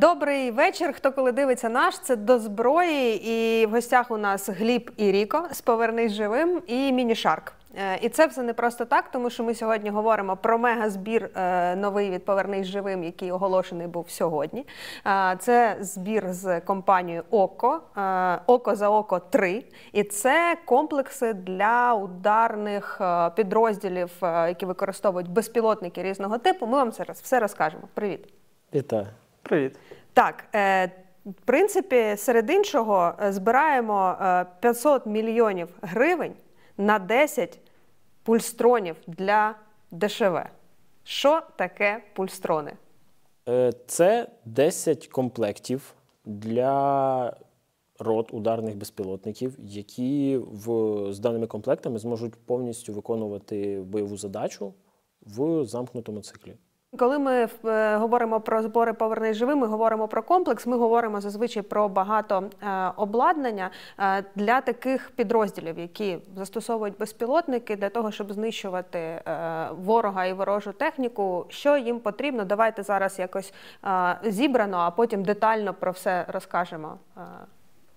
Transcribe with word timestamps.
Добрий 0.00 0.50
вечір. 0.50 0.92
Хто 0.92 1.12
коли 1.12 1.32
дивиться 1.32 1.68
нас, 1.68 1.98
це 1.98 2.16
До 2.16 2.38
зброї. 2.38 3.30
І 3.30 3.66
в 3.66 3.70
гостях 3.70 4.10
у 4.10 4.16
нас 4.16 4.48
Гліб 4.48 4.90
і 4.96 5.12
Ріко 5.12 5.48
з 5.52 5.60
Повернись 5.60 6.12
живим 6.12 6.62
і 6.66 6.92
Мінішарк. 6.92 7.52
Е, 7.76 7.98
І 8.02 8.08
це 8.08 8.26
все 8.26 8.42
не 8.42 8.54
просто 8.54 8.84
так, 8.84 9.10
тому 9.10 9.30
що 9.30 9.44
ми 9.44 9.54
сьогодні 9.54 9.90
говоримо 9.90 10.36
про 10.36 10.58
мегазбір 10.58 11.30
е, 11.34 11.76
новий 11.76 12.10
від 12.10 12.24
Повернись 12.24 12.66
живим, 12.66 13.04
який 13.04 13.32
оголошений 13.32 13.86
був 13.86 14.10
сьогодні. 14.10 14.66
Е, 15.06 15.36
Це 15.40 15.76
збір 15.80 16.32
з 16.32 16.60
компанією 16.60 17.24
ОККО, 17.30 17.80
Око 18.46 18.74
за 18.74 18.88
Око 18.90 19.18
3. 19.18 19.64
І 19.92 20.04
це 20.04 20.56
комплекси 20.64 21.32
для 21.32 21.94
ударних 21.94 23.00
підрозділів, 23.36 24.10
які 24.22 24.66
використовують 24.66 25.28
безпілотники 25.30 26.02
різного 26.02 26.38
типу. 26.38 26.66
Ми 26.66 26.72
вам 26.72 26.92
зараз 26.92 27.20
все 27.20 27.40
розкажемо. 27.40 27.82
Привіт. 27.94 28.28
Вітаю. 28.74 29.06
Привіт. 29.48 29.76
Так, 30.18 30.44
е, 30.54 30.86
в 31.26 31.40
принципі, 31.44 32.16
серед 32.16 32.50
іншого 32.50 33.12
е, 33.22 33.32
збираємо 33.32 34.16
е, 34.20 34.46
500 34.60 35.06
мільйонів 35.06 35.68
гривень 35.82 36.32
на 36.78 36.98
10 36.98 37.60
пульстронів 38.22 38.96
для 39.06 39.54
ДШВ. 39.90 40.38
Що 41.04 41.42
таке 41.56 42.02
пульстрони? 42.14 42.72
Е, 43.48 43.72
Це 43.86 44.28
10 44.44 45.08
комплектів 45.08 45.94
для 46.24 47.36
рот 47.98 48.34
ударних 48.34 48.76
безпілотників, 48.76 49.56
які 49.58 50.36
в, 50.36 50.68
з 51.12 51.18
даними 51.18 51.46
комплектами 51.46 51.98
зможуть 51.98 52.34
повністю 52.34 52.92
виконувати 52.92 53.80
бойову 53.80 54.16
задачу 54.16 54.74
в 55.26 55.64
замкнутому 55.64 56.20
циклі. 56.20 56.54
Коли 56.96 57.18
ми 57.18 57.48
е, 57.64 57.96
говоримо 57.96 58.40
про 58.40 58.62
збори 58.62 58.92
«Повернись 58.92 59.36
живим, 59.36 59.58
ми 59.58 59.66
говоримо 59.66 60.08
про 60.08 60.22
комплекс. 60.22 60.66
Ми 60.66 60.76
говоримо 60.76 61.20
зазвичай 61.20 61.62
про 61.62 61.88
багато 61.88 62.44
е, 62.62 62.92
обладнання 62.96 63.70
е, 63.98 64.24
для 64.34 64.60
таких 64.60 65.10
підрозділів, 65.10 65.78
які 65.78 66.18
застосовують 66.36 66.98
безпілотники 66.98 67.76
для 67.76 67.88
того, 67.88 68.10
щоб 68.10 68.32
знищувати 68.32 69.22
ворога 69.70 70.24
і 70.24 70.32
ворожу 70.32 70.72
техніку. 70.72 71.46
Що 71.48 71.76
їм 71.76 72.00
потрібно? 72.00 72.44
Давайте 72.44 72.82
зараз 72.82 73.18
якось 73.18 73.54
зібрано, 74.22 74.76
а 74.76 74.90
потім 74.90 75.24
детально 75.24 75.74
про 75.74 75.92
все 75.92 76.24
розкажемо. 76.28 76.98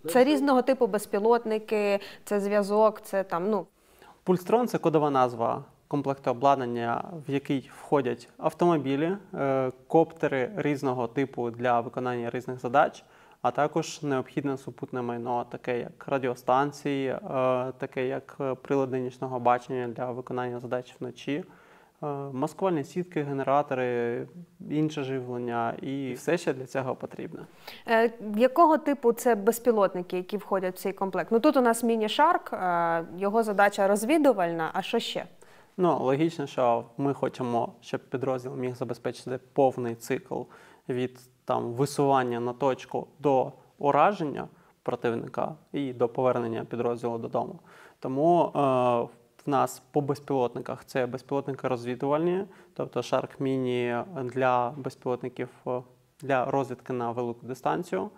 Це 0.09 0.23
різного 0.23 0.61
типу 0.61 0.87
безпілотники, 0.87 1.99
це 2.25 2.39
зв'язок, 2.39 3.01
це 3.01 3.23
там 3.23 3.49
ну 3.49 3.65
Пульстрон 4.23 4.67
це 4.67 4.77
кодова 4.77 5.09
назва 5.09 5.63
комплекту 5.91 6.31
обладнання, 6.31 7.03
в 7.27 7.31
який 7.31 7.71
входять 7.79 8.29
автомобілі, 8.37 9.17
е, 9.33 9.71
коптери 9.87 10.51
різного 10.55 11.07
типу 11.07 11.49
для 11.49 11.79
виконання 11.79 12.29
різних 12.29 12.59
задач, 12.59 13.03
а 13.41 13.51
також 13.51 14.03
необхідне 14.03 14.57
супутне 14.57 15.01
майно, 15.01 15.45
таке 15.51 15.79
як 15.79 16.07
радіостанції, 16.07 17.07
е, 17.07 17.19
таке 17.77 18.07
як 18.07 18.37
е, 18.41 18.55
прилади 18.55 18.99
нічного 18.99 19.39
бачення 19.39 19.87
для 19.87 20.11
виконання 20.11 20.59
задач 20.59 20.95
вночі. 20.99 21.43
Маскувальні 22.31 22.83
сітки, 22.83 23.23
генератори, 23.23 24.27
інше 24.69 25.03
живлення 25.03 25.73
і 25.81 26.13
все, 26.13 26.37
що 26.37 26.53
для 26.53 26.65
цього 26.65 26.95
потрібно. 26.95 27.45
Якого 28.35 28.77
типу 28.77 29.13
це 29.13 29.35
безпілотники, 29.35 30.17
які 30.17 30.37
входять 30.37 30.75
в 30.75 30.77
цей 30.77 30.93
комплект? 30.93 31.31
Ну 31.31 31.39
тут 31.39 31.57
у 31.57 31.61
нас 31.61 31.83
міні-шарк, 31.83 32.53
його 33.17 33.43
задача 33.43 33.87
розвідувальна. 33.87 34.69
А 34.73 34.81
що 34.81 34.99
ще? 34.99 35.25
Ну, 35.77 35.99
логічно, 35.99 36.47
що 36.47 36.85
ми 36.97 37.13
хочемо, 37.13 37.73
щоб 37.81 38.09
підрозділ 38.09 38.55
міг 38.55 38.75
забезпечити 38.75 39.39
повний 39.53 39.95
цикл 39.95 40.41
від 40.89 41.19
там 41.45 41.73
висування 41.73 42.39
на 42.39 42.53
точку 42.53 43.07
до 43.19 43.51
ураження 43.77 44.47
противника 44.83 45.55
і 45.71 45.93
до 45.93 46.09
повернення 46.09 46.65
підрозділу 46.65 47.17
додому. 47.17 47.59
Тому 47.99 48.43
е, 48.45 48.49
в 49.45 49.49
нас 49.49 49.83
по 49.91 50.01
безпілотниках 50.01 50.85
це 50.85 51.05
безпілотники 51.05 51.67
розвідувальні, 51.67 52.45
тобто 52.73 52.99
Shark 52.99 53.41
Mini 53.41 54.03
для 54.25 54.73
безпілотників 54.77 55.49
е, 55.67 55.81
для 56.21 56.45
розвідки 56.45 56.93
на 56.93 57.11
велику 57.11 57.45
дистанцію. 57.45 58.09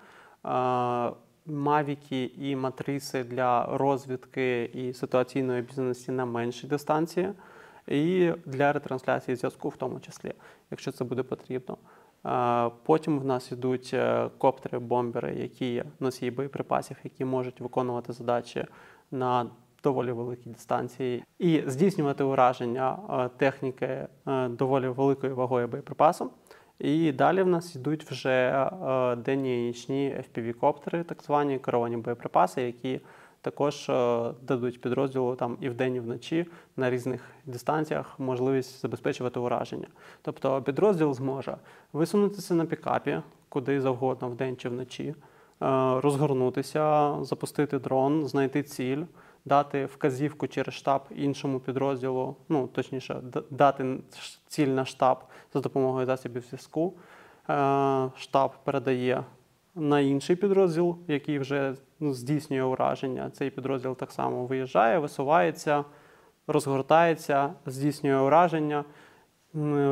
Е, 0.46 1.12
Мавіки 1.46 2.31
і 2.38 2.56
матриси 2.56 3.24
для 3.24 3.78
розвідки 3.78 4.64
і 4.64 4.94
ситуаційної 4.94 5.62
обізнаності 5.62 6.12
на 6.12 6.26
меншій 6.26 6.68
дистанції, 6.68 7.30
і 7.88 8.31
для 8.46 8.74
ретрансляції 8.74 9.36
зв'язку, 9.36 9.70
в 9.70 9.78
тому 9.78 10.00
числі, 10.00 10.34
якщо 10.72 10.92
це 10.92 11.03
буде 11.03 11.24
потрібно. 11.24 11.78
Е, 12.26 12.72
Потім 12.84 13.20
в 13.20 13.26
нас 13.26 13.52
йдуть 13.52 13.92
е, 13.94 14.30
коптери, 14.38 14.80
бомбери, 14.80 15.36
які 15.36 15.74
є 15.74 15.86
носії 16.00 16.32
боєприпасів, 16.32 16.98
які 17.03 17.26
можуть 17.26 17.62
виконувати 17.62 18.14
задачі 18.14 18.66
на 19.12 19.50
доволі 19.84 20.12
великій 20.12 20.50
дистанції, 20.50 21.24
і 21.40 21.64
здійснювати 21.68 22.24
ураження 22.24 23.00
е, 23.09 23.30
техніки 23.38 24.08
доволі 24.50 24.88
великою 24.88 25.36
вагою 25.36 25.68
боєприпасу. 25.68 26.32
І 26.79 27.11
далі 27.11 27.44
в 27.44 27.47
нас 27.47 27.75
йдуть 27.75 28.03
вже 28.03 28.29
е, 28.29 29.16
денні 29.16 29.63
і 29.63 29.67
нічні 29.67 30.23
FPV-коптери, 30.34 31.03
так 31.03 31.23
звані 31.23 31.59
керовані 31.59 31.97
боєприпаси, 31.97 32.61
які 32.61 33.00
також 33.41 33.89
е, 33.89 34.31
дадуть 34.41 34.81
підрозділу 34.81 35.35
там 35.35 35.57
і 35.61 35.69
вдень, 35.69 35.95
і 35.95 36.00
вночі 36.00 36.45
на 36.78 36.89
різних 36.89 37.22
дистанціях 37.45 38.19
можливість 38.19 38.81
забезпечувати 38.81 39.39
ураження. 39.39 39.88
Тобто 40.22 40.61
підрозділ 40.61 41.13
зможе 41.13 41.57
висунутися 41.94 42.53
на 42.53 42.66
пікапі 42.66 43.22
куди 43.50 43.81
завгодно, 43.81 44.29
вдень 44.29 44.57
чи 44.57 44.69
вночі, 44.69 45.03
е, 45.03 45.16
розгорнутися, 46.01 47.16
запустити 47.22 47.79
дрон, 47.79 48.28
знайти 48.28 48.63
ціль. 48.63 49.03
Дати 49.46 49.86
вказівку 49.86 50.48
через 50.48 50.74
штаб 50.74 51.02
іншому 51.16 51.59
підрозділу, 51.59 52.36
ну 52.50 52.68
точніше, 52.68 53.22
дати 53.50 53.98
ціль 54.48 54.68
на 54.68 54.86
штаб 54.86 55.18
за 55.54 55.59
допомогою 55.59 56.06
засобів 56.06 56.44
зв'язку. 56.44 56.94
Е, 57.50 58.09
Штаб 58.18 58.52
передає 58.64 59.24
на 59.76 60.00
інший 60.00 60.36
підрозділ, 60.36 60.98
який 61.08 61.40
вже 61.40 61.76
ну, 62.00 62.14
здійснює 62.14 62.64
ураження. 62.64 63.30
Цей 63.30 63.50
підрозділ 63.50 63.96
так 63.96 64.12
само 64.12 64.46
виїжджає, 64.46 65.00
висувається, 65.00 65.86
розгортається, 66.48 67.53
здійснює 67.66 68.18
ураження. 68.18 68.86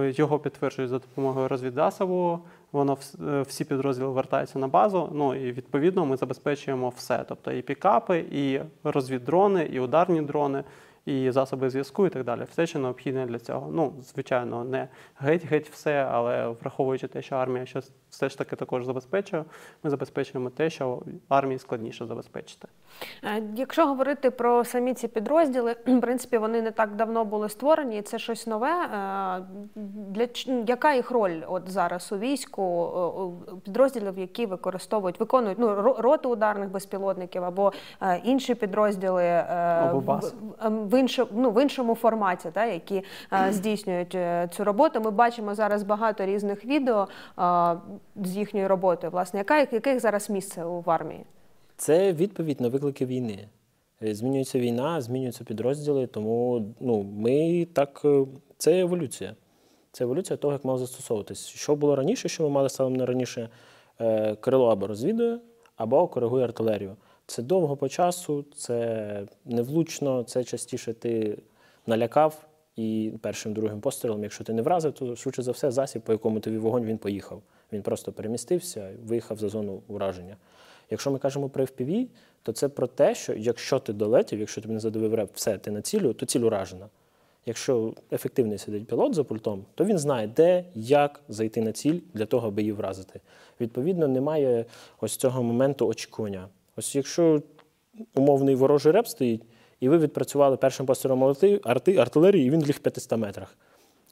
Його 0.01 0.39
підтверджують 0.39 0.89
за 0.89 0.99
допомогою 0.99 1.47
розвідзасобу. 1.47 2.39
Воно 2.71 2.97
е, 3.27 3.41
всі 3.41 3.65
підрозділи 3.65 4.09
вертаються 4.09 4.59
на 4.59 4.67
базу. 4.67 5.09
Ну 5.13 5.35
і 5.35 5.51
відповідно 5.51 6.05
ми 6.05 6.17
забезпечуємо 6.17 6.89
все. 6.89 7.25
Тобто 7.27 7.51
і 7.51 7.61
пікапи, 7.61 8.25
і 8.31 8.59
розвіддрони, 8.83 9.63
і 9.63 9.79
ударні 9.79 10.21
дрони, 10.21 10.63
і 11.05 11.31
засоби 11.31 11.69
зв'язку, 11.69 12.07
і 12.07 12.09
так 12.09 12.23
далі. 12.23 12.41
Все, 12.51 12.67
що 12.67 12.79
необхідне 12.79 13.25
для 13.25 13.39
цього. 13.39 13.71
Ну, 13.71 13.93
звичайно, 14.01 14.63
не 14.63 14.87
геть-геть 15.21 15.71
все, 15.71 16.07
але 16.11 16.47
враховуючи 16.47 17.07
те, 17.07 17.21
що 17.21 17.35
армія 17.35 17.65
щось 17.65 17.91
все 18.11 18.29
ж 18.29 18.37
таки 18.37 18.55
також 18.55 18.85
забезпечує, 18.85 19.43
ми 19.83 19.89
забезпечуємо 19.89 20.49
те, 20.49 20.69
що 20.69 21.01
армії 21.29 21.59
складніше 21.59 22.05
забезпечити. 22.05 22.67
Е, 23.23 23.43
Якщо 23.55 23.87
говорити 23.87 24.31
про 24.31 24.65
самі 24.65 24.93
ці 24.93 25.07
підрозділи, 25.07 25.75
в 25.85 26.01
принципі, 26.01 26.37
вони 26.37 26.61
не 26.61 26.71
так 26.71 26.95
давно 26.95 27.25
були 27.25 27.49
створені, 27.49 27.97
і 27.97 28.01
це 28.01 28.19
щось 28.19 28.47
нове. 28.47 28.69
Е, 28.69 29.43
Для 29.75 30.27
яка 30.67 30.93
їх 30.93 31.11
роль 31.11 31.41
от 31.47 31.69
зараз 31.69 32.11
у 32.11 32.17
війську 32.17 32.91
підрозділів, 33.63 34.19
які 34.19 34.45
використовують, 34.45 35.19
виконують 35.19 35.59
ну 35.59 35.95
роти 35.97 36.27
ударних 36.27 36.69
безпілотників 36.69 37.43
або 37.43 37.73
е, 38.01 38.21
інші 38.23 38.55
підрозділи 38.55 39.27
Або 39.27 39.99
в, 39.99 40.31
в 40.69 40.99
іншому 40.99 41.29
ну, 41.33 41.51
в 41.51 41.61
іншому 41.61 41.95
форматі, 41.95 42.49
та, 42.51 42.65
які 42.65 43.03
здійснюють 43.49 44.17
цю 44.51 44.63
роботу. 44.63 45.01
Ми 45.01 45.11
бачимо 45.11 45.55
зараз 45.55 45.83
багато 45.83 46.25
різних 46.25 46.65
відео 46.65 47.07
з 48.23 48.37
їхньою 48.37 48.67
роботою. 48.67 49.11
Власне, 49.11 49.39
яка 49.39 49.59
яких 49.59 49.99
зараз 49.99 50.29
місце 50.29 50.65
в 50.65 50.89
армії? 50.89 51.25
Це 51.77 52.13
відповідь 52.13 52.61
на 52.61 52.67
виклики 52.67 53.05
війни. 53.05 53.47
Е, 54.03 54.15
Змінюється 54.15 54.59
війна, 54.59 55.01
змінюються 55.01 55.43
підрозділи, 55.43 56.07
тому 56.07 56.65
ну, 56.79 57.03
ми 57.03 57.67
так. 57.73 58.01
е, 58.05 58.25
Це 58.57 58.79
еволюція. 58.79 59.35
Це 59.91 60.03
еволюція 60.03 60.37
того, 60.37 60.53
як 60.53 60.65
мав 60.65 60.77
застосовуватись. 60.77 61.47
Що 61.47 61.75
було 61.75 61.95
раніше, 61.95 62.29
що 62.29 62.43
ми 62.43 62.49
мали 62.49 62.69
станом 62.69 63.01
раніше, 63.01 63.49
Е, 64.01 64.35
крило 64.35 64.67
або 64.67 64.87
розвідує, 64.87 65.39
або 65.75 66.07
коригує 66.07 66.43
артилерію. 66.43 66.95
Це 67.25 67.41
довго 67.41 67.77
по 67.77 67.89
часу, 67.89 68.45
це 68.55 69.23
невлучно, 69.45 70.23
це 70.23 70.43
частіше 70.43 70.93
ти 70.93 71.37
налякав 71.87 72.45
і 72.75 73.13
першим 73.21 73.53
другим 73.53 73.81
пострілом, 73.81 74.23
якщо 74.23 74.43
ти 74.43 74.53
не 74.53 74.61
вразив, 74.61 74.93
то 74.93 75.15
швидше 75.15 75.41
за 75.41 75.51
все 75.51 75.71
засіб, 75.71 76.01
по 76.01 76.11
якому 76.11 76.39
тобі 76.39 76.57
вогонь, 76.57 76.85
він 76.85 76.97
поїхав. 76.97 77.41
Він 77.73 77.81
просто 77.81 78.11
перемістився 78.11 78.89
і 78.89 78.95
виїхав 78.95 79.37
за 79.37 79.49
зону 79.49 79.81
ураження. 79.87 80.37
Якщо 80.89 81.11
ми 81.11 81.19
кажемо 81.19 81.49
про 81.49 81.63
FPV, 81.63 82.07
то 82.43 82.51
це 82.51 82.69
про 82.69 82.87
те, 82.87 83.15
що 83.15 83.33
якщо 83.33 83.79
ти 83.79 83.93
долетів, 83.93 84.39
якщо 84.39 84.61
тобі 84.61 84.73
не 84.73 84.79
задавив 84.79 85.13
реп, 85.13 85.29
все, 85.33 85.57
ти 85.57 85.71
на 85.71 85.81
цілю, 85.81 86.13
то 86.13 86.25
ціль 86.25 86.39
уражена. 86.39 86.87
Якщо 87.45 87.93
ефективний 88.11 88.57
сидить 88.57 88.87
пілот 88.87 89.15
за 89.15 89.23
пультом, 89.23 89.65
то 89.75 89.85
він 89.85 89.97
знає, 89.97 90.27
де, 90.27 90.65
як 90.75 91.21
зайти 91.29 91.61
на 91.61 91.71
ціль 91.71 91.99
для 92.13 92.25
того, 92.25 92.47
аби 92.47 92.61
її 92.61 92.71
вразити. 92.71 93.19
Відповідно, 93.61 94.07
немає 94.07 94.65
ось 95.01 95.15
цього 95.15 95.43
моменту 95.43 95.87
очікування. 95.87 96.47
Ось 96.75 96.95
якщо 96.95 97.41
умовний 98.15 98.55
ворожий 98.55 98.91
реп 98.91 99.07
стоїть, 99.07 99.43
і 99.79 99.89
ви 99.89 99.97
відпрацювали 99.97 100.57
першим 100.57 100.87
арти, 101.63 101.97
артилерії, 101.97 102.47
і 102.47 102.49
він 102.49 102.61
ліг 102.61 102.75
в 102.75 102.79
500 102.79 103.19
метрах. 103.19 103.57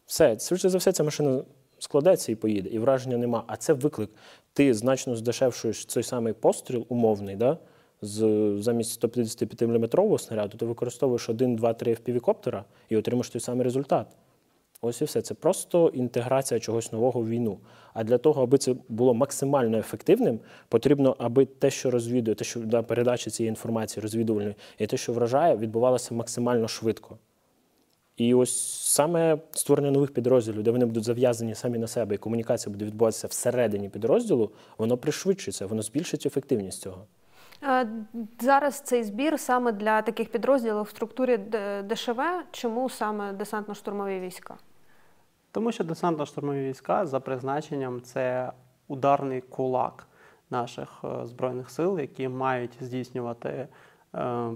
Все, 0.05 0.39
швидше 0.39 0.69
за 0.69 0.77
все, 0.77 0.91
ця 0.91 1.03
машина 1.03 1.41
складеться 1.79 2.31
і 2.31 2.35
поїде, 2.35 2.69
і 2.69 2.79
враження 2.79 3.17
нема. 3.17 3.43
А 3.47 3.57
це 3.57 3.73
виклик. 3.73 4.09
Ти 4.53 4.73
значно 4.73 5.15
здешевшуєш 5.15 5.85
цей 5.85 6.03
самий 6.03 6.33
постріл 6.33 6.85
умовний, 6.89 7.35
да? 7.35 7.57
з, 8.01 8.19
замість 8.59 8.91
155 8.91 9.61
мм 9.61 10.17
снаряду, 10.19 10.57
ти 10.57 10.65
використовуєш 10.65 11.29
1, 11.29 11.55
2, 11.55 11.73
3 11.73 11.93
FPV-коптера 11.93 12.63
і 12.89 12.97
отримаєш 12.97 13.29
той 13.29 13.41
самий 13.41 13.63
результат. 13.63 14.07
Ось 14.81 15.01
і 15.01 15.05
все. 15.05 15.21
Це 15.21 15.33
просто 15.33 15.91
інтеграція 15.93 16.59
чогось 16.59 16.91
нового 16.91 17.21
в 17.21 17.29
війну. 17.29 17.57
А 17.93 18.03
для 18.03 18.17
того, 18.17 18.43
аби 18.43 18.57
це 18.57 18.75
було 18.89 19.13
максимально 19.13 19.77
ефективним, 19.77 20.39
потрібно, 20.69 21.15
аби 21.19 21.45
те, 21.45 21.69
що 21.69 21.91
розвідує, 21.91 22.35
те, 22.35 22.45
що 22.45 22.59
да, 22.59 22.81
передача 22.81 23.29
цієї 23.29 23.49
інформації 23.49 24.01
розвідувальної, 24.01 24.55
і 24.77 24.87
те, 24.87 24.97
що 24.97 25.13
вражає, 25.13 25.57
відбувалося 25.57 26.15
максимально 26.15 26.67
швидко. 26.67 27.17
І 28.19 28.33
ось 28.33 28.81
саме 28.83 29.37
створення 29.51 29.91
нових 29.91 30.13
підрозділів, 30.13 30.63
де 30.63 30.71
вони 30.71 30.85
будуть 30.85 31.03
зав'язані 31.03 31.55
самі 31.55 31.77
на 31.77 31.87
себе, 31.87 32.15
і 32.15 32.17
комунікація 32.17 32.73
буде 32.73 32.85
відбуватися 32.85 33.27
всередині 33.27 33.89
підрозділу, 33.89 34.51
воно 34.77 34.97
пришвидшиться, 34.97 35.65
воно 35.65 35.81
збільшить 35.81 36.25
ефективність 36.25 36.81
цього. 36.81 37.05
Е, 37.63 37.87
Зараз 38.39 38.81
цей 38.81 39.03
збір 39.03 39.39
саме 39.39 39.71
для 39.71 40.01
таких 40.01 40.31
підрозділів 40.31 40.81
в 40.81 40.89
структурі 40.89 41.39
ДШВ. 41.89 42.21
Чому 42.51 42.89
саме 42.89 43.33
десантно-штурмові 43.33 44.19
війська? 44.19 44.55
Тому 45.51 45.71
що 45.71 45.83
десантно-штурмові 45.83 46.69
війська 46.69 47.05
за 47.05 47.19
призначенням 47.19 48.01
це 48.01 48.51
ударний 48.87 49.41
кулак 49.41 50.07
наших 50.49 50.89
е, 51.03 51.25
збройних 51.25 51.69
сил, 51.69 51.99
які 51.99 52.27
мають 52.27 52.77
здійснювати 52.81 53.67
е, 54.15 54.49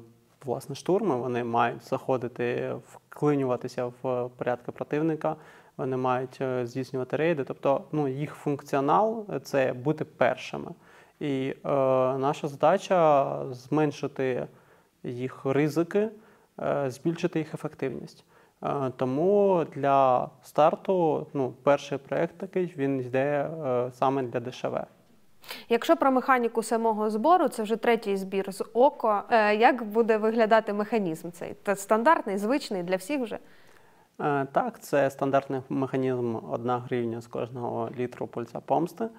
власне 0.46 0.76
штурми. 0.76 1.16
Вони 1.16 1.44
мають 1.44 1.90
заходити, 1.90 2.76
вклинюватися 2.88 3.86
в 3.86 4.30
порядки 4.38 4.72
противника. 4.72 5.36
Вони 5.78 5.98
мають 5.98 6.38
е, 6.42 6.66
здійснювати 6.68 7.18
рейди. 7.18 7.44
Тобто, 7.44 7.82
ну 7.92 8.08
їх 8.08 8.34
функціонал 8.34 9.26
це 9.44 9.74
бути 9.74 10.06
першими. 10.06 10.72
І 11.20 11.56
е, 11.66 11.70
наша 12.18 12.48
задача 12.48 13.40
зменшити 13.52 14.48
їх 15.04 15.46
ризики, 15.46 16.10
е, 16.60 16.90
збільшити 16.90 17.40
їх 17.40 17.54
ефективність. 17.54 18.26
Е, 18.64 18.92
Тому 18.98 19.66
для 19.76 20.30
старту 20.44 21.28
ну, 21.34 21.54
перший 21.64 21.98
проєкт 21.98 22.38
такий 22.38 22.74
він 22.78 23.00
йде 23.00 23.50
е, 23.66 23.92
саме 23.92 24.24
для 24.24 24.40
ДШВ. 24.40 24.78
Якщо 25.70 25.96
про 25.96 26.12
механіку 26.12 26.64
самого 26.64 27.10
збору, 27.10 27.48
це 27.48 27.64
вже 27.64 27.76
третій 27.76 28.18
збір 28.18 28.54
з 28.54 28.64
око. 28.74 29.22
Е, 29.30 29.56
Як 29.56 29.84
буде 29.84 30.18
виглядати 30.18 30.74
механізм 30.74 31.32
цей? 31.32 31.56
Це 31.66 31.76
стандартний, 31.76 32.38
звичний 32.38 32.84
для 32.84 32.96
всіх 32.96 33.22
вже? 33.22 33.40
Е, 34.20 34.48
Так, 34.52 34.80
це 34.80 35.10
стандартний 35.10 35.62
механізм 35.70 36.36
1 36.52 36.72
гривня 36.72 37.22
з 37.22 37.28
кожного 37.28 37.90
літру 37.98 38.28
пульса 38.28 38.60
помсти, 38.60 39.10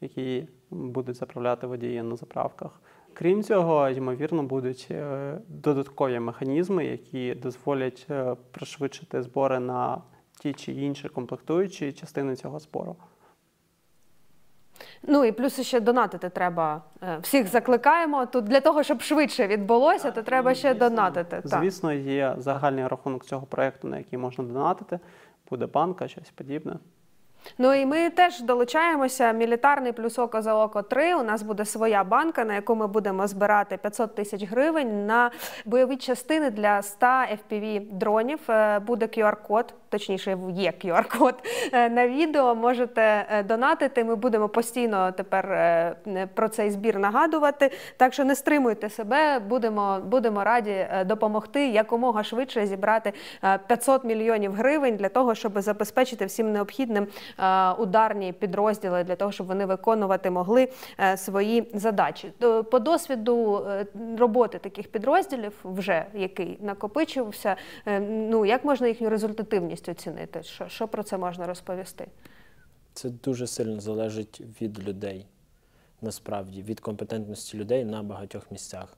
який 0.00 0.48
будуть 0.70 1.16
заправляти 1.16 1.66
водії 1.66 2.02
на 2.02 2.16
заправках. 2.16 2.80
Крім 3.14 3.42
цього, 3.42 3.88
ймовірно, 3.88 4.42
будуть 4.42 4.88
е, 4.90 5.38
додаткові 5.48 6.20
механізми, 6.20 6.84
які 6.84 7.34
дозволять 7.34 8.06
пришвидшити 8.50 9.22
збори 9.22 9.58
на 9.58 10.02
ті 10.40 10.52
чи 10.52 10.72
інші 10.72 11.08
комплектуючі 11.08 11.92
частини 11.92 12.36
цього 12.36 12.58
збору. 12.58 12.96
Ну 15.02 15.24
і 15.24 15.32
плюс 15.32 15.60
ще 15.60 15.80
донатити 15.80 16.28
треба. 16.28 16.82
Е, 17.02 17.18
Всіх 17.22 17.46
закликаємо. 17.46 18.26
Тут 18.26 18.44
для 18.44 18.60
того, 18.60 18.82
щоб 18.82 19.02
швидше 19.02 19.46
відбулося, 19.46 20.10
то 20.10 20.22
треба 20.22 20.54
ще 20.54 20.74
донатити. 20.74 21.42
Так. 21.50 21.60
Звісно, 21.60 21.92
є 21.92 22.34
загальний 22.38 22.86
рахунок 22.86 23.24
цього 23.24 23.46
проєкту, 23.46 23.88
на 23.88 23.98
який 23.98 24.18
можна 24.18 24.44
донатити. 24.44 24.98
Буде 25.50 25.66
банка, 25.66 26.08
щось 26.08 26.30
подібне. 26.30 26.76
Ну 27.58 27.74
і 27.74 27.86
ми 27.86 28.10
теж 28.10 28.40
долучаємося. 28.40 29.32
Мілітарний 29.32 29.92
плюс 29.92 30.18
око 30.18 30.42
за 30.42 30.54
око 30.54 30.82
3. 30.82 31.14
У 31.14 31.22
нас 31.22 31.42
буде 31.42 31.64
своя 31.64 32.04
банка, 32.04 32.44
на 32.44 32.54
яку 32.54 32.74
ми 32.74 32.86
будемо 32.86 33.26
збирати 33.26 33.76
500 33.76 34.14
тисяч 34.14 34.44
гривень 34.44 35.06
на 35.06 35.30
бойові 35.64 35.96
частини 35.96 36.50
для 36.50 36.82
100 36.82 37.06
FPV 37.06 37.92
дронів. 37.92 38.38
Е, 38.48 38.78
Буде 38.78 39.06
QR-код, 39.06 39.74
точніше, 39.92 40.38
є 40.54 40.72
QR-код 40.84 41.34
е, 41.72 41.88
на 41.88 42.08
відео. 42.08 42.54
Можете 42.54 43.26
е, 43.30 43.42
донатити. 43.42 44.04
Ми 44.04 44.16
будемо 44.16 44.48
постійно 44.48 45.12
тепер 45.12 45.52
е, 45.52 46.28
про 46.34 46.48
цей 46.48 46.70
збір 46.70 46.98
нагадувати. 46.98 47.70
Так 47.96 48.12
що 48.12 48.24
не 48.24 48.34
стримуйте 48.34 48.90
себе, 48.90 49.38
будемо, 49.38 50.00
будемо 50.04 50.44
раді 50.44 50.86
допомогти 51.06 51.68
якомога 51.68 52.22
швидше 52.22 52.66
зібрати 52.66 53.12
е, 53.44 53.58
500 53.66 54.04
мільйонів 54.04 54.52
гривень 54.52 54.96
для 54.96 55.08
того, 55.08 55.34
щоб 55.34 55.60
забезпечити 55.60 56.26
всім 56.26 56.52
необхідним 56.52 57.06
ударні 57.78 58.32
підрозділи 58.32 59.04
для 59.04 59.16
того, 59.16 59.32
щоб 59.32 59.46
вони 59.46 59.66
виконувати 59.66 60.30
могли 60.30 60.68
свої 61.16 61.70
задачі. 61.74 62.32
По 62.70 62.78
досвіду 62.78 63.66
роботи 64.18 64.58
таких 64.58 64.88
підрозділів, 64.88 65.52
вже 65.64 66.04
який 66.14 66.58
накопичився, 66.60 67.56
ну 68.10 68.44
як 68.44 68.64
можна 68.64 68.88
їхню 68.88 69.10
результативність 69.10 69.81
оцінити? 69.88 70.42
Що, 70.42 70.68
що 70.68 70.88
про 70.88 71.02
це 71.02 71.18
можна 71.18 71.46
розповісти? 71.46 72.06
Це 72.94 73.10
дуже 73.10 73.46
сильно 73.46 73.80
залежить 73.80 74.42
від 74.60 74.88
людей, 74.88 75.26
насправді, 76.02 76.62
від 76.62 76.80
компетентності 76.80 77.58
людей 77.58 77.84
на 77.84 78.02
багатьох 78.02 78.50
місцях. 78.50 78.96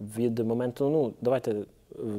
Від 0.00 0.38
моменту, 0.38 0.90
ну, 0.90 1.14
давайте 1.20 1.50
е, 1.52 1.64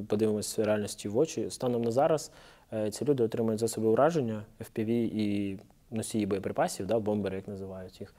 подивимося 0.08 0.64
реальності 0.66 1.08
в 1.10 1.18
очі. 1.18 1.50
Станом 1.50 1.82
на 1.82 1.92
зараз 1.92 2.32
е, 2.74 2.92
ці 2.92 3.06
люди 3.06 3.24
отримують 3.24 3.60
за 3.60 3.68
себе 3.68 3.88
ураження 3.88 4.44
FPV 4.60 4.90
і 4.92 5.60
носії 5.92 6.26
боєприпасів, 6.26 6.86
да, 6.88 7.00
бомбери, 7.00 7.36
як 7.36 7.48
називають 7.48 8.02
їх. 8.02 8.14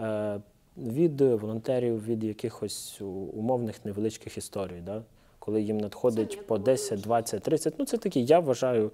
е, 0.00 0.40
Від 0.76 1.20
волонтерів, 1.20 2.04
від 2.06 2.24
якихось 2.24 3.00
умовних 3.34 3.84
невеличких 3.84 4.36
історій, 4.38 4.80
да? 4.86 5.02
Коли 5.40 5.62
їм 5.62 5.78
надходить 5.78 6.46
по 6.46 6.58
10, 6.58 7.00
20, 7.00 7.42
30. 7.42 7.74
Ну, 7.78 7.84
це 7.84 7.96
такі, 7.96 8.24
я 8.24 8.38
вважаю 8.40 8.90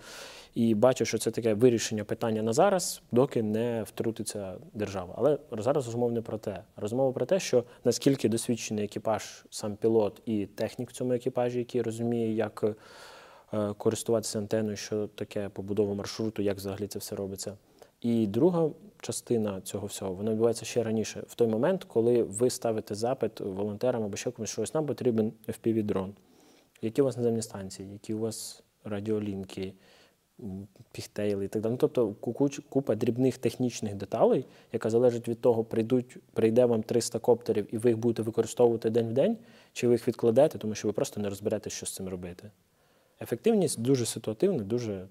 і 0.55 0.75
бачу, 0.75 1.05
що 1.05 1.19
це 1.19 1.31
таке 1.31 1.55
вирішення 1.55 2.05
питання 2.05 2.43
на 2.43 2.53
зараз, 2.53 3.03
доки 3.13 3.43
не 3.43 3.83
втрутиться 3.83 4.55
держава. 4.75 5.15
Але 5.19 5.39
зараз 5.59 5.87
розмова 5.87 6.13
не 6.13 6.23
про 6.23 6.39
те. 6.39 6.63
Розмова 6.77 7.13
про 7.13 7.27
те, 7.27 7.41
що 7.41 7.65
наскільки 7.85 8.29
досвідчений 8.29 8.85
екіпаж, 8.85 9.45
сам 9.51 9.77
пілот 9.77 10.23
і 10.27 10.47
технік 10.47 10.91
в 10.91 10.93
цьому 10.93 11.13
екіпажі, 11.13 11.59
який 11.59 11.83
розуміє, 11.83 12.35
як 12.35 12.65
е, 13.53 13.75
користуватися 13.79 14.39
антеною, 14.39 14.77
що 14.77 15.07
таке 15.07 15.49
побудова 15.49 15.95
маршруту, 15.95 16.43
як 16.43 16.57
взагалі 16.57 16.87
це 16.87 16.99
все 16.99 17.17
робиться. 17.17 17.57
І 18.01 18.27
друга 18.27 18.71
частина 19.01 19.61
цього 19.61 19.87
всього 19.87 20.15
вона 20.15 20.31
відбувається 20.31 20.65
ще 20.65 20.83
раніше, 20.83 21.25
в 21.29 21.35
той 21.35 21.49
момент, 21.49 21.85
коли 21.85 22.23
ви 22.23 22.51
ставите 22.51 22.95
запит 22.95 23.41
волонтерам 23.41 24.03
або 24.03 24.17
ще 24.17 24.31
комусь, 24.31 24.51
що 24.51 24.63
ось 24.63 24.75
нам 24.75 24.87
потрібен 24.87 25.33
FPV-дрон. 25.49 26.11
Які 26.83 27.03
у 27.03 27.05
вас 27.05 27.17
наземні 27.17 27.43
станції, 27.43 27.93
які 27.93 28.15
у 28.15 28.19
вас 28.19 28.63
радіолінки, 28.85 29.73
піхтейли 30.93 31.45
і 31.45 31.49
так 31.49 31.63
далі. 31.63 31.73
Ну, 31.73 31.79
тобто 31.79 32.15
купа 32.69 32.95
дрібних 32.95 33.39
технічних 33.39 33.95
деталей, 33.95 34.47
яка 34.73 34.91
залежить 34.91 35.29
від 35.29 35.41
того, 35.41 35.65
прийдуть, 35.65 36.19
прийде 36.33 36.65
вам 36.65 36.83
300 36.83 37.19
коптерів, 37.19 37.75
і 37.75 37.79
ви 37.79 37.91
їх 37.91 37.99
будете 37.99 38.23
використовувати 38.23 38.91
день 38.91 39.09
в 39.09 39.13
день, 39.13 39.39
чи 39.73 39.89
ви 39.89 39.95
їх 39.95 40.09
відкладете, 40.09 40.59
тому 40.59 40.75
що 40.75 40.89
ви 40.89 40.93
просто 40.93 41.21
не 41.21 41.29
розберете, 41.29 41.71
що 41.71 41.87
з 41.87 41.95
цим 41.95 42.09
робити. 42.09 42.51
Ефективність 43.21 43.81
дуже 43.81 44.07
ситуативна, 44.07 44.63
дуже 44.63 45.07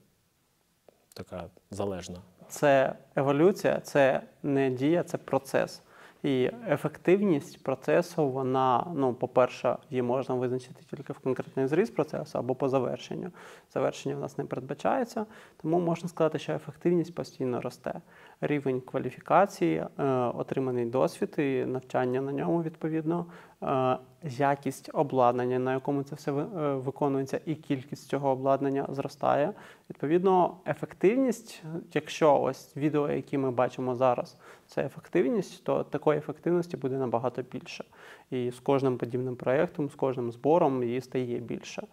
така 1.14 1.50
залежна. 1.72 2.22
Це 2.50 2.96
еволюція, 3.16 3.80
це 3.80 4.22
не 4.44 4.70
дія, 4.70 5.04
це 5.04 5.18
процес. 5.18 5.82
І 6.26 6.52
ефективність 6.70 7.64
процесу, 7.64 8.30
вона, 8.30 8.88
ну, 8.96 9.14
по-перше, 9.14 9.78
її 9.90 10.02
можна 10.02 10.36
визначити 10.36 10.84
тільки 10.90 11.14
в 11.14 11.20
конкретний 11.20 11.68
зріз 11.68 11.90
процесу 11.90 12.40
або 12.40 12.56
по 12.56 12.70
завершенню. 12.70 13.32
Завершення 13.74 14.16
в 14.16 14.20
нас 14.20 14.38
не 14.38 14.46
передбачається, 14.46 15.26
тому 15.62 15.80
можна 15.80 16.10
сказати, 16.10 16.40
що 16.40 16.54
ефективність 16.54 17.16
постійно 17.16 17.62
росте. 17.62 18.02
Рівень 18.42 18.82
кваліфікації, 18.82 19.76
е, 19.76 20.04
отриманий 20.14 20.86
досвід 20.86 21.36
і 21.38 21.66
навчання 21.66 22.22
на 22.22 22.32
ньому 22.32 22.64
відповідно, 22.64 23.26
е, 23.64 23.98
якість 24.24 24.90
обладнання, 24.94 25.60
на 25.60 25.74
якому 25.74 26.04
це 26.04 26.16
все 26.16 26.32
е, 26.32 26.44
виконується, 26.76 27.40
і 27.46 27.56
кількість 27.56 28.08
цього 28.08 28.30
обладнання 28.30 28.88
зростає. 28.90 29.54
Відповідно, 29.90 30.58
ефективність, 30.68 31.64
якщо 31.94 32.42
ось 32.42 32.78
відео, 32.78 33.12
які 33.12 33.38
ми 33.38 33.52
бачимо 33.52 33.96
зараз, 33.96 34.38
це 34.68 34.86
ефективність, 34.86 35.64
то 35.64 35.84
такої 35.84 36.20
ефективності 36.20 36.78
буде 36.78 36.98
набагато 36.98 37.42
більше. 37.42 37.86
І 38.32 38.52
з 38.52 38.60
кожним 38.60 38.98
подібним 38.98 39.36
проєктом, 39.36 39.90
з 39.90 39.96
кожним 39.96 40.32
збором 40.32 40.84
її 40.84 41.02
стає 41.02 41.40
більше. 41.40 41.84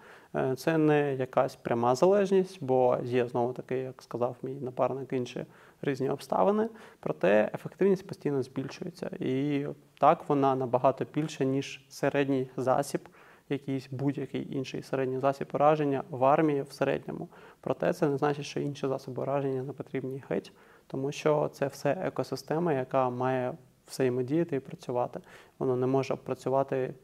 Це 0.57 0.79
не 0.79 1.15
якась 1.15 1.57
пряма 1.57 1.95
залежність, 1.95 2.59
бо 2.61 2.99
є 3.05 3.29
знову 3.29 3.53
таки, 3.53 3.77
як 3.79 4.03
сказав 4.03 4.37
мій 4.43 4.55
напарник, 4.55 5.13
інші 5.13 5.45
різні 5.83 6.11
обставини. 6.11 6.69
Проте 7.01 7.51
ефективність 7.55 8.07
постійно 8.07 8.43
збільшується. 8.43 9.11
І 9.21 9.67
так 10.01 10.29
вона 10.29 10.55
набагато 10.55 11.07
більша, 11.15 11.45
ніж 11.45 11.85
середній 11.89 12.51
засіб, 12.57 13.09
якийсь 13.49 13.89
будь-який 13.91 14.55
інший 14.55 14.83
середній 14.83 15.19
засіб 15.19 15.49
ураження 15.53 16.05
в 16.11 16.25
армії 16.25 16.63
в 16.63 16.73
середньому. 16.73 17.29
Проте 17.61 17.93
це 17.93 18.09
не 18.09 18.17
значить, 18.17 18.45
що 18.45 18.61
інші 18.61 18.87
засоби 18.89 19.23
ураження 19.23 19.63
не 19.63 19.73
потрібні 19.73 20.25
геть, 20.29 20.53
тому 20.87 21.13
що 21.13 21.51
це 21.53 21.67
все 21.67 21.91
екосистема, 21.91 22.73
яка 22.73 23.11
має 23.11 23.55
взаємодіяти 23.89 24.57
і 24.57 24.61
працювати. 24.61 25.21
Воно 25.59 25.77
не 25.77 25.87
може 25.87 26.17
працювати 26.17 26.95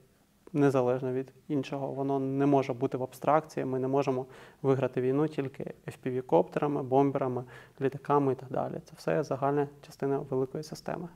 незалежно 0.52 1.12
від 1.12 1.32
іншого. 1.48 1.86
Воно 1.86 2.18
не 2.18 2.46
може 2.46 2.72
бути 2.72 2.96
в 2.96 3.02
абстракції. 3.02 3.66
Ми 3.66 3.78
не 3.78 3.88
можемо 3.88 4.26
виграти 4.62 5.00
війну 5.00 5.28
тільки 5.28 5.74
FPV-коптерами, 5.86 6.82
бомберами, 6.82 7.44
літаками 7.80 8.32
і 8.32 8.36
так 8.36 8.50
далі. 8.50 8.74
Це 8.84 8.92
все 8.96 9.24
загальна 9.24 9.68
частина 9.86 10.18
великої 10.30 10.64
системи. 10.64 11.08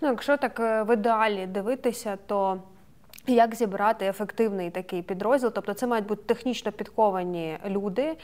Ну, 0.00 0.08
якщо 0.08 0.36
так 0.36 0.60
е, 0.60 0.82
в 0.82 0.94
ідеалі 0.94 1.46
дивитися, 1.46 2.18
то 2.26 2.62
як 3.26 3.54
зібрати 3.54 4.06
ефективний 4.06 4.70
такий 4.70 5.02
підрозділ? 5.02 5.52
Тобто 5.54 5.74
це 5.74 5.86
мають 5.86 6.06
бути 6.06 6.22
технічно 6.22 6.72
підковані 6.72 7.58
люди, 7.66 8.02
е, 8.02 8.16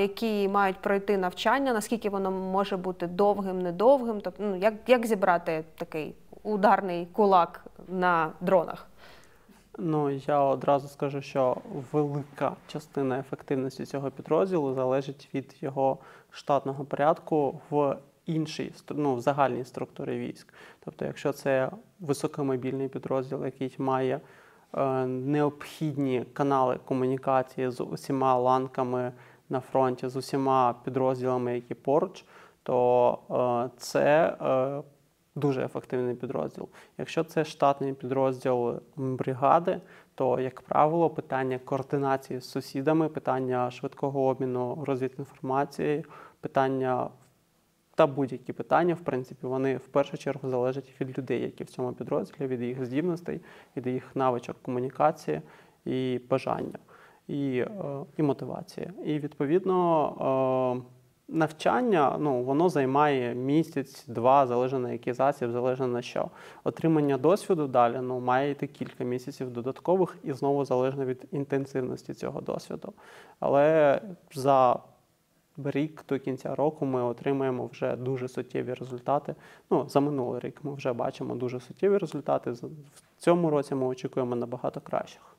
які 0.00 0.48
мають 0.48 0.76
пройти 0.76 1.18
навчання, 1.18 1.72
наскільки 1.72 2.10
воно 2.10 2.30
може 2.30 2.76
бути 2.76 3.06
довгим, 3.06 3.62
недовгим? 3.62 4.20
Тобто, 4.20 4.42
ну 4.42 4.56
як, 4.56 4.74
як 4.86 5.06
зібрати 5.06 5.64
такий 5.76 6.14
ударний 6.42 7.06
кулак 7.12 7.64
на 7.88 8.32
дронах? 8.40 8.88
Ну, 9.78 10.10
я 10.10 10.40
одразу 10.40 10.88
скажу, 10.88 11.22
що 11.22 11.56
велика 11.92 12.56
частина 12.66 13.18
ефективності 13.18 13.86
цього 13.86 14.10
підрозділу 14.10 14.74
залежить 14.74 15.28
від 15.34 15.56
його 15.60 15.98
штатного 16.30 16.84
порядку 16.84 17.60
в 17.70 17.96
іншій 18.26 18.72
ну, 18.90 19.14
в 19.14 19.20
загальній 19.20 19.64
структурі 19.64 20.18
військ. 20.18 20.54
Тобто, 20.84 21.04
якщо 21.04 21.32
це 21.32 21.70
високомобільний 22.00 22.88
підрозділ, 22.88 23.44
який 23.44 23.74
має 23.78 24.20
е, 24.74 25.06
необхідні 25.06 26.24
канали 26.32 26.78
комунікації 26.84 27.70
з 27.70 27.80
усіма 27.80 28.38
ланками 28.38 29.12
на 29.48 29.60
фронті, 29.60 30.08
з 30.08 30.16
усіма 30.16 30.74
підрозділами, 30.84 31.54
які 31.54 31.74
поруч, 31.74 32.24
то 32.62 33.18
е, 33.66 33.78
це 33.78 34.36
е, 34.40 34.82
дуже 35.34 35.64
ефективний 35.64 36.14
підрозділ. 36.14 36.68
Якщо 36.98 37.24
це 37.24 37.44
штатний 37.44 37.92
підрозділ 37.92 38.74
бригади, 38.96 39.80
то, 40.14 40.40
як 40.40 40.60
правило, 40.60 41.10
питання 41.10 41.58
координації 41.58 42.40
з 42.40 42.44
сусідами, 42.44 43.08
питання 43.08 43.70
швидкого 43.70 44.26
обміну 44.26 44.84
розвідінформацією, 44.84 46.04
питання 46.40 47.10
та 47.94 48.06
будь-які 48.06 48.52
питання, 48.52 48.94
в 48.94 49.00
принципі, 49.00 49.46
вони 49.46 49.76
в 49.76 49.86
першу 49.86 50.18
чергу 50.18 50.48
залежать 50.48 50.92
від 51.00 51.18
людей, 51.18 51.42
які 51.42 51.64
в 51.64 51.70
цьому 51.70 51.92
підрозділі, 51.92 52.46
від 52.46 52.62
їх 52.62 52.84
здібностей, 52.84 53.40
від 53.76 53.86
їх 53.86 54.16
навичок 54.16 54.56
комунікації 54.62 55.40
і 55.84 56.20
бажання, 56.30 56.78
і, 57.28 57.58
е, 57.58 57.68
і 58.16 58.22
мотивації. 58.22 58.90
І 59.04 59.18
відповідно. 59.18 60.84
Навчання 61.28 62.16
ну, 62.20 62.42
воно 62.42 62.68
займає 62.68 63.34
місяць, 63.34 64.04
два, 64.06 64.46
залежно 64.46 64.78
на 64.78 64.92
який 64.92 65.12
засіб, 65.12 65.50
залежно 65.50 65.86
на 65.86 66.02
що. 66.02 66.30
Отримання 66.64 67.18
досвіду 67.18 67.66
далі 67.66 67.98
ну, 68.02 68.20
має 68.20 68.50
йти 68.50 68.66
кілька 68.66 69.04
місяців 69.04 69.50
додаткових 69.50 70.16
і 70.22 70.32
знову 70.32 70.64
залежно 70.64 71.04
від 71.04 71.24
інтенсивності 71.32 72.14
цього 72.14 72.40
досвіду. 72.40 72.92
Але 73.40 74.00
за 74.34 74.78
рік 75.56 76.04
до 76.08 76.18
кінця 76.18 76.54
року 76.54 76.86
ми 76.86 77.02
отримаємо 77.02 77.66
вже 77.66 77.96
дуже 77.96 78.28
суттєві 78.28 78.74
результати. 78.74 79.34
Ну, 79.70 79.88
за 79.88 80.00
минулий 80.00 80.40
рік 80.40 80.60
ми 80.62 80.74
вже 80.74 80.92
бачимо 80.92 81.34
дуже 81.34 81.60
суттєві 81.60 81.98
результати. 81.98 82.50
В 82.50 82.68
цьому 83.18 83.50
році 83.50 83.74
ми 83.74 83.86
очікуємо 83.86 84.36
набагато 84.36 84.80
кращих. 84.80 85.33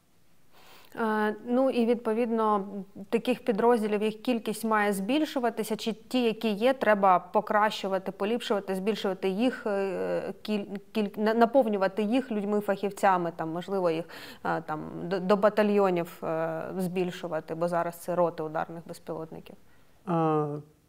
Е, 1.01 1.35
Ну 1.45 1.69
і 1.69 1.85
відповідно 1.85 2.65
таких 3.09 3.45
підрозділів 3.45 4.03
їх 4.03 4.21
кількість 4.21 4.65
має 4.65 4.93
збільшуватися, 4.93 5.75
чи 5.75 5.93
ті, 5.93 6.23
які 6.23 6.49
є, 6.49 6.73
треба 6.73 7.19
покращувати, 7.19 8.11
поліпшувати, 8.11 8.75
збільшувати 8.75 9.29
їх 9.29 9.67
е, 9.67 10.33
кіль, 10.41 11.07
наповнювати 11.15 12.03
їх 12.03 12.31
людьми, 12.31 12.59
фахівцями, 12.59 13.31
там 13.35 13.49
можливо 13.49 13.89
їх 13.89 14.05
е, 14.43 14.61
там 14.61 14.79
до, 15.03 15.35
батальйонів 15.37 16.23
збільшувати, 16.77 17.55
бо 17.55 17.67
зараз 17.67 17.95
це 17.95 18.15
роти 18.15 18.43
ударних 18.43 18.87
безпілотників. 18.87 19.55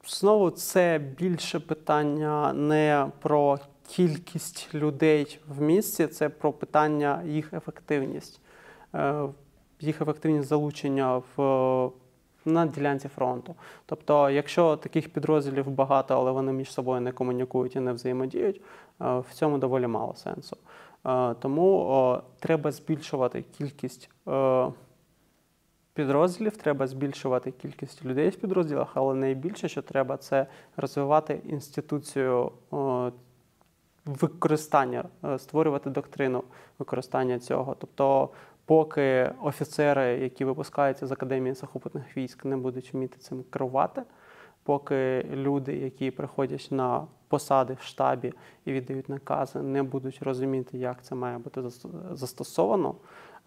Знову 0.07 0.51
це 0.51 1.01
більше 1.19 1.61
питання 1.61 2.53
не 2.53 3.07
про 3.21 3.59
кількість 3.89 4.75
людей 4.75 5.39
в 5.49 5.63
місті, 5.63 6.07
це 6.07 6.29
про 6.29 6.53
питання 6.53 7.23
їх 7.25 7.53
ефективність, 7.53 8.41
їх 9.81 10.01
ефективність 10.01 10.49
залучення 10.49 11.23
в, 11.37 11.91
на 12.45 12.67
ділянці 12.67 13.09
фронту. 13.09 13.55
Тобто, 13.87 14.31
якщо 14.31 14.77
таких 14.77 15.13
підрозділів 15.13 15.71
багато, 15.71 16.15
але 16.15 16.31
вони 16.31 16.53
між 16.53 16.73
собою 16.73 17.01
не 17.01 17.13
комунікують 17.13 17.77
і 17.77 17.81
не 17.81 17.93
взаємодіють, 17.93 18.57
е, 18.57 19.19
в 19.19 19.27
цьому 19.33 19.59
доволі 19.59 19.87
мало 19.87 20.15
сенсу. 20.15 20.57
Е, 21.07 21.35
Тому 21.35 21.93
е, 21.93 22.21
треба 22.41 22.73
збільшувати 22.73 23.45
кількість. 23.59 24.11
е, 24.29 24.69
підрозділів, 25.95 26.57
треба 26.57 26.87
збільшувати 26.87 27.51
кількість 27.51 28.05
людей 28.05 28.29
в 28.29 28.37
підрозділах, 28.37 28.89
але 28.95 29.15
найбільше, 29.15 29.69
що 29.69 29.83
треба, 29.83 30.17
це 30.17 30.47
розвивати 30.77 31.41
інституцію 31.45 32.53
використання, 34.07 35.05
е, 35.25 35.39
створювати 35.39 35.91
доктрину 35.91 36.43
використання 36.79 37.39
цього. 37.39 37.77
Тобто, 37.79 38.29
поки 38.67 39.33
офіцери, 39.43 40.19
які 40.19 40.45
випускаються 40.45 41.07
з 41.07 41.13
академії 41.13 41.55
сухопутних 41.55 42.17
військ, 42.17 42.45
не 42.45 42.57
будуть 42.57 42.95
вміти 42.95 43.19
цим 43.19 43.43
керувати, 43.51 44.03
поки 44.63 45.27
люди, 45.33 45.77
які 45.77 46.11
приходять 46.11 46.69
на 46.71 47.07
посади 47.29 47.77
в 47.81 47.83
штабі 47.83 48.33
і 48.65 48.73
віддають 48.73 49.09
накази, 49.09 49.63
не 49.63 49.83
будуть 49.83 50.23
розуміти, 50.23 50.79
як 50.79 51.03
це 51.03 51.15
має 51.15 51.39
бути 51.39 51.61
зас- 51.61 52.15
застосовано. 52.15 52.95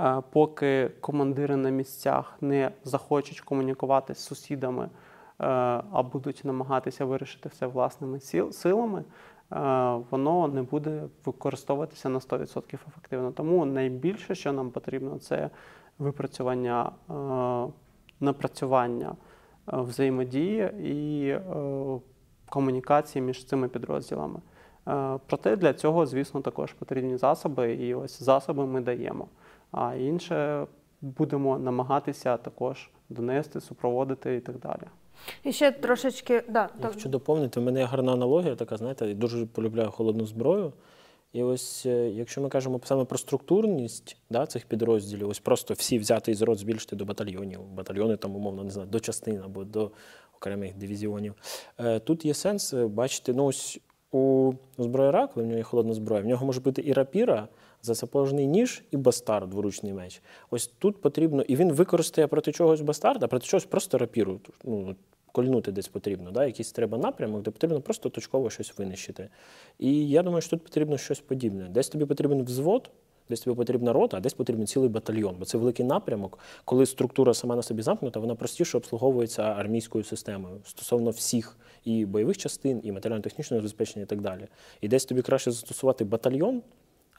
Е, 0.01 0.21
Поки 0.31 0.91
командири 1.01 1.55
на 1.55 1.69
місцях 1.69 2.37
не 2.41 2.71
захочуть 2.83 3.41
комунікувати 3.41 4.13
з 4.13 4.17
сусідами, 4.17 4.83
е, 4.83 4.89
а 5.91 6.03
будуть 6.03 6.41
намагатися 6.45 7.05
вирішити 7.05 7.49
все 7.49 7.67
власними 7.67 8.19
силами, 8.51 9.03
воно 10.11 10.47
не 10.53 10.61
буде 10.61 11.03
використовуватися 11.25 12.09
на 12.09 12.19
100% 12.19 12.73
ефективно. 12.73 13.31
Тому 13.31 13.65
найбільше, 13.65 14.35
що 14.35 14.53
нам 14.53 14.71
потрібно, 14.71 15.17
це 15.19 15.49
випрацювання, 15.99 16.91
е, 17.09 17.71
напрацювання 18.19 19.15
е, 19.73 19.77
взаємодії 19.81 20.71
і 20.83 21.27
е, 21.29 21.41
комунікації 22.49 23.21
між 23.21 23.45
цими 23.45 23.67
підрозділами. 23.67 24.39
Е, 24.87 25.19
Проте 25.25 25.55
для 25.55 25.73
цього, 25.73 26.05
звісно, 26.05 26.41
також 26.41 26.73
потрібні 26.73 27.17
засоби, 27.17 27.73
і 27.73 27.93
ось 27.93 28.23
засоби 28.23 28.65
ми 28.65 28.81
даємо. 28.81 29.27
А 29.71 29.95
інше 29.95 30.67
будемо 31.01 31.59
намагатися 31.59 32.37
також 32.37 32.89
донести, 33.09 33.61
супроводити 33.61 34.35
і 34.35 34.39
так 34.39 34.59
далі. 34.59 34.83
І 35.43 35.51
ще 35.51 35.71
трошечки 35.71 36.43
да, 36.49 36.67
то- 36.67 36.87
Якщо 36.87 37.09
доповнити, 37.09 37.59
в 37.59 37.63
мене 37.63 37.79
є 37.79 37.85
гарна 37.85 38.13
аналогія, 38.13 38.55
така, 38.55 38.77
знаєте, 38.77 39.07
я 39.07 39.13
дуже 39.13 39.45
полюбляю 39.45 39.91
холодну 39.91 40.25
зброю. 40.25 40.73
І 41.33 41.43
ось 41.43 41.85
е, 41.85 42.09
якщо 42.09 42.41
ми 42.41 42.49
кажемо 42.49 42.81
саме 42.83 43.05
про 43.05 43.17
структурність 43.17 44.17
да, 44.29 44.45
цих 44.45 44.65
підрозділів, 44.65 45.29
ось 45.29 45.39
просто 45.39 45.73
всі 45.73 45.99
взяти 45.99 46.31
із 46.31 46.41
рот 46.41 46.57
збільшити 46.59 46.95
до 46.95 47.05
батальйонів, 47.05 47.59
батальйони 47.63 48.17
там, 48.17 48.35
умовно, 48.35 48.63
не 48.63 48.71
знаю, 48.71 48.89
до 48.89 48.99
частин 48.99 49.41
або 49.45 49.63
до 49.63 49.91
окремих 50.37 50.77
дивізіонів. 50.77 51.33
Е, 51.79 51.99
Тут 51.99 52.25
є 52.25 52.33
сенс 52.33 52.73
е, 52.73 52.87
бачити, 52.87 53.33
ну 53.33 53.45
ось 53.45 53.79
у 54.11 54.53
зброяра, 54.77 55.27
коли 55.27 55.43
в 55.45 55.47
нього 55.47 55.57
є 55.57 55.63
холодна 55.63 55.93
зброя, 55.93 56.21
в 56.21 56.25
нього 56.25 56.45
може 56.45 56.59
бути 56.61 56.83
і 56.85 56.93
рапіра, 56.93 57.47
засапожний 57.81 58.47
ніж, 58.47 58.83
і 58.91 58.97
бастар, 58.97 59.47
дворучний 59.47 59.93
меч. 59.93 60.21
Ось 60.49 60.67
тут 60.67 61.01
потрібно, 61.01 61.41
і 61.41 61.55
він 61.55 61.71
використає 61.73 62.27
проти 62.27 62.51
чогось 62.51 62.81
бастард, 62.81 63.23
а 63.23 63.27
проти 63.27 63.45
чогось 63.45 63.65
просто 63.65 63.97
рапіру. 63.97 64.39
Ну, 64.63 64.95
кольнути 65.31 65.71
десь 65.71 65.87
потрібно, 65.87 66.31
да? 66.31 66.45
якийсь 66.45 66.71
треба 66.71 66.97
напрямок, 66.97 67.41
де 67.41 67.51
потрібно 67.51 67.81
просто 67.81 68.09
точково 68.09 68.49
щось 68.49 68.77
винищити. 68.77 69.29
І 69.79 70.09
я 70.09 70.23
думаю, 70.23 70.41
що 70.41 70.49
тут 70.49 70.63
потрібно 70.63 70.97
щось 70.97 71.19
подібне. 71.19 71.67
Десь 71.69 71.89
тобі 71.89 72.05
потрібен 72.05 72.43
взвод, 72.43 72.89
десь 73.29 73.41
тобі 73.41 73.57
потрібна 73.57 73.93
рота, 73.93 74.17
а 74.17 74.19
десь 74.19 74.33
потрібен 74.33 74.67
цілий 74.67 74.89
батальйон. 74.89 75.35
Бо 75.39 75.45
це 75.45 75.57
великий 75.57 75.85
напрямок, 75.85 76.39
коли 76.65 76.85
структура 76.85 77.33
сама 77.33 77.55
на 77.55 77.61
собі 77.61 77.81
замкнута, 77.81 78.19
вона 78.19 78.35
простіше 78.35 78.77
обслуговується 78.77 79.43
армійською 79.43 80.03
системою 80.03 80.55
стосовно 80.65 81.09
всіх 81.09 81.57
і 81.85 82.05
бойових 82.05 82.37
частин, 82.37 82.81
і 82.83 82.91
матеріально-технічного 82.91 83.61
забезпечення, 83.61 84.03
і 84.03 84.07
так 84.07 84.21
далі. 84.21 84.47
І 84.81 84.87
десь 84.87 85.05
тобі 85.05 85.21
краще 85.21 85.51
застосувати 85.51 86.05
батальйон. 86.05 86.61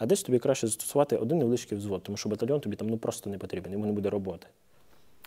А 0.01 0.07
десь 0.07 0.23
тобі 0.23 0.39
краще 0.39 0.67
застосувати 0.67 1.17
один 1.17 1.39
невеличкий 1.39 1.79
взвод, 1.79 2.03
тому 2.03 2.17
що 2.17 2.29
батальйон 2.29 2.61
тобі 2.61 2.77
там 2.77 2.89
ну 2.89 2.97
просто 2.97 3.31
не 3.31 3.39
потрібен, 3.39 3.73
йому 3.73 3.87
не 3.87 3.93
буде 3.93 4.11
роботи. 4.11 4.47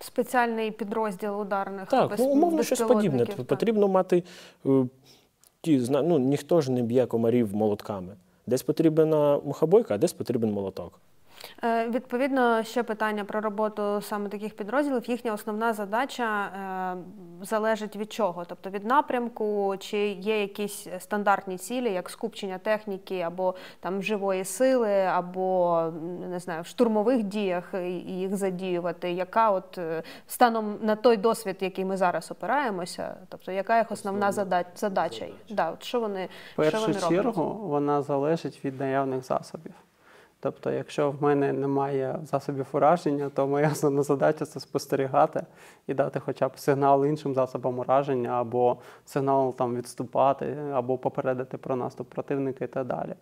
Спеціальний 0.01 0.71
підрозділ 0.71 1.41
ударних 1.41 1.89
Так, 1.89 2.09
без- 2.09 2.19
ну, 2.19 2.25
умовно 2.25 2.63
щось 2.63 2.81
подібне. 2.81 3.25
так. 3.25 3.45
Потрібно 3.45 3.87
мати 3.87 4.23
е, 4.65 4.85
ті, 5.61 5.77
ну, 5.89 6.19
ніхто 6.19 6.61
ж 6.61 6.71
не 6.71 6.81
б'є 6.81 7.05
комарів 7.05 7.55
молотками. 7.55 8.15
Десь 8.47 8.63
потрібна 8.63 9.39
мухобойка, 9.45 9.95
а 9.95 9.97
десь 9.97 10.13
потрібен 10.13 10.51
молоток. 10.51 10.99
Е, 11.63 11.89
Відповідно, 11.89 12.63
ще 12.63 12.83
питання 12.83 13.23
про 13.25 13.41
роботу 13.41 14.01
саме 14.01 14.29
таких 14.29 14.55
підрозділів. 14.55 15.09
Їхня 15.09 15.33
основна 15.33 15.73
задача 15.73 16.45
е, 16.45 17.45
залежить 17.45 17.95
від 17.95 18.13
чого? 18.13 18.45
Тобто 18.45 18.69
від 18.69 18.85
напрямку, 18.85 19.75
чи 19.79 19.97
є 20.07 20.41
якісь 20.41 20.87
стандартні 20.99 21.57
цілі, 21.57 21.91
як 21.93 22.09
скупчення 22.09 22.57
техніки 22.57 23.21
або 23.21 23.55
там 23.79 24.03
живої 24.03 24.45
сили, 24.45 24.93
або 25.01 25.81
не 26.29 26.39
знаю, 26.39 26.61
в 26.61 26.65
штурмових 26.65 27.23
діях 27.23 27.73
і- 27.73 27.91
їх 28.19 28.35
задіювати. 28.35 29.11
Яка 29.11 29.51
от 29.51 29.77
е, 29.77 30.03
станом 30.27 30.77
на 30.81 30.95
той 30.95 31.17
досвід, 31.17 31.57
який 31.59 31.85
ми 31.85 31.97
зараз 31.97 32.31
опираємося, 32.31 33.15
тобто 33.29 33.51
яка 33.51 33.77
їх 33.77 33.91
основна 33.91 34.31
задача? 34.31 34.69
задача? 34.75 35.25
Да, 35.49 35.71
от 35.71 35.83
що 35.83 35.99
вони, 35.99 36.29
В 36.57 36.69
що 36.69 36.79
вони 36.79 36.93
першу 36.93 37.05
роблять? 37.05 37.09
чергу 37.23 37.59
вона 37.63 38.01
залежить 38.01 38.65
від 38.65 38.79
наявних 38.79 39.23
засобів. 39.23 39.73
Тобто, 40.43 40.71
якщо 40.71 41.11
в 41.11 41.23
мене 41.23 41.53
немає 41.53 42.19
засобів 42.23 42.67
ураження, 42.71 43.29
то 43.29 43.47
моя 43.47 43.69
основна 43.71 44.03
задача 44.03 44.45
це 44.45 44.59
спостерігати 44.59 45.45
і 45.87 45.93
дати 45.93 46.19
хоча 46.19 46.47
б 46.47 46.59
сигнал 46.59 47.05
іншим 47.05 47.33
засобам 47.33 47.79
ураження, 47.79 48.29
або 48.29 48.77
сигнал 49.05 49.55
там 49.55 49.75
відступати, 49.75 50.57
або 50.73 50.97
попередити 50.97 51.57
про 51.57 51.75
наступ 51.75 52.09
противника 52.09 52.65
і 52.65 52.67
так 52.67 52.87
далі. 52.87 53.13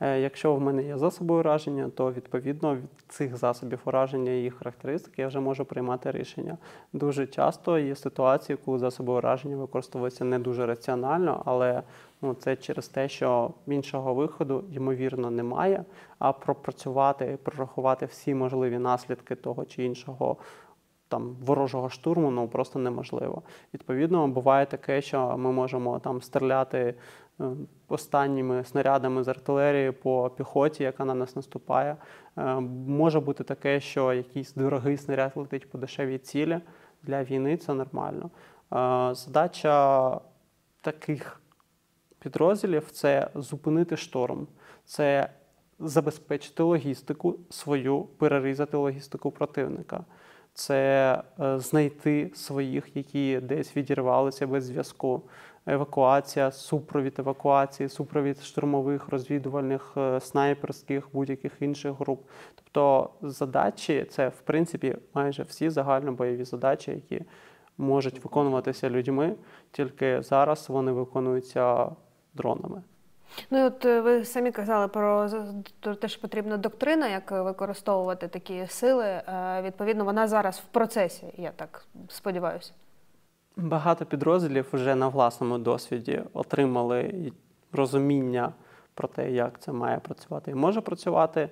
Е, 0.00 0.20
Якщо 0.20 0.54
в 0.54 0.60
мене 0.60 0.82
є 0.82 0.98
засоби 0.98 1.34
ураження, 1.34 1.90
то 1.94 2.12
відповідно 2.12 2.74
від 2.74 2.90
цих 3.08 3.36
засобів 3.36 3.80
ураження 3.84 4.30
і 4.32 4.42
їх 4.42 4.54
характеристик 4.54 5.18
я 5.18 5.28
вже 5.28 5.40
можу 5.40 5.64
приймати 5.64 6.10
рішення. 6.10 6.58
Дуже 6.92 7.26
часто 7.26 7.78
є 7.78 7.94
ситуації, 7.94 8.58
коли 8.64 8.78
засоби 8.78 9.12
ураження 9.12 9.56
використовуються 9.56 10.24
не 10.24 10.38
дуже 10.38 10.66
раціонально, 10.66 11.42
але 11.44 11.82
ну, 12.22 12.34
це 12.34 12.56
через 12.56 12.88
те, 12.88 13.08
що 13.08 13.50
іншого 13.66 14.14
виходу, 14.14 14.64
ймовірно, 14.72 15.30
немає. 15.30 15.84
А 16.18 16.32
пропрацювати, 16.32 17.32
і 17.34 17.36
прорахувати 17.36 18.06
всі 18.06 18.34
можливі 18.34 18.78
наслідки 18.78 19.34
того 19.34 19.64
чи 19.64 19.84
іншого 19.84 20.36
там 21.08 21.36
ворожого 21.40 21.88
штурму 21.88 22.30
ну 22.30 22.48
просто 22.48 22.78
неможливо. 22.78 23.42
Відповідно, 23.74 24.28
буває 24.28 24.66
таке, 24.66 25.02
що 25.02 25.36
ми 25.38 25.52
можемо 25.52 25.98
там 25.98 26.22
стріляти 26.22 26.94
е, 27.40 27.44
останніми 27.88 28.64
снарядами 28.64 29.22
з 29.22 29.28
артилерії 29.28 29.92
по 29.92 30.30
піхоті, 30.30 30.82
яка 30.82 31.04
на 31.04 31.14
нас 31.14 31.36
наступає. 31.36 31.96
Е, 32.38 32.60
Може 32.86 33.20
бути 33.20 33.44
таке, 33.44 33.80
що 33.80 34.12
якийсь 34.12 34.54
дорогий 34.54 34.96
снаряд 34.96 35.32
летить 35.34 35.70
по 35.70 35.78
дешевій 35.78 36.18
цілі. 36.18 36.60
Для 37.02 37.24
війни 37.24 37.56
це 37.56 37.74
нормально. 37.74 38.30
Е, 38.72 39.14
Задача 39.14 40.20
таких 40.80 41.40
підрозділів 42.26 42.90
це 42.90 43.30
зупинити 43.34 43.96
шторм, 43.96 44.46
це 44.84 45.30
забезпечити 45.78 46.62
логістику 46.62 47.38
свою, 47.50 48.02
перерізати 48.02 48.76
логістику 48.76 49.30
противника. 49.30 50.04
Це 50.54 51.22
е, 51.40 51.58
знайти 51.58 52.30
своїх, 52.34 52.96
які 52.96 53.40
десь 53.40 53.76
відірвалися 53.76 54.46
без 54.46 54.64
зв'язку. 54.64 55.22
Евакуація, 55.66 56.50
супровід 56.52 57.18
евакуації, 57.18 57.88
супровід 57.88 58.42
штурмових, 58.42 59.08
розвідувальних, 59.08 59.92
е, 59.96 60.20
снайперських, 60.20 61.08
будь-яких 61.12 61.52
інших 61.60 61.92
груп. 62.00 62.22
Тобто 62.54 63.10
задачі 63.22 64.06
це, 64.10 64.28
в 64.28 64.40
принципі, 64.40 64.96
майже 65.14 65.42
всі 65.42 65.70
загальнобойові 65.70 66.44
задачі, 66.44 66.90
які 66.90 67.24
можуть 67.78 68.24
виконуватися 68.24 68.90
людьми, 68.90 69.34
тільки 69.72 70.22
зараз 70.22 70.68
вони 70.68 70.92
виконуються 70.92 71.90
дронами. 72.36 72.82
Ну 73.50 73.58
і 73.58 73.62
от 73.62 73.84
е, 73.84 74.00
ви 74.00 74.24
самі 74.24 74.52
казали 74.52 74.88
про 74.88 75.28
те, 76.00 76.08
що 76.08 76.20
потрібна 76.20 76.56
доктрина, 76.56 77.08
як 77.08 77.32
е, 77.32 77.42
використовувати 77.42 78.28
такі 78.28 78.66
сили. 78.66 79.04
Е, 79.04 79.62
Відповідно, 79.62 80.04
вона 80.04 80.28
зараз 80.28 80.58
в 80.58 80.64
процесі, 80.72 81.26
я 81.36 81.50
так 81.56 81.86
сподіваюся. 82.08 82.72
Багато 83.56 84.06
підрозділів 84.06 84.66
вже 84.72 84.94
на 84.94 85.08
власному 85.08 85.58
досвіді 85.58 86.22
отримали 86.32 87.32
розуміння 87.72 88.52
про 88.94 89.08
те, 89.08 89.32
як 89.32 89.60
це 89.60 89.72
має 89.72 89.98
працювати 89.98 90.50
і 90.50 90.54
може 90.54 90.80
працювати. 90.80 91.48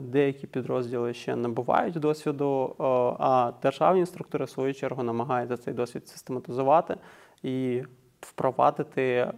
Деякі 0.00 0.46
підрозділи 0.46 1.14
ще 1.14 1.36
набувають 1.36 1.94
досвіду, 1.94 2.76
а 3.18 3.52
державні 3.62 4.06
структури, 4.06 4.44
в 4.44 4.50
свою 4.50 4.74
чергу, 4.74 5.02
намагаються 5.02 5.56
цей 5.56 5.74
досвід 5.74 6.08
систематизувати 6.08 6.96
і 7.42 7.82
впровадити 8.20 9.02
е, 9.02 9.32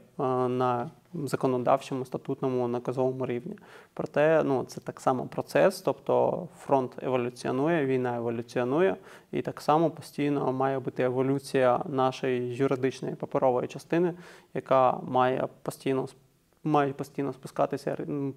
на 0.48 0.90
законодавчому 1.14 2.04
статутному 2.04 2.68
наказовому 2.68 3.26
рівні. 3.26 3.56
Проте 3.94 4.42
ну, 4.44 4.64
це 4.64 4.80
так 4.80 5.00
само 5.00 5.26
процес, 5.26 5.80
тобто 5.80 6.48
фронт 6.58 7.02
еволюціонує, 7.02 7.86
війна 7.86 8.16
еволюціонує, 8.16 8.96
і 9.32 9.42
так 9.42 9.60
само 9.60 9.90
постійно 9.90 10.52
має 10.52 10.78
бути 10.78 11.02
еволюція 11.02 11.80
нашої 11.88 12.54
юридичної 12.54 13.14
паперової 13.14 13.68
частини, 13.68 14.14
яка 14.54 14.92
має 14.92 15.48
постійно 15.62 16.08
мають 16.64 16.96
постійно 16.96 17.32
спускатися 17.32 17.96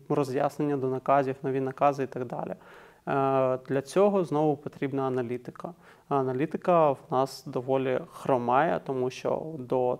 роз'яснення 0.09 0.77
до 0.77 0.87
наказів, 0.87 1.35
нові 1.43 1.59
накази 1.59 2.03
і 2.03 2.07
так 2.07 2.25
далі. 2.25 2.51
Е, 2.51 3.59
Для 3.67 3.81
цього 3.81 4.23
знову 4.23 4.57
потрібна 4.57 5.03
аналітика. 5.03 5.73
Аналітика 6.09 6.91
в 6.91 6.99
нас 7.11 7.43
доволі 7.45 7.99
хромає, 8.11 8.81
тому 8.85 9.09
що 9.09 9.43
до 9.57 9.99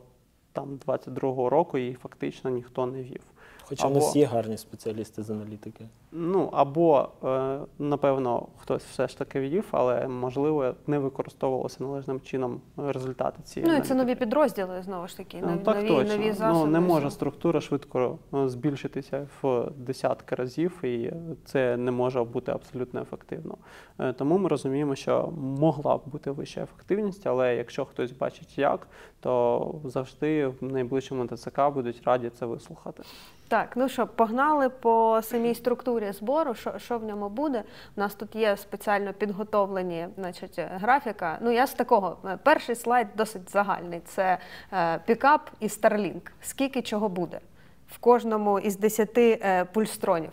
там 0.54 0.80
22-го 0.88 1.50
року 1.50 1.78
її 1.78 1.94
фактично 1.94 2.50
ніхто 2.50 2.86
не 2.86 3.04
вів. 3.04 3.22
Хоча 3.63 3.88
в 3.88 3.94
нас 3.94 4.16
є 4.16 4.26
гарні 4.26 4.58
спеціалісти 4.58 5.24
з 5.24 5.30
аналітики. 5.30 5.86
Ну 6.15 6.49
або 6.54 7.10
е, 7.23 7.60
напевно 7.80 8.47
хтось 8.58 8.84
все 8.84 9.08
ж 9.08 9.17
таки 9.17 9.39
вів, 9.39 9.65
але 9.71 10.08
можливо 10.08 10.73
не 10.88 10.99
використовувалося 10.99 11.84
належним 11.84 12.21
чином 12.21 12.62
результати 12.78 13.43
цієї 13.43 13.71
Ну 13.71 13.78
і 13.78 13.82
це 13.82 13.95
нові 13.95 14.15
підрозділи 14.15 14.82
знову 14.82 15.08
ж 15.08 15.17
таки. 15.17 15.38
Ну, 15.41 15.47
нові, 15.47 15.63
так 15.63 15.88
точно. 15.88 16.17
нові 16.17 16.32
засоби. 16.32 16.65
ну, 16.65 16.71
не 16.71 16.80
може 16.80 17.12
структура 17.12 17.62
швидко 17.62 18.17
е, 18.34 18.49
збільшитися 18.49 19.28
в 19.41 19.67
десятки 19.78 20.36
разів, 20.36 20.86
і 20.86 21.13
це 21.45 21.78
не 21.78 21.91
може 21.91 22.23
бути 22.23 22.52
абсолютно 22.52 23.02
ефективно. 23.02 23.58
Е, 23.99 24.13
Тому 24.13 24.38
ми 24.38 24.49
розуміємо, 24.49 24.95
що 24.95 25.34
могла 25.38 25.97
б 25.97 26.02
бути 26.06 26.32
вища 26.32 26.62
ефективність, 26.62 27.28
але 27.28 27.56
якщо 27.56 27.86
хтось 27.86 28.12
бачить 28.12 28.58
як, 28.58 28.88
то 29.19 29.76
завжди 29.84 30.47
в 30.47 30.63
найближчому 30.63 31.28
ТЦК 31.28 31.62
будуть 31.73 32.02
раді 32.06 32.30
це 32.30 32.45
вислухати. 32.45 33.04
Так, 33.47 33.73
ну 33.76 33.89
що, 33.89 34.08
погнали 34.08 34.69
по 34.69 35.19
самій 35.23 35.56
структурі 35.56 36.03
збору. 36.12 36.54
Що, 36.56 36.80
що 36.80 36.98
в 36.98 37.04
ньому 37.04 37.30
буде? 37.30 37.63
У 37.98 38.00
нас 38.00 38.16
тут 38.16 38.36
є 38.36 38.58
спеціально 38.58 39.13
підготовлені 39.13 40.08
значить, 40.18 40.60
графіка. 40.60 41.38
Ну, 41.42 41.52
я 41.52 41.68
з 41.68 41.74
такого. 41.74 42.18
е, 42.26 42.38
Перший 42.44 42.76
слайд 42.76 43.08
досить 43.18 43.52
загальний. 43.52 44.00
Це 44.06 44.38
е, 44.74 45.00
пікап 45.06 45.50
і 45.60 45.68
Starlink. 45.68 46.32
Скільки 46.42 46.82
чого 46.82 47.10
буде 47.10 47.39
в 47.88 47.98
кожному 47.98 48.60
із 48.60 48.78
10 48.78 49.10
е, 49.18 49.66
пульстронів? 49.74 50.32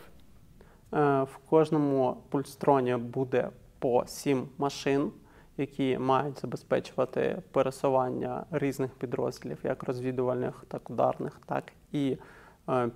Е, 0.94 1.22
В 1.22 1.38
кожному 1.50 2.16
пульстроні 2.28 2.96
буде 2.96 3.48
по 3.78 4.04
сім 4.06 4.48
машин, 4.58 5.10
які 5.56 5.98
мають 5.98 6.40
забезпечувати 6.40 7.42
пересування 7.52 8.44
різних 8.50 8.90
підрозділів, 8.94 9.58
як 9.62 9.82
розвідувальних, 9.82 10.64
так 10.68 10.90
ударних, 10.90 11.40
так 11.46 11.64
і 11.92 12.10
е, 12.10 12.18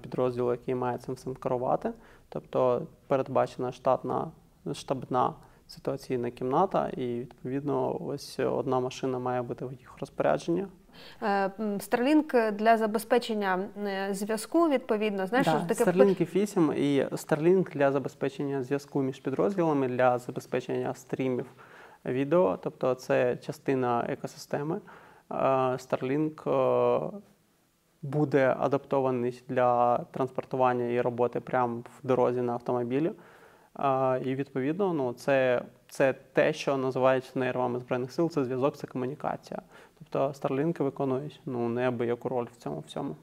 підрозділу, 0.01 0.51
який 0.51 0.75
має 0.75 0.99
цим 0.99 1.15
всім 1.15 1.35
керувати. 1.35 1.93
Тобто 2.29 2.87
передбачена 3.07 3.73
штатна 3.73 4.31
штабна 4.73 5.35
ситуаційна 5.67 6.31
кімната, 6.31 6.89
і 6.89 7.21
відповідно 7.21 8.03
ось 8.07 8.39
одна 8.41 8.81
машина 8.81 9.19
має 9.19 9.43
бути 9.43 9.67
в 9.67 9.73
їх 9.73 9.99
розпорядженні. 10.01 10.67
Е, 11.23 11.45
м, 11.61 11.79
Starlink 11.79 12.53
для 12.53 12.77
забезпечення 12.77 13.69
е, 13.87 14.09
зв'язку, 14.15 14.69
відповідно, 14.69 15.27
знаєш, 15.27 15.47
що 15.47 15.59
Да, 15.59 15.75
таке 15.75 15.85
Starlink 15.85 16.35
8 16.35 16.73
і 16.77 17.05
Starlink 17.13 17.73
для 17.73 17.93
забезпечення 17.93 18.63
зв'язку 18.63 19.03
між 19.03 19.21
підрозділами, 19.21 19.89
для 19.89 20.19
забезпечення 20.19 20.95
стрімів 20.95 21.47
відео, 22.05 22.59
тобто 22.63 22.95
це 22.95 23.37
частина 23.37 24.07
екосистеми. 24.09 24.81
Е, 25.31 25.35
Starlink 25.77 26.51
е, 26.51 27.21
буде 28.05 28.57
адаптований 28.59 29.43
для 29.49 29.99
транспортування 29.99 30.85
і 30.85 31.01
роботи 31.01 31.41
прямо 31.41 31.77
в 31.79 32.07
дорозі 32.07 32.43
на 32.43 32.53
автомобілі. 32.53 33.13
І 34.25 34.35
відповідно, 34.35 34.93
ну, 34.93 35.13
це, 35.13 35.63
це 35.89 36.13
те, 36.13 36.53
що 36.53 36.77
називається 36.77 37.39
нервами 37.39 37.79
Збройних 37.79 38.13
сил, 38.13 38.31
це 38.31 38.45
зв'язок, 38.45 38.77
це 38.77 38.87
комунікація. 38.87 39.63
Тобто 39.99 40.29
Starlink 40.29 40.83
виконують 40.83 41.41
ну, 41.47 41.69
неабияку 41.69 42.29
роль 42.29 42.47
в 42.53 42.57
цьому 42.57 42.85
всьому. 42.87 43.17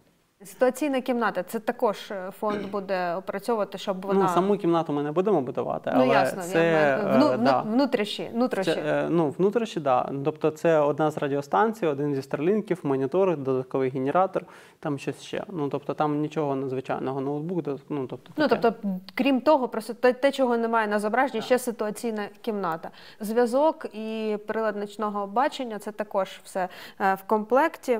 Ситуаційна 0.45 1.01
кімната 1.01 1.43
це 1.43 1.59
також 1.59 2.11
е, 2.11 2.31
фонд 2.39 2.61
буде 2.71 3.15
опрацьовувати, 3.15 3.77
щоб 3.77 4.05
вона 4.05 4.19
Ну, 4.23 4.27
саму 4.27 4.57
кімнату 4.57 4.93
ми 4.93 5.03
не 5.03 5.11
будемо 5.11 5.41
будувати, 5.41 5.91
ну 5.95 6.01
але 6.03 6.13
ясно, 6.13 6.41
це, 6.41 6.71
я 6.71 7.15
вну, 7.15 7.27
е, 7.31 7.37
да. 7.37 7.61
вну- 7.61 7.71
внутрішні, 7.71 8.29
внутрішні. 8.33 8.73
Це, 8.73 8.81
е, 8.81 9.07
ну, 9.09 9.29
внутрішні, 9.29 9.81
да. 9.81 10.11
Тобто 10.25 10.51
це 10.51 10.79
одна 10.79 11.11
з 11.11 11.17
радіостанцій, 11.17 11.85
один 11.87 12.15
зі 12.15 12.21
старлінків, 12.21 12.79
монітор, 12.83 13.37
додатковий 13.37 13.89
генератор, 13.89 14.45
там 14.79 14.99
щось 14.99 15.21
ще. 15.21 15.43
Ну, 15.47 15.69
тобто 15.69 15.93
там 15.93 16.19
нічого 16.19 16.55
надзвичайного, 16.55 17.21
ноутбук, 17.21 17.65
ну, 17.89 18.07
тобто, 18.07 18.31
Ну 18.37 18.47
тобто, 18.47 18.73
крім 19.15 19.41
того, 19.41 19.67
просто 19.67 19.93
те, 19.93 20.13
те, 20.13 20.31
чого 20.31 20.57
немає 20.57 20.87
на 20.87 20.99
зображенні, 20.99 21.41
ще 21.41 21.59
ситуаційна 21.59 22.27
кімната. 22.41 22.89
Зв'язок 23.19 23.85
і 23.93 24.37
прилад 24.47 24.75
ночного 24.75 25.27
бачення 25.27 25.79
це 25.79 25.91
також 25.91 26.39
все 26.43 26.67
е, 26.99 27.13
в 27.13 27.23
комплекті. 27.27 27.99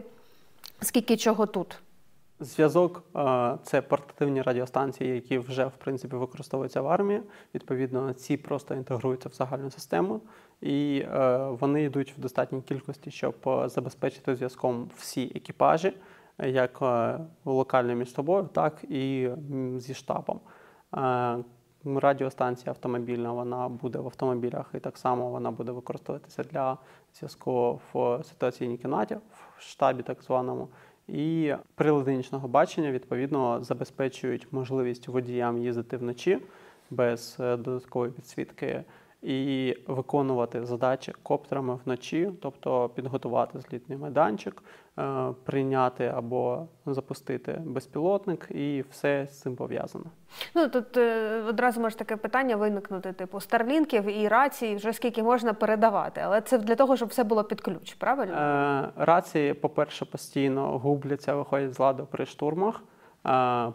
Скільки 0.82 1.18
чого 1.18 1.46
тут? 1.46 1.80
Зв'язок 2.42 3.04
е, 3.16 3.58
це 3.64 3.82
портативні 3.82 4.42
радіостанції, 4.42 5.16
які 5.16 5.38
вже 5.40 5.66
в 5.66 5.76
принципі 5.78 6.16
використовуються 6.16 6.82
в 6.82 6.88
армії. 6.88 7.22
Відповідно, 7.56 8.14
ці 8.14 8.38
просто 8.38 8.76
інтегруються 8.76 9.30
в 9.30 9.34
загальну 9.34 9.72
систему, 9.72 10.22
і 10.62 11.04
е, 11.06 11.38
вони 11.38 11.84
йдуть 11.84 12.14
в 12.18 12.22
достатній 12.22 12.62
кількості, 12.62 13.12
щоб 13.12 13.36
е, 13.48 13.70
забезпечити 13.70 14.36
зв'язком 14.36 14.90
всі 14.98 15.32
екіпажі, 15.36 15.94
як 16.38 16.82
локально 17.46 17.96
між 17.96 18.14
собою, 18.14 18.50
так 18.54 18.84
і 18.84 19.30
зі 19.78 19.94
штабом. 19.94 20.40
Радіостанція 21.86 22.72
автомобільна 22.72 23.32
вона 23.32 23.70
буде 23.70 24.00
в 24.00 24.06
автомобілях, 24.06 24.72
і 24.74 24.80
так 24.80 24.98
само 24.98 25.30
вона 25.30 25.52
буде 25.52 25.72
використовуватися 25.72 26.44
для 26.44 26.78
зв'язку 27.14 27.82
в 27.94 28.24
ситуаційній 28.24 28.78
кімнаті, 28.78 29.18
в 29.58 29.62
штабі 29.62 30.04
так 30.04 30.24
званому. 30.24 30.68
І 31.08 31.54
прилади 31.76 32.16
нічного 32.16 32.48
бачення 32.48 32.92
відповідно 32.92 33.64
забезпечують 33.64 34.48
можливість 34.52 35.08
водіям 35.08 35.58
їздити 35.58 35.98
вночі 35.98 36.40
без 36.90 37.38
е, 37.40 37.58
додаткової 37.58 38.12
підсвітки 38.12 38.84
і 39.22 39.76
виконувати 39.88 40.66
задачі 40.66 41.14
коптерами 41.24 41.80
вночі, 41.86 42.32
тобто 42.42 42.90
підготувати 42.90 43.60
злітний 43.60 43.98
майданчик, 43.98 44.64
е, 45.00 45.34
прийняти 45.44 46.06
або 46.06 46.68
запустити 46.86 47.62
безпілотник, 47.66 48.48
і 48.50 48.84
все 48.90 49.28
з 49.28 49.42
цим 49.42 49.56
пов'язано. 49.56 50.06
Ну 50.56 50.68
тут 50.68 50.98
е, 50.98 51.42
одразу 51.42 51.82
може 51.82 51.96
таке 51.96 52.18
питання 52.18 52.56
виникнути: 52.56 53.14
типу 53.14 53.40
старлінків 53.40 54.06
і 54.06 54.28
рацій, 54.28 54.76
вже 54.76 54.94
скільки 54.94 55.24
можна 55.24 55.54
передавати, 55.54 56.22
але 56.24 56.42
це 56.42 56.58
для 56.58 56.76
того, 56.76 56.96
щоб 56.96 57.10
все 57.10 57.24
було 57.24 57.44
під 57.44 57.62
ключ, 57.62 57.94
правильно? 57.94 58.34
Е, 58.34 58.90
Рації, 58.96 59.54
по-перше, 59.54 60.06
постійно 60.06 60.78
губляться, 60.78 61.36
виходять 61.36 61.74
з 61.74 61.80
ладу 61.80 62.08
при 62.12 62.26
штурмах, 62.26 62.84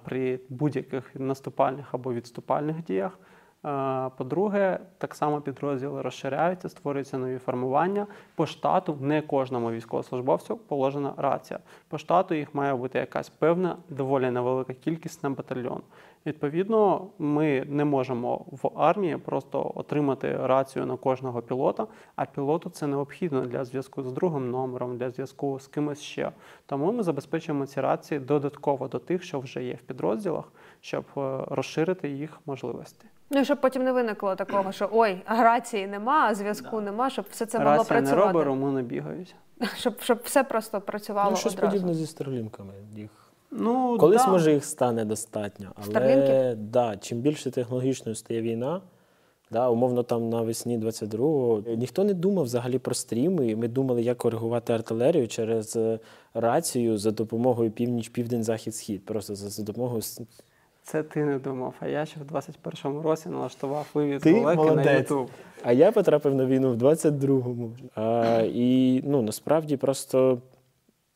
при 0.04 0.40
будь-яких 0.48 1.10
наступальних 1.14 1.94
або 1.94 2.12
відступальних 2.12 2.84
діях. 2.84 3.18
Е, 3.66 4.10
По-друге, 4.16 4.78
так 4.98 5.14
само 5.14 5.40
підрозділи 5.40 6.02
розширяються, 6.02 6.68
створюються 6.68 7.18
нові 7.18 7.38
формування. 7.38 8.06
По 8.34 8.46
штату 8.46 8.98
не 9.00 9.22
кожному 9.22 9.70
військовослужбовцю 9.70 10.56
положена 10.56 11.12
рація. 11.16 11.60
По 11.88 11.98
штату 11.98 12.34
їх 12.34 12.54
має 12.54 12.74
бути 12.74 12.98
якась 12.98 13.28
певна, 13.28 13.76
доволі 13.88 14.30
невелика 14.30 14.74
кількість 14.74 15.22
на 15.22 15.30
батальйон. 15.30 15.82
Відповідно, 16.26 17.06
ми 17.18 17.64
не 17.68 17.84
можемо 17.84 18.44
в 18.50 18.70
армії 18.80 19.16
просто 19.16 19.72
отримати 19.74 20.36
рацію 20.36 20.86
на 20.86 20.96
кожного 20.96 21.42
пілота, 21.42 21.86
а 22.16 22.24
пілоту 22.26 22.70
це 22.70 22.86
необхідно 22.86 23.40
для 23.40 23.64
зв'язку 23.64 24.02
з 24.02 24.12
другим 24.12 24.50
номером, 24.50 24.98
для 24.98 25.10
зв'язку 25.10 25.60
з 25.60 25.66
кимось 25.66 26.00
ще. 26.02 26.30
Тому 26.66 26.92
ми 26.92 27.02
забезпечуємо 27.02 27.66
ці 27.66 27.80
рації 27.80 28.20
додатково 28.20 28.88
до 28.88 28.98
тих, 28.98 29.22
що 29.22 29.40
вже 29.40 29.64
є 29.64 29.74
в 29.74 29.82
підрозділах, 29.86 30.44
щоб 30.80 31.04
е, 31.16 31.38
розширити 31.48 32.08
їх 32.08 32.40
можливості. 32.46 33.06
Ну 33.30 33.44
щоб 33.44 33.60
потім 33.60 33.84
не 33.84 33.92
виникло 33.92 34.34
такого, 34.36 34.72
що 34.72 34.88
ой, 34.92 35.22
рації 35.26 35.86
нема, 35.86 36.26
а 36.30 36.34
зв'язку 36.34 36.80
нема, 36.80 37.10
щоб 37.10 37.24
все 37.30 37.46
це 37.46 37.58
могло 37.58 37.72
Рація 37.76 38.00
не 38.00 38.06
працювати. 38.06 38.32
робить, 38.32 38.46
румуни 38.46 38.82
бігають. 38.82 39.34
Щоб, 39.76 40.00
щоб 40.00 40.18
все 40.24 40.44
просто 40.44 40.80
працювало 40.80 41.30
Ну, 41.30 41.36
щось 41.36 41.52
одразу. 41.54 41.72
подібне 41.72 41.94
зі 41.94 42.06
старлінками. 42.06 42.72
Їх 42.96 43.10
Ну, 43.50 43.98
Колись 43.98 44.24
да. 44.24 44.30
може 44.30 44.52
їх 44.52 44.64
стане 44.64 45.04
достатньо, 45.04 45.72
але 45.74 45.86
Старлінків? 45.86 46.56
да, 46.70 46.96
чим 46.96 47.18
більше 47.18 47.50
технологічною 47.50 48.14
стає 48.16 48.42
війна, 48.42 48.80
да, 49.50 49.68
умовно 49.68 50.02
там 50.02 50.28
навесні 50.28 50.78
22-го, 50.78 51.62
ніхто 51.76 52.04
не 52.04 52.14
думав 52.14 52.44
взагалі 52.44 52.78
про 52.78 52.94
стріми. 52.94 53.56
Ми 53.56 53.68
думали, 53.68 54.02
як 54.02 54.18
коригувати 54.18 54.72
артилерію 54.72 55.28
через 55.28 55.76
е, 55.76 55.98
рацію 56.34 56.98
за 56.98 57.10
допомогою 57.10 57.70
північ, 57.70 58.08
південь, 58.08 58.44
захід, 58.44 58.74
схід. 58.74 59.04
Просто 59.04 59.34
за, 59.34 59.48
за 59.48 59.62
допомогою 59.62 60.02
Це 60.82 61.02
ти 61.02 61.24
не 61.24 61.38
думав, 61.38 61.74
а 61.80 61.88
я 61.88 62.06
ще 62.06 62.20
в 62.20 62.36
21-му 62.36 63.02
році 63.02 63.28
налаштував 63.28 63.86
вивіз 63.94 64.22
Ти 64.22 64.32
далеки 64.32 64.62
на. 64.62 64.82
YouTube. 64.82 65.28
А 65.62 65.72
я 65.72 65.92
потрапив 65.92 66.34
на 66.34 66.46
війну 66.46 66.72
в 66.72 66.76
22-му. 66.76 67.72
А, 67.94 68.42
і 68.54 69.02
ну, 69.04 69.22
насправді 69.22 69.76
просто 69.76 70.38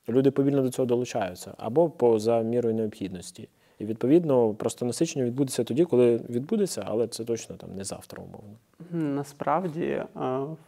люди 0.09 0.31
повільно 0.31 0.63
до 0.63 0.71
цього 0.71 0.87
долучаються 0.87 1.55
або 1.59 1.91
поза 1.91 2.41
мірою 2.43 2.75
необхідності. 2.75 3.49
І 3.79 3.85
відповідно 3.85 4.55
просто 4.55 4.87
насичення 4.87 5.25
відбудеться 5.25 5.65
тоді, 5.65 5.85
коли 5.85 6.17
відбудеться, 6.17 6.85
але 6.87 7.09
це 7.09 7.25
точно 7.25 7.57
там 7.57 7.75
не 7.77 7.85
завтра, 7.85 8.23
умовно. 8.23 8.57
Насправді, 8.91 9.85
е, 9.87 10.07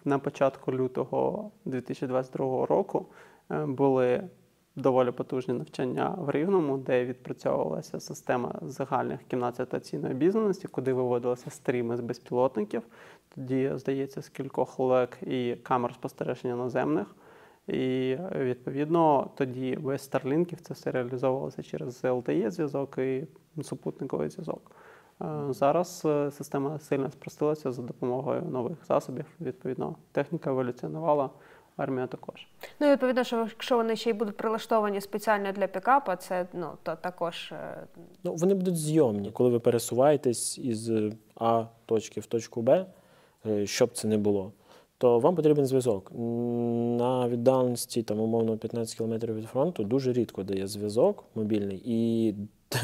на 0.05 0.19
початку 0.19 0.73
лютого 0.73 1.51
2022 1.65 2.67
року 2.67 3.07
е, 3.51 3.67
були 3.67 4.23
доволі 4.77 5.11
потужні 5.11 5.55
навчання 5.55 6.15
в 6.19 6.31
Рівному, 6.31 6.79
де 6.79 7.05
відпрацьовувалася 7.05 8.01
система 8.01 8.55
загальних 8.63 9.21
кімнат 9.29 9.57
ситуаційної 9.57 10.15
обізнаності, 10.15 10.69
куди 10.69 10.93
виводилися 10.93 11.51
стріми 11.51 11.97
з 11.97 12.01
безпілотників. 12.01 12.83
Тоді, 13.35 13.73
здається, 13.75 14.23
з 14.23 14.29
кількох 14.29 14.79
лек 14.79 15.19
і 15.23 15.57
камер 15.63 15.95
спостереження 15.95 16.57
наземних. 16.57 17.15
І 17.69 18.17
відповідно 18.35 19.31
тоді 19.35 19.77
без 19.77 20.03
старлінків 20.03 20.61
це 20.61 20.75
все 20.75 20.91
реалізовувалося 20.91 21.63
через 21.63 22.05
LTE 22.05 22.51
зв'язок 22.51 22.99
і 22.99 23.27
супутниковий 23.63 24.29
зв'язок. 24.29 24.71
Е, 25.23 25.27
Зараз 25.51 26.03
е, 26.05 26.31
система 26.31 26.79
сильно 26.79 27.11
спростилася 27.11 27.73
за 27.73 27.83
допомогою 27.83 28.43
нових 28.43 28.79
засобів. 28.89 29.25
Відповідно, 29.41 29.97
техніка 30.13 30.51
еволюціонувала, 30.51 31.31
армія 31.77 32.07
також. 32.07 32.47
Ну 32.81 32.87
і 32.87 32.91
відповідно, 32.91 33.25
що 33.25 33.37
якщо 33.37 33.77
вони 33.77 33.97
ще 33.97 34.11
й 34.11 34.13
будуть 34.13 34.37
прилаштовані 34.37 35.01
спеціально 35.01 35.53
для 35.53 35.67
пікапа, 35.67 36.17
це 36.17 36.47
ну 36.53 36.69
то 36.83 36.97
також 36.97 37.53
е, 37.53 37.87
Ну, 38.25 38.35
вони 38.35 38.55
будуть 38.55 38.77
зйомні, 38.77 39.31
коли 39.31 39.51
ви 39.51 39.61
пересуваєтесь 39.61 40.59
із 40.59 40.91
А 41.35 41.65
точки 41.87 42.21
в 42.21 42.27
точку 42.27 42.63
Б, 42.63 42.87
щоб 43.65 43.93
це 43.93 44.09
не 44.09 44.19
було, 44.19 44.53
то 45.03 45.19
вам 45.19 45.35
потрібен 45.35 45.67
зв'язок. 45.67 46.13
На 46.99 47.29
віддаленості, 47.29 48.03
там, 48.03 48.21
умовно, 48.21 48.57
15 48.57 48.99
км 48.99 49.15
від 49.33 49.45
фронту 49.45 49.85
дуже 49.85 50.13
рідко 50.13 50.43
дає 50.43 50.67
зв'язок 50.67 51.25
мобільний. 51.35 51.83
І 51.85 52.35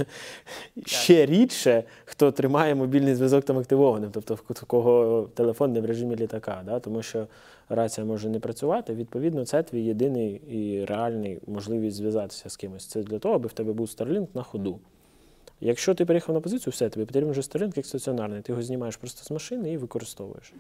ще 0.86 1.26
рідше, 1.26 1.84
хто 2.04 2.32
тримає 2.32 2.74
мобільний 2.74 3.14
зв'язок 3.14 3.44
там 3.44 3.58
активованим, 3.58 4.10
тобто 4.12 4.34
в 4.34 4.64
кого 4.66 5.28
телефон 5.34 5.72
не 5.72 5.80
в 5.80 5.84
режимі 5.84 6.16
літака, 6.16 6.62
да? 6.66 6.80
тому 6.80 7.02
що 7.02 7.26
рація 7.68 8.06
може 8.06 8.28
не 8.28 8.40
працювати. 8.40 8.94
Відповідно, 8.94 9.44
це 9.44 9.62
твій 9.62 9.82
єдиний 9.82 10.34
і 10.34 10.84
реальний 10.84 11.38
можливість 11.46 11.96
зв'язатися 11.96 12.50
з 12.50 12.56
кимось. 12.56 12.86
Це 12.86 13.02
для 13.02 13.18
того, 13.18 13.34
аби 13.34 13.48
в 13.48 13.52
тебе 13.52 13.72
був 13.72 13.86
Starlink 13.86 14.26
на 14.34 14.42
ходу. 14.42 14.78
Якщо 15.60 15.94
ти 15.94 16.04
переїхав 16.04 16.34
на 16.34 16.40
позицію, 16.40 16.70
все, 16.72 16.88
тобі 16.88 17.06
потрібен 17.06 17.30
вже 17.30 17.40
Starlink 17.40 17.72
як 17.76 17.86
стаціонарний. 17.86 18.40
Ти 18.42 18.52
його 18.52 18.62
знімаєш 18.62 18.96
просто 18.96 19.24
з 19.24 19.30
машини 19.30 19.72
і 19.72 19.76
використовуєш. 19.76 20.52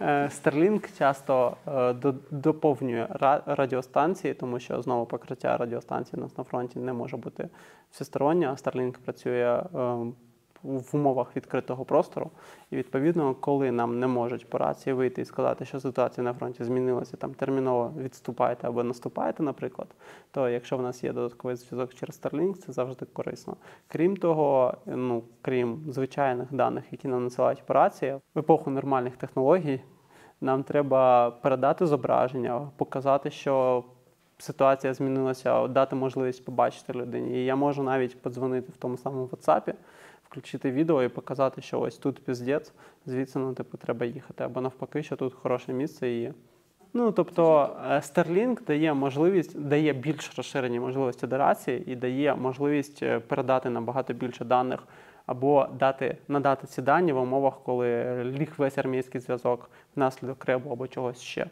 Е, 0.00 0.30
Starlink 0.44 0.98
часто 0.98 1.56
е, 1.68 1.92
до- 1.92 2.14
доповнює 2.30 3.06
ра- 3.10 3.42
радіостанції, 3.46 4.34
тому 4.34 4.60
що 4.60 4.82
знову 4.82 5.06
покриття 5.06 5.56
радіостанції 5.56 6.22
нас 6.22 6.38
на 6.38 6.44
фронті 6.44 6.78
не 6.78 6.92
може 6.92 7.16
бути 7.16 7.48
всестороннє, 7.90 8.48
Starlink 8.50 8.94
працює 9.04 9.62
е, 9.74 9.96
в 10.62 10.96
умовах 10.96 11.36
відкритого 11.36 11.84
простору. 11.84 12.30
І 12.70 12.76
відповідно, 12.76 13.34
коли 13.34 13.72
нам 13.72 14.00
не 14.00 14.06
можуть 14.06 14.50
по 14.50 14.58
рації 14.58 14.94
вийти 14.94 15.22
і 15.22 15.24
сказати, 15.24 15.64
що 15.64 15.80
ситуація 15.80 16.24
на 16.24 16.34
фронті 16.34 16.64
змінилася, 16.64 17.16
там 17.16 17.34
терміново 17.34 17.92
відступаєте 17.98 18.68
або 18.68 18.82
наступаєте, 18.82 19.42
наприклад, 19.42 19.88
то 20.30 20.48
якщо 20.48 20.76
в 20.76 20.82
нас 20.82 21.04
є 21.04 21.12
додатковий 21.12 21.56
зв'язок 21.56 21.94
через 21.94 22.20
Starlink, 22.22 22.54
це 22.54 22.72
завжди 22.72 23.06
корисно. 23.06 23.56
Крім 23.88 24.16
того, 24.16 24.74
ну 24.86 25.22
крім 25.42 25.84
звичайних 25.88 26.52
даних, 26.52 26.84
які 26.90 27.08
нам 27.08 27.22
надсилають 27.22 27.62
по 27.66 27.74
рації, 27.74 28.16
в 28.34 28.38
епоху 28.38 28.70
нормальних 28.70 29.16
технологій 29.16 29.80
нам 30.40 30.62
треба 30.62 31.30
передати 31.30 31.86
зображення, 31.86 32.70
показати, 32.76 33.30
що 33.30 33.84
ситуація 34.38 34.94
змінилася, 34.94 35.68
дати 35.68 35.96
можливість 35.96 36.44
побачити 36.44 36.92
людині. 36.92 37.38
І 37.38 37.44
я 37.44 37.56
можу 37.56 37.82
навіть 37.82 38.22
подзвонити 38.22 38.72
в 38.72 38.76
тому 38.76 38.96
самому 38.96 39.26
WhatsApp, 39.26 39.74
включити 40.30 40.70
відео 40.70 41.02
і 41.02 41.08
показати, 41.08 41.62
що 41.62 41.80
ось 41.80 41.98
тут 41.98 42.24
піздець, 42.24 42.72
звідси 43.06 43.38
ну, 43.38 43.54
типу, 43.54 43.76
треба 43.76 44.06
їхати. 44.06 44.44
Або 44.44 44.60
навпаки, 44.60 45.02
що 45.02 45.16
тут 45.16 45.34
хороше 45.34 45.72
місце 45.72 46.08
і 46.08 46.32
Ну 46.94 47.12
тобто 47.12 47.70
е, 47.90 47.94
Starlink 47.96 48.66
дає 48.66 48.94
можливість, 48.94 49.60
дає 49.60 49.92
більш 49.92 50.32
розширені 50.36 50.80
можливості 50.80 51.26
дорації 51.26 51.92
і 51.92 51.96
дає 51.96 52.34
можливість 52.34 53.02
е, 53.02 53.20
передати 53.20 53.70
набагато 53.70 54.12
більше 54.12 54.44
даних 54.44 54.80
або 55.26 55.66
дати 55.78 56.16
надати 56.28 56.66
ці 56.66 56.82
дані 56.82 57.12
в 57.12 57.18
умовах, 57.18 57.54
коли 57.64 58.24
ліг 58.24 58.52
весь 58.58 58.78
армійський 58.78 59.20
зв'язок 59.20 59.70
внаслідок 59.96 60.44
ребу 60.44 60.70
або 60.70 60.88
чогось 60.88 61.20
ще, 61.20 61.46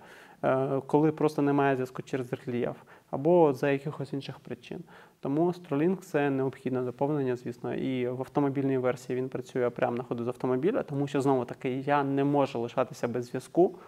Е, 0.44 0.80
коли 0.86 1.12
просто 1.12 1.42
немає 1.42 1.76
зв'язку 1.76 2.02
через 2.02 2.32
рельєф, 2.32 2.76
або 3.10 3.52
за 3.52 3.70
якихось 3.70 4.12
інших 4.12 4.38
причин. 4.38 4.84
Тому 5.20 5.46
Starlink– 5.46 5.96
це 6.00 6.30
необхідне 6.30 6.82
доповнення, 6.82 7.36
звісно, 7.36 7.74
і 7.74 8.08
в 8.08 8.20
автомобільній 8.20 8.78
версії 8.78 9.16
він 9.16 9.28
працює 9.28 9.70
прямо 9.70 9.96
на 9.96 10.02
ходу 10.02 10.24
з 10.24 10.28
автомобіля, 10.28 10.82
тому 10.82 11.06
що 11.06 11.20
знову 11.20 11.44
таки 11.44 11.70
я 11.70 12.04
не 12.04 12.24
можу 12.24 12.60
лишатися 12.60 13.08
без 13.08 13.24
зв'язку. 13.24 13.78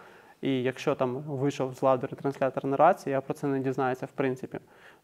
І 0.41 0.63
якщо 0.63 0.95
там 0.95 1.15
вийшов 1.17 1.75
з 1.75 1.81
ладу 1.81 2.07
ретранслятор 2.11 2.65
на 2.65 2.77
рації, 2.77 3.11
я 3.11 3.21
про 3.21 3.33
це 3.33 3.47
не 3.47 3.59
дізнаюся 3.59 4.05
в 4.05 4.11
принципі. 4.11 4.59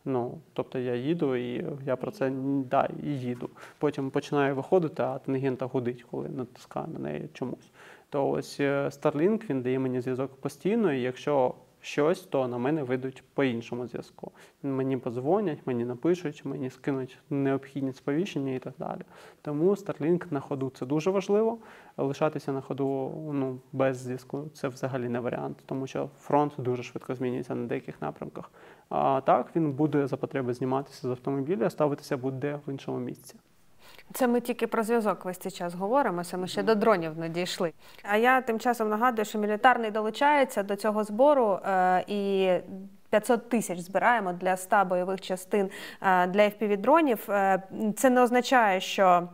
Ну, 0.05 0.37
тобто 0.53 0.79
я 0.79 0.95
їду 0.95 1.35
і 1.35 1.65
я 1.85 1.95
про 1.95 2.11
це 2.11 2.31
да, 2.65 2.89
і 3.03 3.09
їду. 3.09 3.49
Потім 3.79 4.09
починаю 4.09 4.55
виходити, 4.55 5.03
а 5.03 5.19
тангента 5.19 5.65
гудить, 5.65 6.03
коли 6.11 6.29
натискаю 6.29 6.87
на 6.87 6.99
неї 6.99 7.29
чомусь. 7.33 7.71
То 8.09 8.29
ось 8.29 8.59
е, 8.59 8.85
Starlink 8.85 9.49
він 9.49 9.61
дає 9.61 9.79
мені 9.79 10.01
зв'язок 10.01 10.35
постійно, 10.35 10.93
і 10.93 11.01
якщо 11.01 11.55
щось, 11.85 12.21
то 12.21 12.47
на 12.47 12.57
мене 12.57 12.83
вийдуть 12.83 13.23
по 13.33 13.43
іншому 13.43 13.87
зв'язку. 13.87 14.31
Мені 14.63 14.97
подзвонять, 14.97 15.59
мені 15.65 15.85
напишуть, 15.85 16.45
мені 16.45 16.69
скинуть 16.69 17.17
необхідні 17.29 17.93
сповіщення 17.93 18.55
і 18.55 18.59
так 18.59 18.73
далі. 18.79 19.01
Тому 19.41 19.71
Starlink 19.71 20.33
на 20.33 20.39
ходу 20.39 20.71
це 20.75 20.85
дуже 20.85 21.11
важливо. 21.11 21.57
Лишатися 21.97 22.51
на 22.51 22.61
ходу 22.61 23.11
ну, 23.33 23.59
без 23.71 23.97
зв'язку 23.97 24.49
це 24.53 24.67
взагалі 24.67 25.09
не 25.09 25.19
варіант, 25.19 25.63
тому 25.65 25.87
що 25.87 26.09
фронт 26.19 26.53
дуже 26.57 26.83
швидко 26.83 27.15
змінюється 27.15 27.55
на 27.55 27.67
деяких 27.67 28.01
напрямках. 28.01 28.51
А 28.89 29.21
так 29.25 29.55
він 29.55 29.71
буде 29.71 30.07
за 30.07 30.17
потреби 30.17 30.53
зніматися 30.53 31.07
з 31.07 31.11
автомобіля, 31.11 31.69
ставитися 31.69 32.17
буде 32.17 32.59
в 32.67 32.71
іншому 32.71 32.99
місці. 32.99 33.35
Це 34.13 34.27
ми 34.27 34.41
тільки 34.41 34.67
про 34.67 34.83
зв'язок 34.83 35.25
весь 35.25 35.37
цей 35.37 35.51
час 35.51 35.73
говоримо, 35.73 36.23
це 36.23 36.37
ми 36.37 36.47
ще 36.47 36.63
до 36.63 36.75
дронів 36.75 37.17
не 37.17 37.29
дійшли. 37.29 37.73
А 38.03 38.17
я 38.17 38.41
тим 38.41 38.59
часом 38.59 38.89
нагадую, 38.89 39.25
що 39.25 39.39
мілітарний 39.39 39.91
долучається 39.91 40.63
до 40.63 40.75
цього 40.75 41.03
збору 41.03 41.59
е, 41.65 42.03
і 42.07 42.49
500 43.09 43.49
тисяч 43.49 43.79
збираємо 43.79 44.33
для 44.33 44.57
100 44.57 44.85
бойових 44.85 45.21
частин 45.21 45.69
е, 46.01 46.27
для 46.27 46.41
FPV-дронів. 46.41 47.31
Е, 47.31 47.63
це 47.97 48.09
не 48.09 48.21
означає, 48.21 48.81
що. 48.81 49.29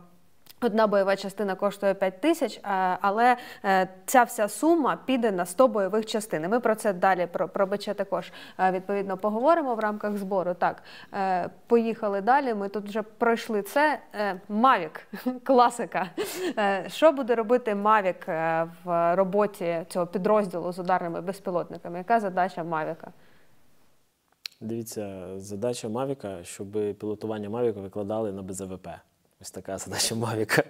Одна 0.64 0.86
бойова 0.86 1.16
частина 1.16 1.54
коштує 1.54 1.94
5 1.94 2.20
тисяч, 2.20 2.56
е, 2.56 2.60
але 3.00 3.36
е, 3.64 3.88
ця 4.06 4.22
вся 4.22 4.48
сума 4.48 4.98
піде 5.06 5.32
на 5.32 5.46
100 5.46 5.68
бойових 5.68 6.06
частин. 6.06 6.48
Ми 6.48 6.60
про 6.60 6.74
це 6.74 6.92
далі 6.92 7.26
про, 7.32 7.48
про 7.48 7.66
БЧ 7.66 7.84
також 7.84 8.32
е, 8.58 8.70
відповідно 8.70 9.16
поговоримо 9.16 9.74
в 9.74 9.78
рамках 9.78 10.16
збору. 10.16 10.54
Так, 10.54 10.82
поїхали 11.66 12.20
далі. 12.20 12.54
Ми 12.54 12.68
тут 12.68 12.88
вже 12.88 13.02
пройшли 13.02 13.62
це. 13.62 13.98
Мавік, 14.48 15.06
класика. 15.44 16.10
Що 16.86 17.12
буде 17.12 17.34
робити 17.34 17.74
Мавік 17.74 18.26
в 18.84 19.14
роботі 19.16 19.84
цього 19.88 20.06
підрозділу 20.06 20.72
з 20.72 20.78
ударними 20.78 21.20
безпілотниками? 21.20 21.98
Яка 21.98 22.20
задача 22.20 22.64
Мавіка? 22.64 23.12
Дивіться, 24.60 25.28
задача 25.36 25.88
Мавіка, 25.88 26.44
щоб 26.44 26.72
пілотування 26.98 27.50
Мавіка 27.50 27.80
викладали 27.80 28.32
на 28.32 28.42
БЗВП. 28.42 28.88
Ось 29.42 29.50
така 29.50 29.78
задача 29.78 30.14
Мавіка. 30.14 30.62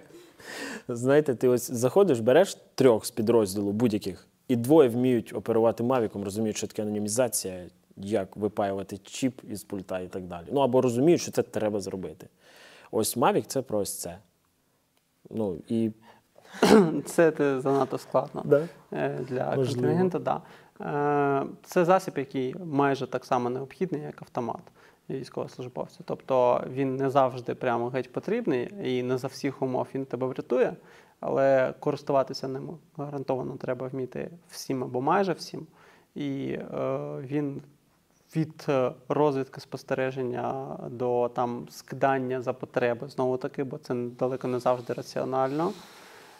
Знаєте, 0.87 1.35
ти 1.35 1.47
ось 1.47 1.71
заходиш, 1.71 2.19
береш 2.19 2.57
трьох 2.75 3.05
з 3.05 3.11
підрозділу 3.11 3.71
будь-яких, 3.71 4.27
і 4.47 4.55
двоє 4.55 4.89
вміють 4.89 5.33
оперувати 5.33 5.83
Мавіком, 5.83 6.23
розуміють, 6.23 6.57
що 6.57 6.67
таке 6.67 6.81
анонімізація, 6.81 7.65
як 7.97 8.37
випаювати 8.37 8.97
чіп 8.97 9.41
із 9.49 9.63
пульта 9.63 9.99
і 9.99 10.07
так 10.07 10.23
далі. 10.23 10.45
Ну 10.51 10.59
або 10.59 10.81
розуміють, 10.81 11.21
що 11.21 11.31
це 11.31 11.41
треба 11.41 11.79
зробити. 11.79 12.27
Ось 12.91 13.17
Мавік 13.17 13.45
це 13.47 13.61
про 13.61 13.79
ось 13.79 13.99
це. 13.99 14.17
Ну 15.29 15.57
і 15.67 15.91
Це 17.05 17.33
занадто 17.61 17.97
складно 17.97 18.41
да. 18.45 18.67
е, 18.93 19.19
для 19.29 19.45
Можливо. 19.55 19.65
контингенту. 19.65 20.19
Да. 20.19 20.41
Е, 20.81 21.45
Це 21.63 21.85
засіб, 21.85 22.17
який 22.17 22.55
майже 22.65 23.07
так 23.07 23.25
само 23.25 23.49
необхідний, 23.49 24.01
як 24.01 24.21
автомат 24.21 24.61
військовослужбовця. 25.17 25.99
Тобто 26.05 26.63
він 26.69 26.95
не 26.95 27.09
завжди 27.09 27.55
прямо 27.55 27.89
геть 27.89 28.11
потрібний 28.11 28.73
і 28.83 29.03
не 29.03 29.17
за 29.17 29.27
всіх 29.27 29.61
умов 29.61 29.87
він 29.95 30.05
тебе 30.05 30.27
врятує, 30.27 30.75
але 31.19 31.73
користуватися 31.79 32.47
ним 32.47 32.77
гарантовано 32.97 33.55
треба 33.55 33.87
вміти 33.87 34.29
всім 34.49 34.83
або 34.83 35.01
майже 35.01 35.33
всім. 35.33 35.67
І 36.15 36.47
е, 36.49 36.99
він 37.21 37.61
від 38.35 38.65
е, 38.69 38.91
розвідки 39.09 39.61
спостереження 39.61 40.77
до 40.89 41.29
там 41.29 41.67
скидання 41.69 42.41
за 42.41 42.53
потреби, 42.53 43.07
знову 43.07 43.37
таки, 43.37 43.63
бо 43.63 43.77
це 43.77 43.93
далеко 43.93 44.47
не 44.47 44.59
завжди 44.59 44.93
раціонально, 44.93 45.71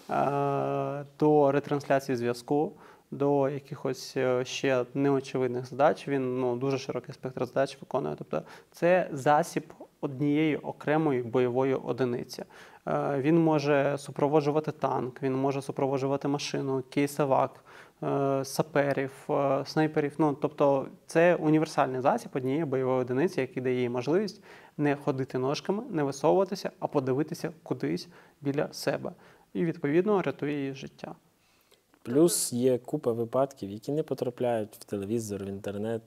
е, 0.10 1.06
до 1.20 1.52
ретрансляції 1.52 2.16
зв'язку, 2.16 2.72
до 3.18 3.50
якихось 3.50 4.18
е, 4.18 4.46
ще 4.46 4.86
неочевидних 4.94 5.66
задач. 5.66 6.08
Він 6.08 6.40
ну, 6.40 6.56
дуже 6.56 6.78
широкий 6.78 7.14
спектр 7.14 7.46
задач 7.46 7.78
виконує. 7.82 8.16
Тобто 8.18 8.42
це 8.72 9.10
засіб 9.12 9.74
однієї 10.02 10.58
окремої 10.58 11.24
бойової 11.24 11.76
одиниці. 11.76 12.44
Е, 12.88 13.20
Він 13.20 13.44
може 13.44 13.96
супроводжувати 13.98 14.72
танк, 14.72 15.24
він 15.24 15.36
може 15.36 15.62
супроводжувати 15.62 16.28
машину, 16.28 16.84
кейсовак, 16.90 17.64
е, 18.04 18.46
саперів, 18.46 19.30
снайперів. 19.66 20.16
Ну, 20.18 20.38
тобто 20.42 20.88
це 21.06 21.36
універсальний 21.36 22.02
засіб 22.02 22.32
однієї 22.34 22.66
бойової 22.66 23.02
одиниці, 23.02 23.42
який 23.42 23.64
дає 23.64 23.82
їй 23.82 23.90
можливість 23.90 24.44
не 24.78 24.96
ходити 24.96 25.38
ножками, 25.38 25.84
не 25.90 26.04
висовуватися, 26.04 26.72
а 26.80 26.88
подивитися 26.88 27.52
кудись 27.64 28.08
біля 28.42 28.74
себе. 28.74 29.12
І 29.54 29.66
відповідно 29.66 30.22
рятує 30.22 30.60
її 30.60 30.74
життя. 30.74 31.16
Плюс 32.04 32.54
є 32.54 32.78
купа 32.78 33.12
випадків, 33.12 33.72
які 33.72 33.92
не 33.92 34.04
потрапляють 34.04 34.76
в 34.80 34.84
телевізор, 34.84 35.44
в 35.44 35.48
інтернет. 35.48 36.02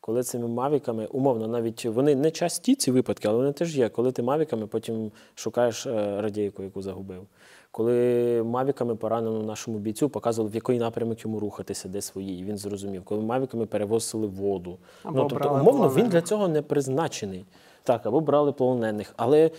Коли 0.00 0.22
цими 0.22 0.48
мавіками, 0.48 1.06
умовно, 1.06 1.48
навіть 1.48 1.84
вони 1.84 2.14
не 2.14 2.30
часті 2.30 2.74
ці 2.74 2.90
випадки, 2.90 3.28
але 3.28 3.36
вони 3.36 3.52
теж 3.52 3.76
є. 3.78 3.88
Коли 3.88 4.12
ти 4.12 4.22
мавіками 4.22 4.66
потім 4.66 5.10
шукаєш 5.34 5.86
е, 5.86 6.20
радійку, 6.20 6.62
яку 6.62 6.82
загубив. 6.82 7.26
Коли 7.70 8.42
мавіками 8.42 8.96
пораненому 8.96 9.42
нашому 9.42 9.78
бійцю 9.78 10.08
показували, 10.08 10.50
в 10.52 10.54
який 10.54 10.78
напрямок 10.78 11.24
йому 11.24 11.40
рухатися, 11.40 11.88
де 11.88 12.00
свої, 12.02 12.40
і 12.40 12.44
він 12.44 12.58
зрозумів. 12.58 13.04
Коли 13.04 13.22
мавіками 13.22 13.66
перевозили 13.66 14.26
воду. 14.26 14.78
Або 15.02 15.22
ну, 15.22 15.28
тобто, 15.28 15.54
умовно, 15.54 15.88
він 15.88 16.08
для 16.08 16.22
цього 16.22 16.48
не 16.48 16.62
призначений. 16.62 17.44
Так, 17.82 18.06
або 18.06 18.20
брали 18.20 18.52
полонених. 18.52 19.14
Але 19.16 19.50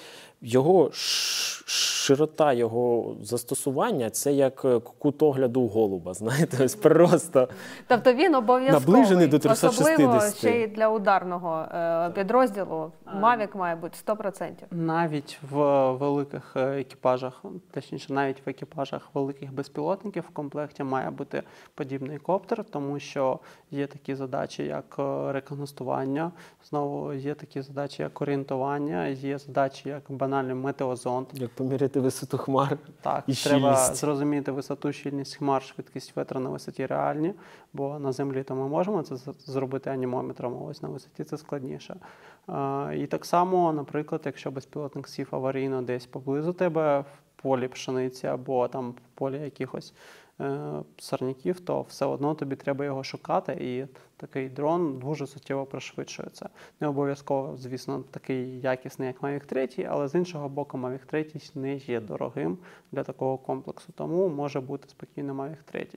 його 0.42 0.90
ш- 0.92 1.64
широта 2.04 2.54
його 2.54 3.16
застосування 3.22 4.10
це 4.10 4.34
як 4.34 4.66
е, 4.66 4.80
кут 4.80 5.24
огляду 5.24 5.68
голуба. 5.68 6.14
Знаєте, 6.24 6.66
ось 6.66 6.76
просто. 6.76 7.48
Тобто 7.88 8.14
він 8.14 8.36
обов'язковий, 8.36 8.96
Наближений 8.96 9.28
до 9.28 9.38
особливо 9.38 10.12
360. 10.12 10.38
ще 10.38 10.62
й 10.62 10.68
для 10.68 10.90
ударного 10.90 11.62
е, 11.62 12.10
підрозділу. 12.10 12.92
Мавік 13.14 13.56
має 13.56 13.76
бути 13.76 13.98
100%. 14.06 14.52
Навіть 14.72 15.40
в 15.52 15.58
великих 15.92 16.54
е, 16.56 16.80
екіпажах, 16.80 17.44
точніше, 17.72 18.14
навіть 18.14 18.46
в 18.46 18.50
екіпажах 18.50 19.10
великих 19.14 19.54
безпілотників 19.54 20.24
в 20.30 20.34
комплекті 20.34 20.84
має 20.84 21.10
бути 21.10 21.44
подібний 21.76 22.18
коптер, 22.18 22.64
тому 22.64 23.00
що 23.00 23.40
є 23.72 23.88
такі 23.88 24.16
задачі, 24.16 24.64
як 24.64 24.96
рекогностування, 25.28 26.32
знову 26.70 27.14
є 27.14 27.34
такі 27.34 27.62
задачі, 27.62 28.02
як 28.02 28.22
орієнтування, 28.22 29.08
є 29.08 29.38
задачі, 29.38 29.90
як 29.90 30.04
банальний 30.10 30.56
метеозонд. 30.56 31.28
Як 31.34 31.50
поміряти 31.50 31.93
висоту 32.00 32.38
хмар. 32.38 32.78
Так, 33.02 33.24
І 33.28 33.34
треба 33.34 33.76
щільність. 33.76 33.96
зрозуміти 33.96 34.52
висоту, 34.52 34.92
щільність 34.92 35.36
хмар, 35.36 35.64
швидкість 35.64 36.18
вітру 36.18 36.40
на 36.40 36.50
висоті 36.50 36.86
реальні, 36.86 37.34
бо 37.74 38.00
на 38.00 38.12
землі 38.12 38.44
то 38.44 38.56
ми 38.56 38.68
можемо 38.68 39.02
це 39.04 39.16
зробити 39.46 39.90
анімометром, 39.90 40.54
а 40.54 40.66
ось 40.66 40.82
на 40.82 40.90
висоті 40.90 41.24
це 41.24 41.38
складніше. 41.38 41.96
Е, 42.50 42.98
і 42.98 43.08
так 43.08 43.26
само, 43.26 43.74
наприклад, 43.74 44.22
якщо 44.26 44.52
безпілотник 44.52 45.08
сів 45.08 45.28
аварійно 45.32 45.82
десь 45.82 46.06
поблизу 46.06 46.54
тебе 46.54 47.00
в 47.00 47.42
полі 47.42 47.68
пшениці 47.68 48.28
або 48.28 48.68
там 48.68 48.92
в 48.92 48.96
полі 49.16 49.40
якихось 49.40 49.94
сорняків, 50.98 51.60
то 51.60 51.82
все 51.82 52.06
одно 52.06 52.36
тобі 52.36 52.56
треба 52.56 52.86
його 52.86 53.04
шукати, 53.04 53.58
і 53.62 53.86
такий 54.18 54.50
дрон 54.50 55.00
дуже 55.00 55.28
суттєво 55.28 55.66
пришвидшується. 55.66 56.50
Не 56.80 56.88
обов'язково, 56.88 57.58
звісно, 57.58 58.04
такий 58.12 58.60
якісний, 58.60 59.08
як 59.08 59.22
Mavic 59.22 59.46
3, 59.46 59.88
але 59.90 60.08
з 60.08 60.16
іншого 60.16 60.50
боку, 60.50 60.78
Mavic 60.78 61.06
3 61.06 61.26
не 61.56 61.76
є 61.76 62.02
дорогим 62.02 62.58
для 62.92 63.04
такого 63.04 63.38
комплексу, 63.38 63.94
тому 63.96 64.30
може 64.30 64.62
бути 64.62 64.90
спокійно 64.90 65.34
Mavic 65.34 65.64
3. 65.66 65.82
Е, 65.82 65.88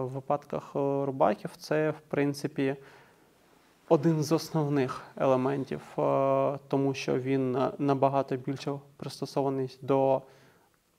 В 0.00 0.08
випадках 0.08 0.72
е, 0.76 0.78
рубаків 1.04 1.50
це, 1.56 1.90
в 1.90 2.00
принципі, 2.08 2.76
один 3.88 4.22
з 4.22 4.32
основних 4.32 5.02
елементів, 5.16 5.80
е, 5.98 6.58
тому 6.68 6.94
що 6.94 7.18
він 7.18 7.56
е, 7.56 7.70
набагато 7.78 8.36
більше 8.36 8.72
пристосований 8.96 9.78
до 9.82 10.22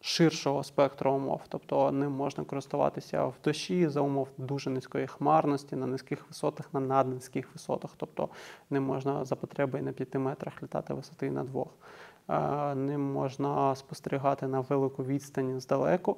ширшого 0.02 0.64
спектру 0.64 1.12
умов, 1.12 1.42
тобто 1.50 1.92
ним 1.92 2.12
можна 2.12 2.44
користуватися 2.44 3.26
в 3.26 3.36
дощі 3.44 3.88
за 3.88 4.02
умов 4.02 4.28
дуже 4.38 4.70
низької 4.70 5.08
хмарності, 5.08 5.76
на 5.76 5.86
низьких 5.88 6.28
висотах, 6.28 6.74
на 6.74 6.80
наднизьких 6.80 7.54
висотах. 7.54 7.92
Тобто 7.98 8.30
ним 8.70 8.84
можна 8.84 9.26
за 9.26 9.36
потреби 9.36 9.82
на 9.82 9.92
5 9.92 10.16
метрах 10.16 10.64
літати 10.64 10.94
висоти 10.94 11.32
на 11.32 11.44
двох. 11.44 11.68
Е, 12.30 12.76
Ним 12.76 13.02
можна 13.02 13.76
спостерігати 13.76 14.48
на 14.48 14.60
велику 14.60 15.04
відстані 15.04 15.60
здалеку 15.60 16.18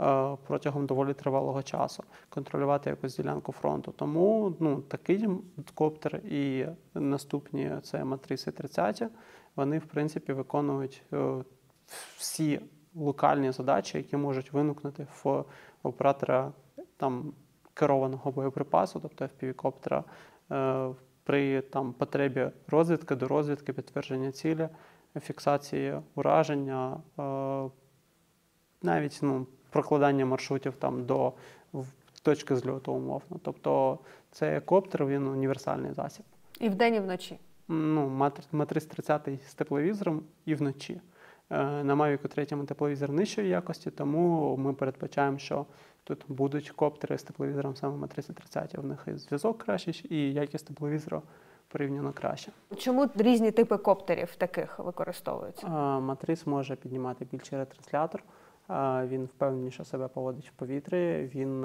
е, 0.00 0.36
протягом 0.46 0.86
доволі 0.86 1.14
тривалого 1.14 1.62
часу, 1.62 2.04
контролювати 2.28 2.90
якусь 2.90 3.16
ділянку 3.16 3.52
фронту. 3.52 3.92
Тому 3.92 4.56
ну, 4.60 4.80
такий 4.80 5.28
коптер 5.74 6.16
і 6.16 6.66
наступні 6.94 7.72
це 7.82 8.04
матриси 8.04 8.50
30, 8.50 9.02
вони 9.56 9.78
в 9.78 9.86
принципі 9.86 10.32
виконують 10.32 11.02
е, 11.12 11.34
всі 12.16 12.60
локальні 12.94 13.52
задачі, 13.52 13.98
які 13.98 14.16
можуть 14.16 14.52
виникнути 14.52 15.06
в 15.24 15.44
оператора 15.82 16.52
там 16.96 17.32
керованого 17.74 18.32
боєприпасу, 18.32 19.00
тобто 19.00 19.24
FPV-коптера, 19.24 20.04
е, 20.52 20.94
при 21.24 21.60
там 21.60 21.92
потребі 21.92 22.50
розвідки 22.68 23.14
до 23.14 23.28
розвідки, 23.28 23.72
підтвердження 23.72 24.32
цілі, 24.32 24.68
фіксації 25.20 26.00
ураження, 26.14 27.00
е, 27.18 27.70
навіть 28.82 29.18
ну, 29.22 29.46
прокладання 29.70 30.26
маршрутів 30.26 30.76
там 30.76 31.06
до 31.06 31.32
точки 32.22 32.56
зльоту 32.56 32.92
умовно. 32.92 33.40
Тобто 33.42 33.98
цей 34.30 34.60
коптер 34.60 35.06
він 35.06 35.28
універсальний 35.28 35.92
засіб. 35.92 36.24
І 36.60 36.68
вдень, 36.68 36.94
і 36.94 37.00
вночі. 37.00 37.38
Ну, 37.68 38.08
матр- 38.08 38.46
матриць 38.52 38.86
30 38.86 39.28
з 39.48 39.54
тепловізором 39.54 40.22
і 40.44 40.54
вночі. 40.54 41.00
Е, 41.50 41.84
На 41.84 41.94
Mavic 41.96 42.28
3 42.28 42.46
тепловізор 42.46 43.10
нижчої 43.12 43.48
якості, 43.48 43.90
тому 43.90 44.56
ми 44.56 44.72
передбачаємо, 44.72 45.38
що 45.38 45.66
тут 46.04 46.24
будуть 46.28 46.70
коптери 46.70 47.18
з 47.18 47.22
тепловізором 47.22 47.76
саме 47.76 47.96
матриці 47.96 48.32
30. 48.32 48.74
В 48.74 48.84
них 48.86 49.04
і 49.06 49.12
зв'язок 49.16 49.58
кращий, 49.58 50.06
і 50.10 50.32
якість 50.32 50.66
тепловізора 50.66 51.22
порівняно 51.68 52.12
краще. 52.12 52.52
Чому 52.76 53.08
різні 53.16 53.50
типи 53.50 53.76
коптерів 53.76 54.34
таких 54.36 54.78
використовуються? 54.78 55.66
Е, 55.66 56.00
Матриц 56.00 56.46
може 56.46 56.76
піднімати 56.76 57.24
більший 57.32 57.58
ретранслятор. 57.58 58.22
е, 58.70 59.06
Він 59.06 59.24
впевненіше 59.24 59.84
себе 59.84 60.08
поводить 60.08 60.48
в 60.48 60.52
повітрі, 60.52 61.30
він 61.34 61.60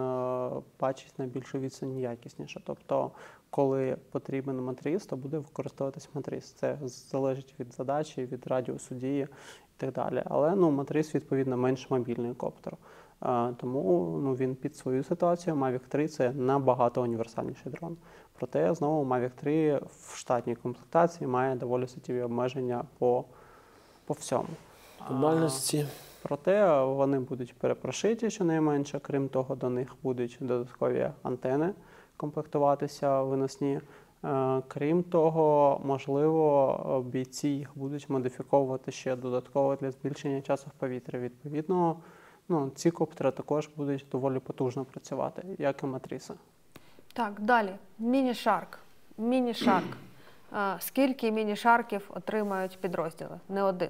бачить 0.80 1.20
на 1.20 1.26
більшу 1.26 1.60
відстань 1.60 1.98
якісніше. 2.00 2.62
Тобто, 2.66 3.12
коли 3.50 3.98
потрібен 4.12 4.62
матриц, 4.62 5.06
то 5.06 5.16
буде 5.18 5.38
використовуватись 5.38 6.10
матриц. 6.14 6.46
Це 6.52 6.78
залежить 6.84 7.56
від 7.60 7.74
задачі, 7.74 8.26
від 8.26 8.48
радіусу 8.48 8.96
дії 8.96 9.28
і 9.78 9.82
так 9.82 9.94
далі. 9.94 10.24
Але 10.26 10.56
ну, 10.56 10.72
матриц, 10.72 11.16
відповідно, 11.16 11.58
менш 11.58 11.90
мобільний 11.90 12.34
коптер. 12.34 12.78
Тому 13.58 14.20
ну, 14.24 14.36
він 14.36 14.56
під 14.56 14.76
свою 14.76 15.04
ситуацію 15.04 15.56
Mavic 15.56 15.82
3 15.88 16.08
це 16.08 16.32
набагато 16.32 17.02
універсальніший 17.02 17.72
дрон. 17.72 17.98
Проте 18.38 18.74
знову 18.74 19.06
Mavic 19.06 19.30
3 19.30 19.80
в 19.98 20.16
штатній 20.16 20.56
комплектації 20.56 21.28
має 21.28 21.56
доволі 21.56 21.88
суттєві 21.88 22.22
обмеження 22.22 22.84
по, 23.00 23.26
по 24.06 24.14
всьому. 24.14 24.48
Тональності. 25.08 25.88
Проте 26.22 26.84
вони 26.84 27.20
будуть 27.20 27.56
перепрошиті 27.56 28.30
щонайменше. 28.30 29.00
Крім 29.00 29.30
того, 29.30 29.56
до 29.56 29.70
них 29.70 29.96
будуть 30.04 30.38
додаткові 30.42 31.10
антени 31.24 31.74
комплектуватися 32.18 33.22
виносні. 33.22 33.82
Е, 34.24 34.62
Крім 34.68 35.04
того, 35.04 35.82
можливо, 35.86 37.06
бійці 37.08 37.48
їх 37.48 37.72
будуть 37.76 38.10
модифіковувати 38.10 38.92
ще 38.92 39.16
додатково 39.16 39.76
для 39.76 39.92
збільшення 39.92 40.42
часу 40.42 40.68
в 40.68 40.80
повітрі. 40.80 41.20
Відповідно, 41.20 41.98
ну, 42.50 42.72
ці 42.76 42.92
коптери 42.92 43.32
також 43.32 43.70
будуть 43.76 44.06
доволі 44.12 44.40
потужно 44.40 44.86
працювати, 44.86 45.44
як 45.58 45.84
і 45.84 45.86
матріси. 45.86 46.34
Так, 47.14 47.42
далі. 47.42 47.76
Міні-шарк. 48.00 48.80
Міні-шарк. 49.18 49.98
Скільки 50.80 51.32
міні-шарків 51.32 52.12
отримають 52.16 52.78
підрозділи? 52.82 53.40
Не 53.50 53.64
один. 53.64 53.90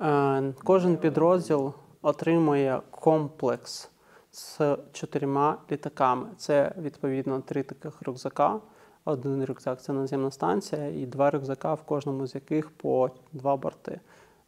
Е, 0.00 0.52
Кожен 0.64 0.96
підрозділ 0.96 1.72
отримує 2.02 2.80
комплекс 2.90 3.90
з 4.32 4.76
чотирма 4.92 5.58
літаками. 5.70 6.26
Це 6.36 6.72
відповідно 6.78 7.40
три 7.40 7.62
таких 7.62 8.02
рюкзака. 8.02 8.60
Один 9.10 9.44
рюкзак 9.44 9.82
це 9.82 9.92
наземна 9.92 10.30
станція, 10.30 10.86
і 10.88 11.06
два 11.06 11.30
рюкзака, 11.30 11.74
в 11.74 11.82
кожному 11.82 12.26
з 12.26 12.34
яких 12.34 12.70
по 12.70 13.10
два 13.32 13.56
борти. 13.56 14.00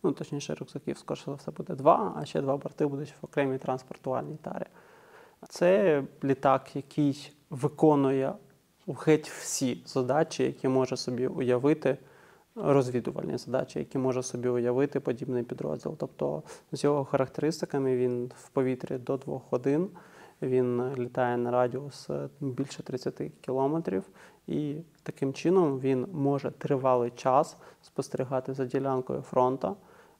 Ну, 0.02 0.12
точніше, 0.12 0.54
рюкзаків, 0.54 0.98
скоріше 0.98 1.24
за 1.26 1.34
все, 1.34 1.50
буде 1.50 1.74
два, 1.74 2.14
а 2.16 2.24
ще 2.24 2.40
два 2.40 2.56
борти 2.56 2.86
будуть 2.86 3.14
в 3.22 3.24
окремій 3.24 3.58
транспортувальній 3.58 4.36
тарі. 4.42 4.66
Це 5.48 6.02
літак, 6.24 6.76
який 6.76 7.32
виконує 7.50 8.32
геть 8.86 9.28
всі 9.28 9.82
задачі, 9.86 10.42
які 10.42 10.68
може 10.68 10.96
собі 10.96 11.26
уявити 11.26 11.98
розвідувальні 12.54 13.38
задачі, 13.38 13.78
які 13.78 13.98
може 13.98 14.22
собі 14.22 14.48
уявити 14.48 15.00
подібний 15.00 15.42
підрозділ. 15.42 15.96
Тобто, 15.98 16.42
з 16.72 16.84
його 16.84 17.04
характеристиками 17.04 17.96
він 17.96 18.30
в 18.36 18.48
повітрі 18.48 18.98
до 18.98 19.16
2 19.16 19.40
годин, 19.50 19.88
він 20.42 20.94
літає 20.94 21.36
на 21.36 21.50
радіус 21.50 22.10
е, 22.10 22.28
більше 22.40 22.82
30 22.82 23.22
кілометрів, 23.40 24.04
і 24.46 24.76
таким 25.02 25.32
чином 25.32 25.80
він 25.80 26.06
може 26.12 26.50
тривалий 26.50 27.10
час 27.10 27.56
спостерігати 27.82 28.54
за 28.54 28.64
ділянкою 28.64 29.22
фронту. 29.22 29.76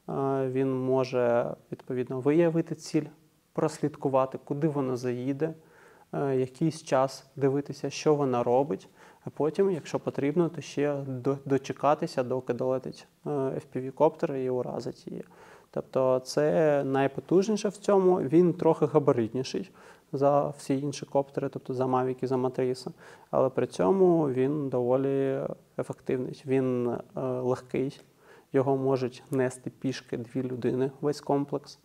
Е, 0.09 0.13
Він 0.49 0.85
може 0.85 1.55
відповідно 1.73 2.21
виявити 2.21 2.75
ціль, 2.75 3.07
прослідкувати, 3.53 4.39
куди 4.45 4.69
вона 4.69 4.97
заїде, 4.97 5.55
е, 6.13 6.37
якийсь 6.37 6.83
час 6.83 7.27
дивитися, 7.37 7.91
що 7.91 8.15
вона 8.15 8.43
робить, 8.43 8.89
а 9.25 9.31
потім, 9.31 9.71
якщо 9.71 9.99
потрібно, 9.99 10.49
то 10.49 10.61
ще 10.61 10.97
дочекатися, 11.45 12.23
доки 12.23 12.53
долетить 12.53 13.07
е, 13.27 13.31
FPV-коптер 13.31 14.35
і 14.35 14.51
уразить 14.51 15.07
її. 15.07 15.25
Тобто 15.71 16.19
це 16.19 16.83
найпотужніше 16.85 17.69
в 17.69 17.77
цьому. 17.77 18.17
Він 18.17 18.53
трохи 18.53 18.87
габаритніший 18.87 19.71
за 20.13 20.49
всі 20.49 20.81
інші 20.81 21.07
коптери, 21.07 21.49
тобто 21.49 21.75
за 21.75 21.87
Mavic 21.87 22.17
і 22.23 22.27
за 22.27 22.37
Matrice, 22.37 22.89
але 23.31 23.49
при 23.49 23.67
цьому 23.67 24.31
він 24.31 24.69
доволі 24.69 25.41
ефективний. 25.79 26.43
Він 26.47 26.89
е, 26.89 27.21
легкий, 27.21 28.01
його 28.53 28.77
можуть 28.77 29.23
нести 29.31 29.71
пішки 29.71 30.17
дві 30.17 30.43
людини, 30.43 30.91
весь 31.01 31.21
комплекс. 31.21 31.79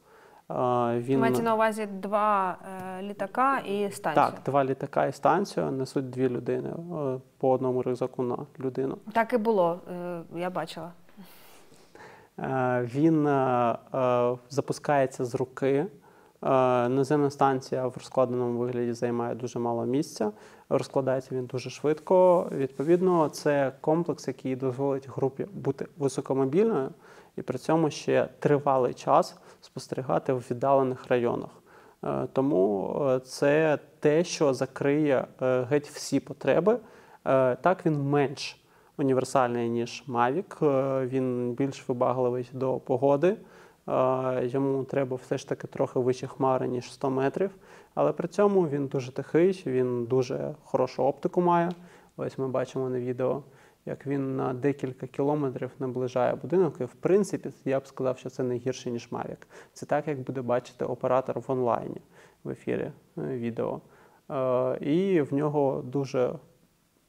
Е, 0.51 0.53
Він... 0.99 1.19
Мається 1.19 1.43
на 1.43 1.55
увазі 1.55 1.85
два 1.85 2.57
е, 2.99 3.01
літака 3.03 3.59
і 3.59 3.91
станцію. 3.91 4.25
Так, 4.25 4.33
два 4.45 4.65
літака 4.65 5.05
і 5.05 5.11
станцію 5.11 5.71
несуть 5.71 6.09
дві 6.09 6.29
людини 6.29 6.69
е, 6.69 7.19
по 7.37 7.49
одному 7.51 7.81
рюкзаку 7.83 8.23
на 8.23 8.37
людину. 8.59 8.97
Так 9.13 9.33
і 9.33 9.37
було, 9.37 9.79
е, 9.91 10.21
я 10.35 10.49
бачила. 10.49 10.91
Е, 12.39 12.89
Він 12.93 13.27
е, 13.27 13.77
е, 13.93 14.35
запускається 14.49 15.25
з 15.25 15.35
руки. 15.35 15.85
Е, 16.43 16.49
Наземна 16.89 17.29
станція 17.29 17.87
в 17.87 17.93
розкладеному 17.97 18.59
вигляді 18.59 18.93
займає 18.93 19.35
дуже 19.35 19.59
мало 19.59 19.85
місця. 19.85 20.31
Розкладається 20.69 21.35
він 21.35 21.45
дуже 21.45 21.69
швидко. 21.69 22.47
Відповідно, 22.51 23.29
це 23.29 23.71
комплекс, 23.81 24.27
який 24.27 24.55
дозволить 24.55 25.09
групі 25.09 25.47
бути 25.53 25.87
високомобільною 25.97 26.89
і 27.35 27.41
при 27.41 27.57
цьому 27.57 27.89
ще 27.89 28.29
тривалий 28.39 28.93
час 28.93 29.35
спостерігати 29.61 30.33
в 30.33 30.45
віддалених 30.51 31.07
районах. 31.07 31.49
Е, 32.03 32.27
Тому 32.33 32.95
е, 33.01 33.19
це 33.19 33.79
те, 33.99 34.23
що 34.23 34.53
закриє 34.53 35.27
геть 35.39 35.89
всі 35.89 36.19
потреби. 36.19 36.77
Так 37.61 37.85
він 37.85 38.01
менш 38.01 38.61
універсальний, 38.97 39.69
ніж 39.69 40.03
Mavic. 40.07 41.07
Він 41.07 41.53
більш 41.53 41.89
вибагливий 41.89 42.49
до 42.53 42.73
погоди. 42.73 43.37
Йому 44.41 44.83
треба 44.83 45.15
все 45.15 45.37
ж 45.37 45.49
таки 45.49 45.67
трохи 45.67 45.99
вище 45.99 46.27
хмари, 46.27 46.67
ніж 46.67 46.91
100 46.91 47.09
метрів. 47.09 47.51
Але 47.95 48.11
при 48.11 48.27
цьому 48.27 48.67
він 48.67 48.87
дуже 48.87 49.11
тихий, 49.11 49.63
він 49.65 50.05
дуже 50.05 50.55
хорошу 50.63 51.03
оптику 51.03 51.41
має. 51.41 51.71
Ось 52.17 52.37
ми 52.37 52.47
бачимо 52.47 52.89
на 52.89 52.99
відео, 52.99 53.43
як 53.85 54.07
він 54.07 54.35
на 54.35 54.53
декілька 54.53 55.07
кілометрів 55.07 55.71
наближає 55.79 56.35
будинок. 56.35 56.75
І 56.79 56.83
в 56.83 56.93
принципі, 56.93 57.49
я 57.65 57.79
б 57.79 57.87
сказав, 57.87 58.17
що 58.17 58.29
це 58.29 58.43
не 58.43 58.55
гірше, 58.55 58.91
ніж 58.91 59.09
Mavic. 59.11 59.45
Це 59.73 59.85
так, 59.85 60.07
як 60.07 60.19
буде 60.19 60.41
бачити 60.41 60.85
оператор 60.85 61.39
в 61.39 61.51
онлайні 61.51 62.01
в 62.43 62.49
ефірі 62.49 62.91
е, 63.17 63.21
відео. 63.21 63.81
Е, 64.31 64.77
І 64.81 65.21
в 65.21 65.33
нього 65.33 65.81
дуже 65.85 66.33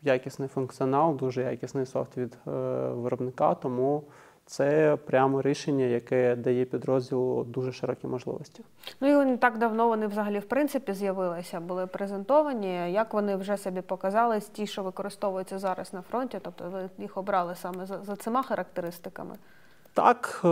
якісний 0.02 0.48
функціонал, 0.48 1.16
дуже 1.16 1.42
якісний 1.42 1.86
софт 1.86 2.16
від 2.16 2.38
е, 2.46 2.50
виробника, 2.88 3.54
тому 3.54 4.02
це 4.48 4.96
прямо 5.06 5.42
рішення, 5.42 5.84
яке 5.84 6.36
дає 6.36 6.64
підрозділу 6.64 7.44
дуже 7.44 7.72
широкі 7.72 8.06
можливості. 8.06 8.62
Ну 9.00 9.22
і 9.22 9.24
не 9.26 9.36
так 9.36 9.58
давно 9.58 9.88
вони 9.88 10.06
взагалі 10.06 10.38
в 10.38 10.44
принципі 10.44 10.92
з'явилися, 10.92 11.60
були 11.60 11.86
презентовані. 11.86 12.92
Як 12.92 13.14
вони 13.14 13.36
вже 13.36 13.56
собі 13.56 13.80
показали, 13.80 14.40
ті, 14.40 14.66
що 14.66 14.82
використовуються 14.82 15.58
зараз 15.58 15.92
на 15.92 16.02
фронті, 16.02 16.38
тобто 16.42 16.64
ви 16.72 16.88
їх 16.98 17.16
обрали 17.16 17.54
саме 17.54 17.86
за, 17.86 17.98
за 17.98 18.16
цими 18.16 18.42
характеристиками. 18.42 19.34
Так, 19.94 20.40
е, 20.44 20.48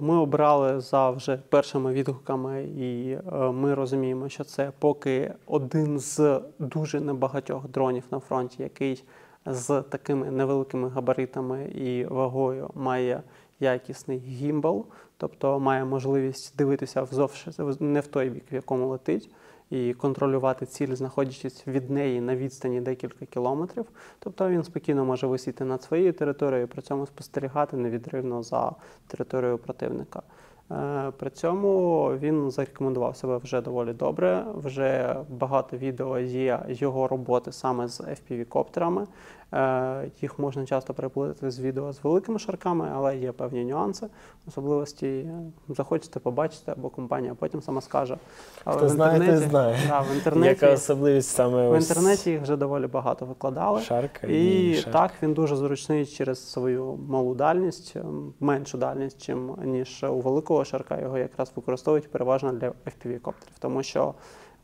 ми 0.00 0.16
обрали 0.16 0.80
за 0.80 1.10
вже 1.10 1.36
першими 1.36 1.92
відгуками, 1.92 2.62
і 2.62 3.10
е, 3.12 3.20
ми 3.52 3.74
розуміємо, 3.74 4.28
що 4.28 4.44
це 4.44 4.72
поки 4.78 5.32
один 5.46 5.98
з 5.98 6.40
дуже 6.58 7.00
небагатьох 7.00 7.68
дронів 7.68 8.04
на 8.10 8.18
фронті, 8.18 8.62
який 8.62 9.04
з 9.46 9.82
такими 9.82 10.30
невеликими 10.30 10.88
габаритами 10.88 11.64
і 11.64 12.04
вагою 12.04 12.70
має 12.74 13.22
якісний 13.60 14.18
гімбал, 14.18 14.86
тобто 15.16 15.60
має 15.60 15.84
можливість 15.84 16.56
дивитися 16.56 17.02
взовш 17.02 17.46
не 17.80 18.00
в 18.00 18.06
той 18.06 18.30
бік, 18.30 18.44
в 18.52 18.54
якому 18.54 18.88
летить, 18.88 19.30
і 19.70 19.94
контролювати 19.94 20.66
ціль, 20.66 20.94
знаходячись 20.94 21.66
від 21.66 21.90
неї 21.90 22.20
на 22.20 22.36
відстані 22.36 22.80
декілька 22.80 23.26
кілометрів. 23.26 23.86
Тобто 24.18 24.48
він 24.48 24.64
спокійно 24.64 25.04
може 25.04 25.26
висіти 25.26 25.64
над 25.64 25.82
своєю 25.82 26.12
територією, 26.12 26.68
при 26.68 26.82
цьому 26.82 27.06
спостерігати 27.06 27.76
невідривно 27.76 28.42
за 28.42 28.72
територією 29.06 29.58
противника. 29.58 30.22
Е, 30.70 31.12
При 31.16 31.30
цьому 31.30 32.06
він 32.18 32.50
зарекомендував 32.50 33.16
себе 33.16 33.36
вже 33.36 33.60
доволі 33.60 33.92
добре. 33.92 34.44
Вже 34.54 35.16
багато 35.28 35.76
відео 35.76 36.18
є 36.18 36.62
його 36.68 37.08
роботи 37.08 37.52
саме 37.52 37.88
з 37.88 38.00
FPV-коптерами. 38.00 39.06
Е, 39.52 40.10
Їх 40.20 40.38
можна 40.38 40.66
часто 40.66 40.94
переплутати 40.94 41.50
з 41.50 41.60
відео 41.60 41.92
з 41.92 42.04
великими 42.04 42.38
шарками, 42.38 42.88
але 42.94 43.16
є 43.16 43.32
певні 43.32 43.64
нюанси, 43.64 44.06
особливості. 44.48 45.26
Захочете 45.68 46.20
побачити, 46.20 46.72
або 46.72 46.88
компанія 46.88 47.34
потім 47.38 47.62
сама 47.62 47.80
скаже. 47.80 48.16
Але 48.64 48.76
Хто 48.76 48.88
знає, 48.88 49.18
той 49.26 49.36
знає. 49.36 49.76
Да, 49.88 50.00
в 50.00 50.14
інтернеті, 50.14 50.48
Яка 50.48 50.72
особливість 50.72 51.30
саме 51.30 51.70
в 51.70 51.76
інтернеті 51.76 52.30
їх 52.30 52.42
вже 52.42 52.56
доволі 52.56 52.86
багато 52.86 53.26
викладали. 53.26 53.80
шарка 53.80 54.26
І 54.26 54.74
шарка. 54.74 54.90
так 54.98 55.12
він 55.22 55.34
дуже 55.34 55.56
зручний 55.56 56.06
через 56.06 56.50
свою 56.50 56.98
малу 57.08 57.34
дальність, 57.34 57.92
ем, 57.96 58.32
меншу 58.40 58.78
дальність, 58.78 59.22
чим 59.22 59.56
ніж 59.64 60.04
у 60.04 60.20
великого 60.20 60.64
шарка. 60.64 61.00
Його 61.00 61.18
якраз 61.18 61.52
використовують 61.56 62.10
переважно 62.10 62.52
для 62.52 62.68
FPV-коптерів, 62.68 63.54
тому 63.58 63.82
що 63.82 64.14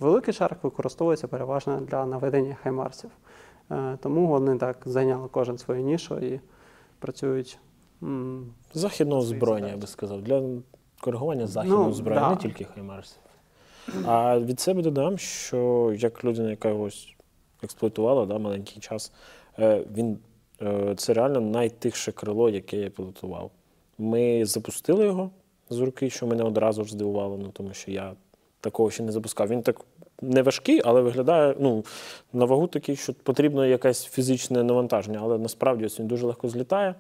великий 0.01 0.35
шарк 0.35 0.65
використовується 0.65 1.29
переважно 1.29 1.81
для 1.81 2.07
наведення 2.07 2.57
хаймарсів. 2.63 3.11
Е, 3.71 3.99
Тому 4.03 4.27
вони 4.27 4.59
так 4.59 4.83
зайняли 4.85 5.29
кожен 5.29 5.59
свою 5.59 5.81
нішу 5.83 6.19
і 6.19 6.41
працюють. 6.99 7.59
Західного 8.75 9.23
зброєння, 9.23 9.69
я 9.69 9.77
би 9.77 9.87
сказав, 9.87 10.23
для 10.23 10.43
коригування 11.01 11.47
західного 11.47 11.85
Ну, 11.87 11.93
зброєння, 11.93 12.29
да. 12.29 12.35
не 12.35 12.41
тільки 12.41 12.65
хаймарсів. 12.65 13.19
А 14.07 14.39
від 14.39 14.61
себе 14.61 14.83
додам, 14.83 15.19
що 15.19 15.93
як 15.99 16.25
людина, 16.25 16.51
яка 16.51 16.73
ось 16.73 17.15
експлуатувала 17.63 18.27
да, 18.27 18.39
маленький 18.39 18.81
час, 18.81 19.13
е, 19.59 19.85
він, 19.97 20.19
е, 20.63 20.95
це 20.97 21.15
реально 21.15 21.41
найтихше 21.41 22.13
крило, 22.13 22.51
яке 22.51 22.77
я 22.77 22.91
пілотував. 22.91 23.51
Ми 23.99 24.45
запустили 24.47 25.05
його 25.05 25.31
з 25.71 25.79
руки, 25.79 26.11
що 26.11 26.27
мене 26.27 26.43
одразу 26.45 26.85
ж 26.85 26.93
здивувало, 26.93 27.39
ну, 27.43 27.49
тому 27.53 27.75
що 27.75 27.91
я 27.91 28.13
такого 28.61 28.91
ще 28.91 29.03
не 29.03 29.13
запускав. 29.13 29.49
Він 29.49 29.63
так 29.63 29.81
не 30.23 30.43
важкий, 30.43 30.83
але 30.85 31.01
виглядає 31.01 31.55
ну, 31.61 31.85
на 32.33 32.45
вагу 32.45 32.67
такий, 32.67 32.97
що 32.97 33.15
потрібно 33.15 33.67
якесь 33.67 34.05
фізичне 34.05 34.63
навантаження, 34.63 35.21
але 35.23 35.39
насправді 35.39 35.85
ось 35.87 36.01
він 36.01 36.07
дуже 36.07 36.27
легко 36.27 36.49
злітає. 36.49 36.95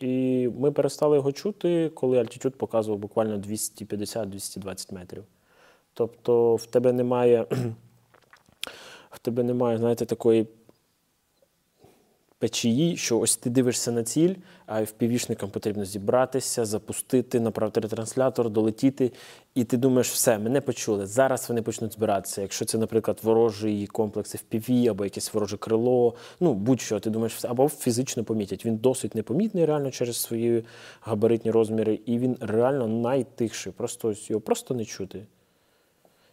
І 0.00 0.48
ми 0.58 0.72
перестали 0.72 1.16
його 1.16 1.32
чути, 1.32 1.90
коли 1.94 2.18
альтитюд 2.18 2.54
показував 2.54 3.00
буквально 3.00 3.36
250-220 3.36 4.94
метрів. 4.94 5.24
Тобто 5.94 6.56
в 6.56 6.66
тебе 6.66 6.92
немає, 6.92 7.46
в 9.10 9.18
тебе 9.18 9.42
немає, 9.42 9.78
знаєте, 9.78 10.06
такої 10.06 10.46
печії, 12.42 12.96
що 12.96 13.18
ось 13.18 13.36
ти 13.36 13.50
дивишся 13.50 13.92
на 13.92 14.04
ціль, 14.04 14.34
а 14.66 14.82
впівішникам 14.82 15.50
потрібно 15.50 15.84
зібратися, 15.84 16.64
запустити, 16.64 17.40
направити 17.40 17.80
ретранслятор, 17.80 18.50
долетіти. 18.50 19.12
І 19.54 19.64
ти 19.64 19.76
думаєш, 19.76 20.10
все, 20.10 20.38
мене 20.38 20.60
почули. 20.60 21.06
Зараз 21.06 21.48
вони 21.48 21.62
почнуть 21.62 21.92
збиратися. 21.92 22.42
Якщо 22.42 22.64
це, 22.64 22.78
наприклад, 22.78 23.18
ворожий 23.22 23.86
комплекс 23.86 24.34
FPV 24.34 24.90
або 24.90 25.04
якесь 25.04 25.34
вороже 25.34 25.56
крило, 25.56 26.14
ну 26.40 26.54
будь-що, 26.54 27.00
ти 27.00 27.10
думаєш, 27.10 27.34
все, 27.34 27.48
або 27.48 27.68
фізично 27.68 28.24
помітять. 28.24 28.66
Він 28.66 28.76
досить 28.76 29.14
непомітний 29.14 29.64
реально 29.64 29.90
через 29.90 30.16
свої 30.16 30.64
габаритні 31.00 31.50
розміри, 31.50 32.00
і 32.06 32.18
він 32.18 32.36
реально 32.40 32.88
найтихший. 32.88 33.72
Просто 33.72 34.08
ось 34.08 34.30
його 34.30 34.40
просто 34.40 34.74
не 34.74 34.84
чути. 34.84 35.26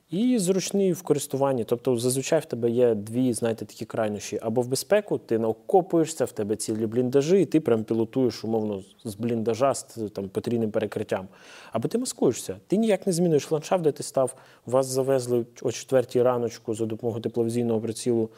І 0.09 0.39
зручний 0.39 0.93
в 0.93 1.01
користуванні. 1.01 1.63
Тобто, 1.63 1.97
зазвичай 1.97 2.39
в 2.39 2.45
тебе 2.45 2.69
є 2.69 2.95
дві, 2.95 3.33
знаєте, 3.33 3.65
такі 3.65 3.85
крайнощі. 3.85 4.39
Або 4.41 4.61
в 4.61 4.67
безпеку, 4.67 5.17
ти 5.17 5.37
окопуєшся, 5.37 6.25
в 6.25 6.31
тебе 6.31 6.55
цілі 6.55 6.85
бліндажі, 6.85 7.41
і 7.41 7.45
ти 7.45 7.59
прям 7.59 7.83
пілотуєш 7.83 8.43
умовно 8.43 8.83
з 9.03 9.15
бліндажа 9.15 9.73
з 9.73 10.09
там, 10.13 10.29
потрійним 10.29 10.71
перекриттям. 10.71 11.27
Або 11.71 11.87
ти 11.87 11.97
маскуєшся. 11.97 12.57
Ти 12.67 12.77
ніяк 12.77 13.07
не 13.07 13.13
змінюєш 13.13 13.51
ландшафт, 13.51 13.83
де 13.83 13.91
ти 13.91 14.03
став. 14.03 14.35
Вас 14.65 14.87
завезли 14.87 15.45
о 15.61 15.71
четвертій 15.71 16.21
раночку 16.21 16.73
за 16.73 16.85
допомогою 16.85 17.21
тепловізійного 17.21 17.81
прицілу 17.81 18.29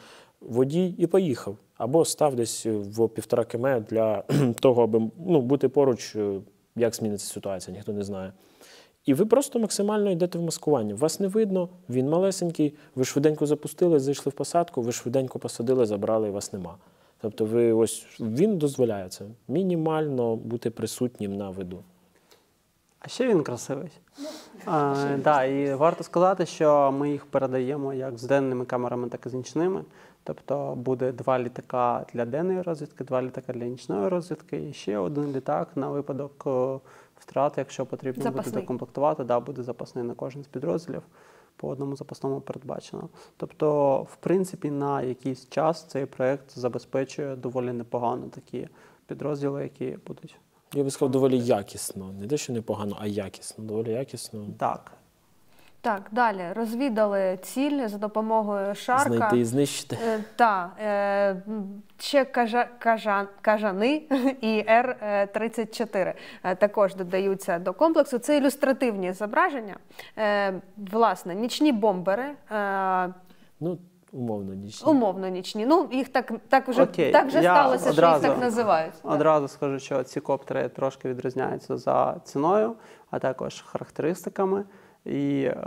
водій 0.41 0.95
і 0.97 1.07
поїхав. 1.07 1.57
Або 1.77 2.05
став 2.05 2.35
десь 2.35 2.65
в 2.65 3.07
півтора 3.07 3.43
км 3.43 3.67
для 3.89 4.23
того, 4.59 4.83
аби 4.83 5.01
ну, 5.25 5.41
бути 5.41 5.69
поруч, 5.69 6.15
е, 6.15 6.41
як 6.75 6.95
зміниться 6.95 7.33
ситуація, 7.33 7.75
ніхто 7.75 7.93
не 7.93 8.03
знає. 8.03 8.33
І 9.05 9.13
ви 9.13 9.25
просто 9.25 9.59
максимально 9.59 10.11
йдете 10.11 10.37
в 10.37 10.41
маскування. 10.41 10.95
Вас 10.95 11.19
не 11.19 11.27
видно, 11.27 11.69
він 11.89 12.09
малесенький, 12.09 12.75
ви 12.95 13.05
швиденько 13.05 13.45
запустили, 13.45 13.99
зайшли 13.99 14.29
в 14.29 14.33
посадку, 14.33 14.81
ви 14.81 14.91
швиденько 14.91 15.39
посадили, 15.39 15.85
забрали, 15.85 16.27
і 16.27 16.31
вас 16.31 16.53
нема. 16.53 16.75
Тобто, 17.21 17.45
ви 17.45 17.73
ось 17.73 18.05
він 18.19 18.57
дозволяє 18.57 19.09
це 19.09 19.25
мінімально 19.47 20.35
бути 20.35 20.69
присутнім 20.69 21.37
на 21.37 21.49
виду. 21.49 21.83
А 22.99 23.07
ще 23.07 23.27
він 23.27 23.43
красивий. 23.43 23.91
А, 24.65 25.07
да, 25.23 25.43
і 25.43 25.75
варто 25.75 26.03
сказати, 26.03 26.45
що 26.45 26.91
ми 26.91 27.11
їх 27.11 27.25
передаємо 27.25 27.93
як 27.93 28.17
з 28.17 28.23
денними 28.23 28.65
камерами, 28.65 29.09
так 29.09 29.25
і 29.25 29.29
з 29.29 29.33
нічними. 29.33 29.83
Тобто 30.23 30.75
буде 30.75 31.11
два 31.11 31.39
літака 31.39 32.05
для 32.13 32.25
денної 32.25 32.61
розвідки, 32.61 33.03
два 33.03 33.21
літака 33.21 33.53
для 33.53 33.65
нічної 33.65 34.07
розвідки, 34.07 34.69
і 34.69 34.73
ще 34.73 34.97
один 34.97 35.31
літак 35.31 35.67
на 35.75 35.89
випадок 35.89 36.47
втрат, 37.21 37.57
якщо 37.57 37.85
потрібно 37.85 38.23
буде 38.23 38.31
Запасний. 38.31 38.61
докомплектувати, 38.61 39.23
да, 39.23 39.39
буде 39.39 39.63
запасний 39.63 40.03
на 40.03 40.13
кожен 40.13 40.43
з 40.43 40.47
підрозділів. 40.47 41.01
По 41.55 41.67
одному 41.67 41.95
запасному 41.95 42.41
передбачено. 42.41 43.09
Тобто, 43.37 43.97
в 44.03 44.15
принципі, 44.15 44.71
на 44.71 45.01
якийсь 45.01 45.49
час 45.49 45.85
цей 45.85 46.05
проект 46.05 46.59
забезпечує 46.59 47.35
доволі 47.35 47.73
непогано 47.73 48.27
такі 48.27 48.67
підрозділи, 49.07 49.63
які 49.63 49.97
будуть 50.07 50.37
Я 50.73 50.83
би 50.83 50.91
сказав, 50.91 51.11
доволі 51.11 51.39
якісно. 51.39 52.13
Не 52.19 52.27
те, 52.27 52.37
що 52.37 52.53
непогано, 52.53 52.97
а 52.99 53.07
якісно. 53.07 53.63
Доволі 53.63 53.91
якісно. 53.91 54.47
так. 54.57 54.91
Так, 55.83 56.01
далі 56.11 56.43
розвідали 56.55 57.37
ціль 57.41 57.87
за 57.87 57.97
допомогою 57.97 58.75
шарка. 58.75 59.09
Знайти 59.09 59.37
і 59.37 59.45
знищити. 59.45 59.97
Е, 60.07 60.23
та, 60.35 60.71
е, 60.81 61.41
ще 61.99 62.25
кажа, 62.25 62.67
кажан, 62.79 63.27
кажани 63.41 64.01
і 64.41 64.65
Р-34 64.69 66.13
е, 66.43 66.55
також 66.55 66.95
додаються 66.95 67.59
до 67.59 67.73
комплексу. 67.73 68.17
Це 68.17 68.37
ілюстративні 68.37 69.13
зображення. 69.13 69.75
Е, 70.17 70.53
власне, 70.77 71.35
нічні 71.35 71.71
бомбери, 71.71 72.31
е, 72.51 73.13
Ну, 73.59 73.77
умовно, 74.11 74.53
нічні. 74.53 74.91
умовно 74.91 75.27
нічні. 75.27 75.65
Ну, 75.65 75.89
їх 75.91 76.09
так, 76.09 76.31
так 76.49 76.67
вже, 76.67 76.83
Окей, 76.83 77.11
так 77.11 77.27
вже 77.27 77.41
я 77.41 77.55
сталося, 77.55 77.93
що 77.93 78.09
їх 78.09 78.19
так 78.19 78.41
називають. 78.41 78.93
Одразу 79.03 79.47
скажу, 79.47 79.79
що 79.79 80.03
ці 80.03 80.19
коптери 80.19 80.69
трошки 80.69 81.09
відрізняються 81.09 81.77
за 81.77 82.15
ціною, 82.23 82.75
а 83.11 83.19
також 83.19 83.61
характеристиками. 83.61 84.63
І 85.05 85.43
е, 85.43 85.61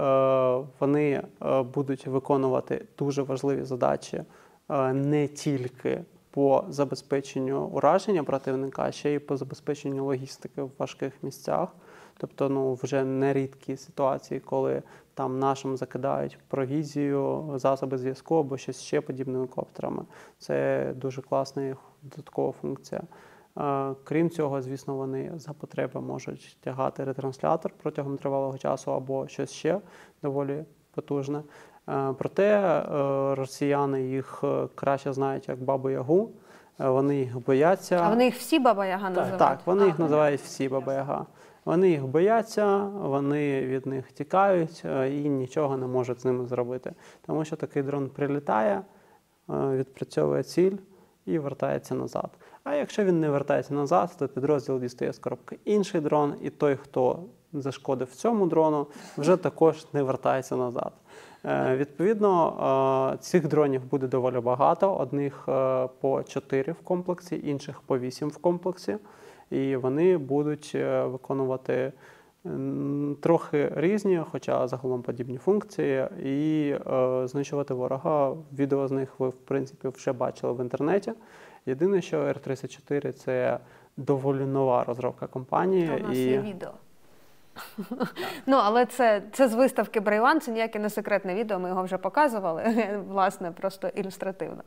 вони 0.80 1.22
е, 1.42 1.62
будуть 1.62 2.06
виконувати 2.06 2.84
дуже 2.98 3.22
важливі 3.22 3.62
задачі 3.64 4.22
е, 4.70 4.92
не 4.92 5.28
тільки 5.28 6.04
по 6.30 6.64
забезпеченню 6.68 7.64
ураження 7.64 8.24
противника, 8.24 8.82
а 8.82 8.92
ще 8.92 9.14
й 9.14 9.18
по 9.18 9.36
забезпеченню 9.36 10.04
логістики 10.04 10.62
в 10.62 10.70
важких 10.78 11.12
місцях. 11.22 11.68
Тобто, 12.16 12.48
ну 12.48 12.74
вже 12.74 13.04
нерідкі 13.04 13.76
ситуації, 13.76 14.40
коли 14.40 14.82
там 15.14 15.38
нашим 15.38 15.76
закидають 15.76 16.38
провізію, 16.48 17.52
засоби 17.54 17.98
зв'язку 17.98 18.34
або 18.34 18.56
щось 18.56 18.80
ще 18.80 19.00
подібними 19.00 19.46
коптерами. 19.46 20.04
Це 20.38 20.92
дуже 20.96 21.22
класна 21.22 21.66
їх 21.66 21.76
додаткова 22.02 22.52
функція. 22.52 23.00
Е, 23.58 23.94
Крім 24.04 24.30
цього, 24.30 24.62
звісно, 24.62 24.94
вони 24.94 25.32
за 25.36 25.52
потреби 25.52 26.00
можуть 26.00 26.56
тягати 26.60 27.04
ретранслятор 27.04 27.72
протягом 27.82 28.16
тривалого 28.16 28.58
часу 28.58 28.92
або 28.92 29.28
щось 29.28 29.50
ще 29.50 29.80
доволі 30.22 30.64
потужне. 30.94 31.42
Е, 31.88 32.14
Проте 32.18 32.58
е, 32.58 32.84
росіяни 33.34 34.02
їх 34.02 34.44
краще 34.74 35.12
знають 35.12 35.48
як 35.48 35.62
бабу 35.62 35.90
Ягу. 35.90 36.30
Вони 36.78 37.16
їх 37.16 37.46
бояться. 37.46 38.00
А 38.02 38.08
вони 38.08 38.24
їх 38.24 38.36
всі 38.36 38.58
баба 38.58 38.86
Яга 38.86 39.08
називають? 39.08 39.38
Так, 39.38 39.58
вони 39.64 39.86
їх 39.86 39.98
називають 39.98 40.40
всі 40.40 40.68
баба-яга. 40.68 41.26
Вони 41.64 41.90
їх 41.90 42.06
бояться, 42.06 42.78
вони 42.84 43.66
від 43.66 43.86
них 43.86 44.12
тікають 44.12 44.84
і 44.84 45.28
нічого 45.28 45.76
не 45.76 45.86
можуть 45.86 46.20
з 46.20 46.24
ними 46.24 46.46
зробити. 46.46 46.92
Тому 47.26 47.44
що 47.44 47.56
такий 47.56 47.82
дрон 47.82 48.08
прилітає, 48.08 48.82
відпрацьовує 49.48 50.42
ціль 50.42 50.76
і 51.26 51.38
вертається 51.38 51.94
назад. 51.94 52.30
А 52.64 52.74
якщо 52.74 53.04
він 53.04 53.20
не 53.20 53.30
вертається 53.30 53.74
назад, 53.74 54.16
то 54.18 54.28
підрозділ 54.28 54.80
дістає 54.80 55.12
з 55.12 55.18
коробки 55.18 55.58
інший 55.64 56.00
дрон, 56.00 56.34
і 56.42 56.50
той, 56.50 56.76
хто 56.76 57.18
зашкодив 57.52 58.14
цьому 58.14 58.46
дрону, 58.46 58.86
вже 59.18 59.36
також 59.36 59.86
не 59.92 60.02
вертається 60.02 60.56
назад. 60.56 60.92
Е, 61.44 61.76
Відповідно, 61.76 63.12
е, 63.14 63.18
цих 63.18 63.48
дронів 63.48 63.84
буде 63.84 64.06
доволі 64.06 64.40
багато. 64.40 64.94
Одних 64.94 65.44
е, 65.48 65.88
по 66.00 66.22
4 66.22 66.72
в 66.72 66.84
комплексі, 66.84 67.40
інших 67.44 67.80
по 67.80 67.98
8 67.98 68.28
в 68.28 68.36
комплексі. 68.36 68.96
І 69.50 69.76
вони 69.76 70.18
будуть 70.18 70.72
е, 70.74 71.04
виконувати 71.04 71.92
трохи 73.20 73.72
різні, 73.76 74.20
хоча 74.30 74.68
загалом 74.68 75.02
подібні 75.02 75.38
функції, 75.38 76.06
і 76.24 76.70
е, 76.70 77.26
знищувати 77.28 77.74
ворога. 77.74 78.36
Відео 78.58 78.88
з 78.88 78.90
них 78.90 79.20
ви, 79.20 79.28
в 79.28 79.34
принципі, 79.34 79.88
вже 79.88 80.12
бачили 80.12 80.52
в 80.52 80.60
інтернеті. 80.60 81.12
Єдине, 81.66 82.02
що 82.02 82.16
R34 82.16 83.12
це 83.12 83.58
доволі 83.96 84.44
нова 84.44 84.84
розробка 84.84 85.26
компанії. 85.26 85.90
У 85.90 86.08
нас 86.08 86.16
і... 86.16 86.20
є 86.20 86.40
відео. 86.40 86.70
ну, 88.46 88.56
але 88.56 88.86
це, 88.86 89.22
це 89.32 89.48
з 89.48 89.54
виставки 89.54 90.00
Брейван, 90.00 90.40
це 90.40 90.52
ніяке 90.52 90.78
не 90.78 90.90
секретне 90.90 91.34
відео, 91.34 91.58
ми 91.58 91.68
його 91.68 91.84
вже 91.84 91.98
показували, 91.98 92.64
власне, 93.08 93.50
просто 93.50 93.88
ілюстративно. 93.88 94.62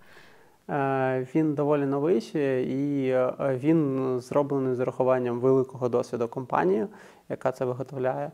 Е, 0.70 1.28
Він 1.36 1.54
доволі 1.54 1.86
новий 1.86 2.32
і 2.68 3.10
е, 3.10 3.34
він 3.40 4.20
зроблений 4.20 4.76
з 4.76 4.80
урахуванням 4.80 5.40
великого 5.40 5.90
досвіду 5.90 6.28
компанії, 6.28 6.88
яка 7.30 7.52
це 7.52 7.66
виготовляє, 7.66 8.26
е, 8.26 8.32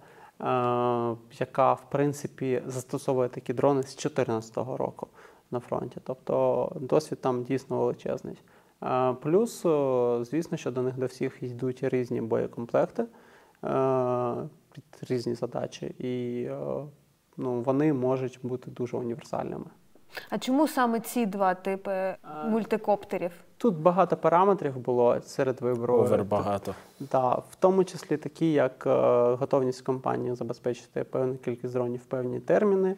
яка 1.39 1.73
в 1.73 1.89
принципі 1.89 2.61
застосовує 2.65 3.29
такі 3.29 3.53
дрони 3.53 3.81
з 3.81 3.95
2014 3.95 4.57
року 4.57 5.07
на 5.51 5.59
фронті. 5.59 5.97
Тобто 6.03 6.71
досвід 6.75 7.21
там 7.21 7.43
дійсно 7.43 7.77
величезний. 7.77 8.37
Е, 8.85 9.13
Плюс, 9.21 9.65
е, 9.65 10.17
звісно, 10.23 10.57
що 10.57 10.71
до 10.71 10.81
них 10.81 10.97
до 10.97 11.05
всіх 11.05 11.43
йдуть 11.43 11.83
різні 11.83 12.21
боєкомплекти 12.21 13.03
е, 13.03 13.07
під 14.71 14.83
різні 15.09 15.35
задачі, 15.35 15.85
і 15.85 16.43
е, 16.43 16.57
ну, 17.37 17.61
вони 17.61 17.93
можуть 17.93 18.39
бути 18.43 18.71
дуже 18.71 18.97
універсальними. 18.97 19.65
А 20.29 20.37
чому 20.37 20.67
саме 20.67 20.99
ці 20.99 21.25
два 21.25 21.53
типи 21.53 22.15
мультикоптерів? 22.45 23.31
Тут 23.57 23.75
багато 23.75 24.17
параметрів 24.17 24.77
було 24.77 25.21
серед 25.21 25.61
вибору. 25.61 25.95
Овер 25.95 26.23
багато. 26.23 26.75
Да, 26.99 27.29
в 27.29 27.55
тому 27.59 27.83
числі 27.83 28.17
такі, 28.17 28.51
як 28.51 28.83
е, 28.87 28.89
готовність 29.33 29.81
компанії 29.81 30.35
забезпечити 30.35 31.03
певну 31.03 31.35
кількість 31.35 31.73
дронів 31.73 31.99
в 31.99 32.05
певні 32.05 32.39
терміни, 32.39 32.89
е, 32.89 32.95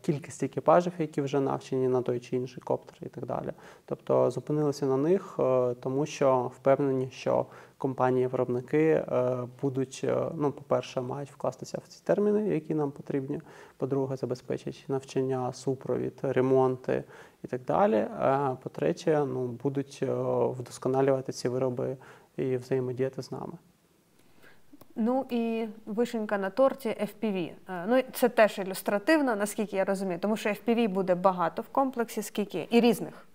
кількість 0.00 0.42
екіпажів, 0.42 0.92
які 0.98 1.22
вже 1.22 1.40
навчені 1.40 1.88
на 1.88 2.02
той 2.02 2.20
чи 2.20 2.36
інший 2.36 2.62
коптер 2.62 2.96
і 3.02 3.08
так 3.08 3.26
далі. 3.26 3.52
Тобто 3.84 4.30
зупинилися 4.30 4.86
на 4.86 4.96
них, 4.96 5.36
е, 5.38 5.74
тому 5.74 6.06
що 6.06 6.50
впевнені, 6.56 7.08
що 7.10 7.46
компанії-виробники 7.78 8.78
е, 8.78 9.38
будуть, 9.62 10.00
е, 10.04 10.16
ну, 10.34 10.52
по-перше, 10.52 11.00
мають 11.00 11.30
вкластися 11.30 11.78
в 11.84 11.88
ці 11.88 12.00
терміни, 12.04 12.48
які 12.48 12.74
нам 12.74 12.90
потрібні. 12.90 13.40
По-друге, 13.76 14.16
забезпечать 14.16 14.84
навчання, 14.88 15.52
супровід, 15.52 16.18
ремонти 16.22 17.04
і 17.44 17.46
так 17.46 17.60
далі. 17.64 18.06
По-третє, 18.62 19.26
ну, 19.26 19.46
будуть 19.46 20.00
е, 20.02 20.14
вдосконалювати 20.58 21.32
ці 21.32 21.48
вироби 21.48 21.96
і 22.36 22.56
взаємодіяти 22.56 23.22
з 23.22 23.32
нами. 23.32 23.52
Ну 24.96 25.26
і 25.30 25.66
вишенька 25.86 26.38
на 26.38 26.50
торті 26.50 26.88
FPV. 26.88 27.50
Е, 27.68 27.84
Ну, 27.88 28.02
це 28.12 28.28
теж 28.28 28.58
ілюстративно, 28.58 29.36
наскільки 29.36 29.76
я 29.76 29.84
розумію, 29.84 30.18
тому 30.18 30.36
що 30.36 30.48
FPV 30.50 30.88
буде 30.88 31.14
багато 31.14 31.62
в 31.62 31.68
комплексі, 31.68 32.22
скільки 32.22 32.68
і 32.70 32.80
різних. 32.80 33.26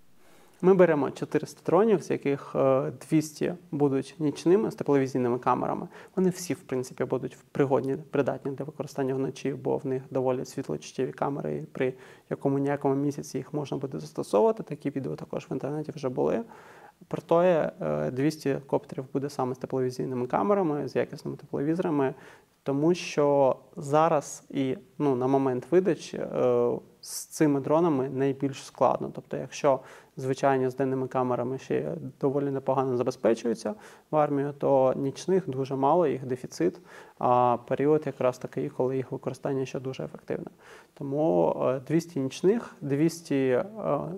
Ми 0.61 0.73
беремо 0.73 1.11
400 1.11 1.61
дронів, 1.65 2.03
з 2.03 2.09
яких 2.09 2.55
е, 2.55 2.91
200 3.09 3.53
будуть 3.71 4.15
нічними 4.19 4.71
з 4.71 4.75
тепловізійними 4.75 5.39
камерами. 5.39 5.87
Вони 6.15 6.29
всі, 6.29 6.53
в 6.53 6.59
принципі, 6.59 7.03
будуть 7.03 7.37
пригодні, 7.51 7.95
придатні 8.11 8.51
для 8.51 8.65
використання 8.65 9.15
вночі, 9.15 9.53
бо 9.53 9.77
в 9.77 9.85
них 9.85 10.03
доволі 10.09 10.45
світлочуттєві 10.45 11.11
камери, 11.11 11.57
і 11.57 11.61
при 11.61 11.93
якому 12.29 12.59
ніякому 12.59 12.95
місяці 12.95 13.37
їх 13.37 13.53
можна 13.53 13.77
буде 13.77 13.99
застосовувати. 13.99 14.63
Такі 14.63 14.89
відео 14.89 15.15
також 15.15 15.47
в 15.49 15.53
інтернеті 15.53 15.91
вже 15.95 16.09
були. 16.09 16.43
Е, 17.31 18.11
200 18.11 18.57
коптерів 18.67 19.05
буде 19.13 19.29
саме 19.29 19.55
з 19.55 19.57
тепловізійними 19.57 20.27
камерами, 20.27 20.87
з 20.87 20.95
якісними 20.95 21.37
тепловізорами, 21.37 22.13
тому 22.63 22.93
що 22.93 23.55
зараз 23.77 24.43
і 24.49 24.77
ну, 24.97 25.15
на 25.15 25.27
момент 25.27 25.67
видачі 25.71 26.17
е, 26.17 26.71
з 27.01 27.25
цими 27.25 27.59
дронами 27.59 28.09
найбільш 28.09 28.63
складно. 28.63 29.11
Тобто, 29.15 29.37
якщо 29.37 29.79
звичайні 30.17 30.69
з 30.69 30.75
денними 30.75 31.07
камерами 31.07 31.57
ще 31.57 31.95
доволі 32.21 32.51
непогано 32.51 32.97
забезпечуються 32.97 33.75
в 34.11 34.15
армію, 34.15 34.53
то 34.57 34.93
нічних 34.97 35.49
дуже 35.49 35.75
мало, 35.75 36.07
їх 36.07 36.25
дефіцит, 36.25 36.79
а 37.19 37.57
період 37.67 38.03
якраз 38.05 38.37
такий, 38.37 38.69
коли 38.69 38.95
їх 38.97 39.11
використання 39.11 39.65
ще 39.65 39.79
дуже 39.79 40.03
ефективне. 40.03 40.47
Тому 40.93 41.55
е, 41.65 41.79
200 41.87 42.19
нічних, 42.19 42.75
200 42.81 43.35
е, 43.35 43.65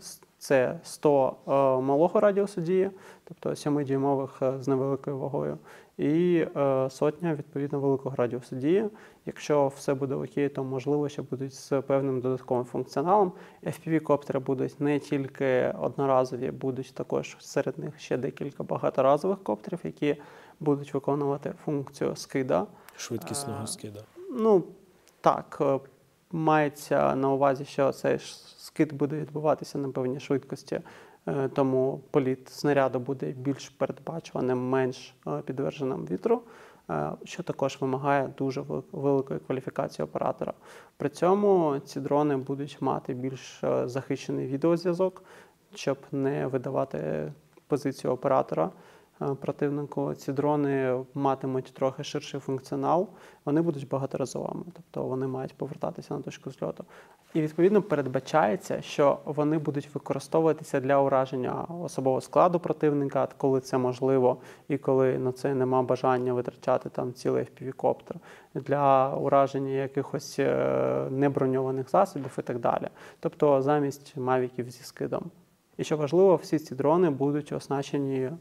с- 0.01 0.21
це 0.42 0.80
100 0.84 1.36
е, 1.48 1.52
малого 1.82 2.20
радіусу 2.20 2.62
дії, 2.62 2.92
тобто 3.24 3.50
7-дюймових 3.50 4.30
е, 4.56 4.62
з 4.62 4.68
невеликою 4.68 5.18
вагою, 5.18 5.58
і 5.98 6.46
е, 6.56 6.89
сотня 6.89 7.36
відповідно 7.36 7.80
великого 7.80 8.16
радіусу 8.16 8.56
дії. 8.56 8.86
Якщо 9.26 9.68
все 9.68 9.94
буде 9.94 10.16
окей, 10.16 10.50
то 10.50 10.64
можливо 10.64 11.10
ще 11.10 11.22
будуть 11.22 11.54
з 11.54 11.82
певним 11.82 12.22
додатковим 12.22 12.66
функціоналом. 12.66 13.32
FPV-коптери 13.64 14.39
будуть 14.39 14.80
не 14.80 15.00
тільки 15.00 15.74
одноразові, 15.80 16.52
будуть 16.52 16.94
також 16.94 17.38
серед 17.39 17.80
них 17.80 18.00
ще 18.00 18.18
декілька 18.18 18.64
багаторазових 18.64 19.44
коптерів, 19.44 19.80
які 19.84 20.16
будуть 20.60 20.94
виконувати 20.94 21.54
функцію 21.66 22.16
скида. 22.16 22.68
Швидкісного 22.96 23.68
скида. 23.68 24.00
Ну 24.32 24.64
так, 25.22 25.62
мається 26.32 27.16
на 27.16 27.30
увазі, 27.30 27.66
що 27.66 27.92
цей 27.92 28.20
скид 28.74 28.93
буде 28.93 29.15
відбуватися 29.15 29.78
на 29.78 29.89
певній 29.89 30.19
швидкості, 30.19 30.80
е, 31.28 31.49
тому 31.49 32.01
політ 32.11 32.49
снаряду 32.49 32.99
буде 32.99 33.32
більш 33.32 33.69
передбачуваним, 33.69 34.69
менш 34.69 35.13
е, 35.28 35.41
підтвердженим 35.45 36.05
вітру, 36.05 36.41
е, 36.89 37.11
що 37.24 37.43
також 37.43 37.78
вимагає 37.82 38.34
дуже 38.38 38.61
вели- 38.61 38.84
великої 38.91 39.39
кваліфікації 39.39 40.03
оператора. 40.05 40.53
При 40.97 41.09
цьому 41.09 41.80
ці 41.86 41.99
дрони 41.99 42.38
будуть 42.38 42.78
мати 42.82 43.13
більш 43.13 43.61
захищений 43.86 44.47
відеозв'язок, 44.47 45.24
щоб 45.76 45.97
не 46.11 46.47
видавати 46.47 47.32
позицію 47.67 48.13
оператора 48.13 48.72
противнику. 49.41 50.13
Ці 50.13 50.34
дрони 50.34 51.03
матимуть 51.13 51.74
трохи 51.74 52.03
ширший 52.03 52.39
функціонал, 52.39 53.07
вони 53.45 53.61
будуть 53.61 53.88
багаторазовими, 53.88 54.63
тобто 54.74 55.09
вони 55.09 55.28
мають 55.28 55.57
повертатися 55.57 56.13
на 56.13 56.22
точку 56.22 56.51
зльоту. 56.51 56.86
І 57.34 57.41
відповідно 57.41 57.82
передбачається, 57.82 58.82
що 58.82 59.19
вони 59.26 59.57
будуть 59.57 59.95
використовуватися 59.95 60.80
для 60.80 61.01
ураження 61.01 61.65
особового 61.84 62.22
складу 62.22 62.59
противника, 62.59 63.28
коли 63.38 63.59
це 63.59 63.78
можливо, 63.78 64.38
і 64.67 64.78
коли 64.78 65.17
на 65.17 65.32
це 65.32 65.55
нема 65.55 65.84
бажання 65.84 66.34
витрачати 66.34 66.89
там 66.89 67.13
цілий 67.13 67.43
FPV-коптер, 67.43 68.15
для 68.55 69.15
ураження 69.15 69.72
якихось 69.72 70.39
е, 70.39 71.07
неброньованих 71.11 71.89
засобів 71.89 72.36
і 72.39 72.41
так 72.41 72.59
далі. 72.59 72.88
Тобто 73.19 73.61
замість 73.61 74.17
мавіків 74.17 74.69
зі 74.69 74.84
скидом. 74.84 75.32
І 75.82 75.84
що 75.84 75.97
важливо, 75.97 76.36
всі 76.36 76.59
ці 76.59 76.75
дрони 76.75 77.09
будуть 77.09 77.51
оснащені 77.51 78.19
е, 78.19 78.34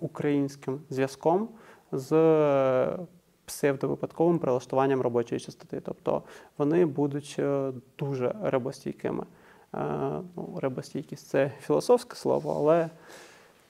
українським 0.00 0.80
зв'язком 0.90 1.48
з 1.92 2.12
е, 2.12 2.98
псевдовипадковим 3.44 4.38
прилаштуванням 4.38 5.00
робочої 5.00 5.40
частоти. 5.40 5.80
Тобто 5.80 6.22
вони 6.58 6.86
будуть 6.86 7.36
е, 7.38 7.72
дуже 7.98 8.34
ребостійкими. 8.42 9.24
Е, 9.74 9.78
ну, 10.36 10.58
ребостійкість 10.62 11.28
це 11.28 11.52
філософське 11.60 12.16
слово, 12.16 12.54
але 12.58 12.90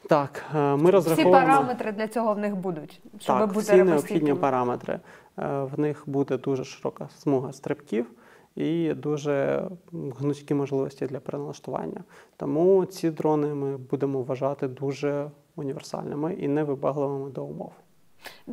так, 0.09 0.44
ми 0.55 0.98
Всі 0.98 1.24
параметри 1.24 1.92
для 1.92 2.09
цього 2.09 2.34
в 2.34 2.38
них 2.38 2.57
будуть, 2.57 3.00
щоб 3.18 3.38
Так, 3.38 3.48
бути 3.48 3.61
всі 3.61 3.82
необхідні 3.82 4.34
параметри. 4.34 5.00
В 5.36 5.70
них 5.76 6.02
буде 6.07 6.38
дуже 6.38 6.64
широка 6.64 7.09
смуга 7.18 7.52
стрибків 7.52 8.07
і 8.57 8.94
дуже 8.94 9.68
гнучкі 9.92 10.55
можливості 10.55 11.07
для 11.07 11.20
переналаштування. 11.20 12.05
Тому 12.36 12.84
ці 12.84 13.11
дрони 13.11 13.55
ми 13.55 13.76
будемо 13.76 14.22
вважати 14.22 14.68
дуже 14.68 15.30
універсальними 15.57 16.34
і 16.34 16.48
невибагливими 16.48 17.30
до 17.30 17.44
умов. 17.44 17.72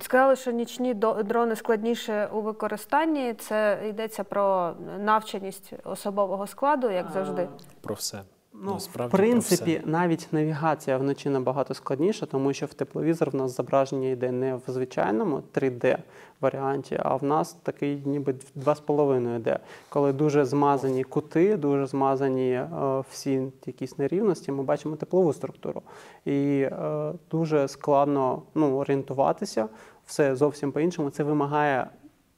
Сказали, 0.02 0.36
що 0.36 0.52
нічні 0.52 0.94
дрони 0.94 1.56
складніше 1.56 2.30
у 2.34 2.42
використанні. 2.42 3.34
Це 3.34 3.84
йдеться 3.90 4.24
про 4.24 4.74
навченість 5.00 5.74
особового 5.84 6.48
складу, 6.48 6.90
як 6.90 7.12
завжди. 7.12 7.42
Е, 7.42 7.50
Про 7.82 7.96
все. 7.96 8.22
Ну, 8.64 8.74
Насправді 8.74 9.16
в 9.16 9.18
принципі, 9.18 9.82
навіть 9.86 10.28
навігація 10.32 10.98
вночі 10.98 11.30
набагато 11.30 11.74
складніша, 11.74 12.26
тому 12.26 12.54
що 12.54 12.66
в 12.66 12.74
тепловізор 12.74 13.30
в 13.30 13.36
нас 13.36 13.56
зображення 13.56 14.10
йде 14.10 14.32
не 14.32 14.56
в 14.56 14.62
звичайному 14.68 15.44
3D 15.54 15.98
варіанті, 16.42 17.00
а 17.04 17.16
в 17.16 17.24
нас 17.24 17.54
такий 17.54 18.02
ніби 18.06 18.36
2,5 18.58 19.36
йде. 19.36 19.60
Коли 19.90 20.14
дуже 20.14 20.46
змазані 20.46 21.04
кути, 21.04 21.58
дуже 21.58 21.88
змазані 21.88 22.52
е, 22.52 22.70
всі 23.12 23.52
якісь 23.66 23.98
нерівності, 23.98 24.52
ми 24.52 24.64
бачимо 24.64 24.96
теплову 24.96 25.34
структуру. 25.34 25.82
І 26.26 26.62
е, 26.62 27.14
дуже 27.32 27.68
складно 27.68 28.42
ну, 28.56 28.78
орієнтуватися, 28.78 29.68
все 30.06 30.36
зовсім 30.36 30.72
по-іншому. 30.72 31.10
Це 31.10 31.24
вимагає 31.24 31.88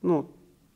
ну, 0.01 0.25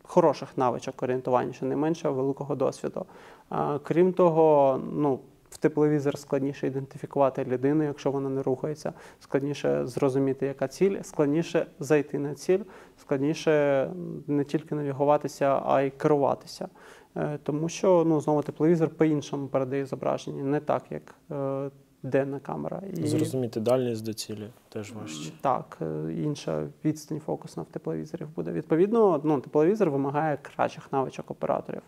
хороших 0.03 0.49
навичок 0.57 1.03
орієнтування, 1.03 1.53
щонайменше 1.53 2.09
великого 2.09 2.55
досвіду. 2.55 3.05
А, 3.49 3.79
крім 3.83 4.13
того, 4.13 4.79
ну, 4.93 5.19
в 5.49 5.57
тепловізор 5.57 6.17
складніше 6.17 6.67
ідентифікувати 6.67 7.45
людину, 7.45 7.83
якщо 7.83 8.11
вона 8.11 8.29
не 8.29 8.43
рухається, 8.43 8.93
складніше 9.19 9.87
зрозуміти, 9.87 10.45
яка 10.45 10.67
ціль, 10.67 11.01
складніше 11.01 11.65
зайти 11.79 12.19
на 12.19 12.35
ціль, 12.35 12.63
складніше 12.97 13.89
не 14.27 14.43
тільки 14.43 14.75
навігуватися, 14.75 15.61
а 15.65 15.81
й 15.81 15.89
керуватися. 15.89 16.67
Е, 17.17 17.39
Тому 17.43 17.69
що 17.69 18.03
ну, 18.07 18.21
знову 18.21 18.41
тепловізор 18.41 18.89
по-іншому 18.89 19.47
передає 19.47 19.85
зображення, 19.85 20.43
не 20.43 20.59
так, 20.59 20.83
як 20.89 21.15
е, 21.31 21.69
денна 22.03 22.39
камера. 22.39 22.81
І... 22.93 23.07
Зрозуміти 23.07 23.59
дальність 23.59 24.05
до 24.05 24.13
цілі 24.13 24.49
теж 24.69 24.93
важче. 24.93 25.31
Так, 25.41 25.77
е, 25.81 26.13
інша 26.13 26.67
відстань 26.85 27.19
фокусна 27.19 27.63
в 27.63 27.65
тепловізорів 27.65 28.27
буде. 28.35 28.51
Відповідно, 28.51 29.21
ну, 29.23 29.41
тепловізор 29.41 29.89
вимагає 29.89 30.37
кращих 30.41 30.91
навичок 30.91 31.31
операторів. 31.31 31.81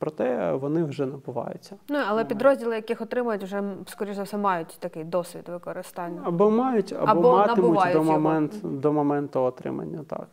Проте 0.00 0.52
вони 0.52 0.84
вже 0.84 1.06
набуваються. 1.06 1.76
Ну 1.88 1.98
але 2.08 2.24
підрозділи, 2.24 2.74
яких 2.74 3.00
отримують, 3.00 3.42
вже 3.42 3.62
скоріш 3.86 4.16
за 4.16 4.22
все 4.22 4.36
мають 4.36 4.76
такий 4.78 5.04
досвід 5.04 5.48
використання. 5.48 6.22
Або 6.24 6.50
мають, 6.50 6.92
або, 6.92 7.10
Або 7.10 7.36
матимуть 7.36 7.82
до, 7.82 7.90
його. 7.90 8.04
момент, 8.04 8.52
до 8.62 8.92
моменту 8.92 9.40
отримання. 9.40 10.04
Так. 10.08 10.28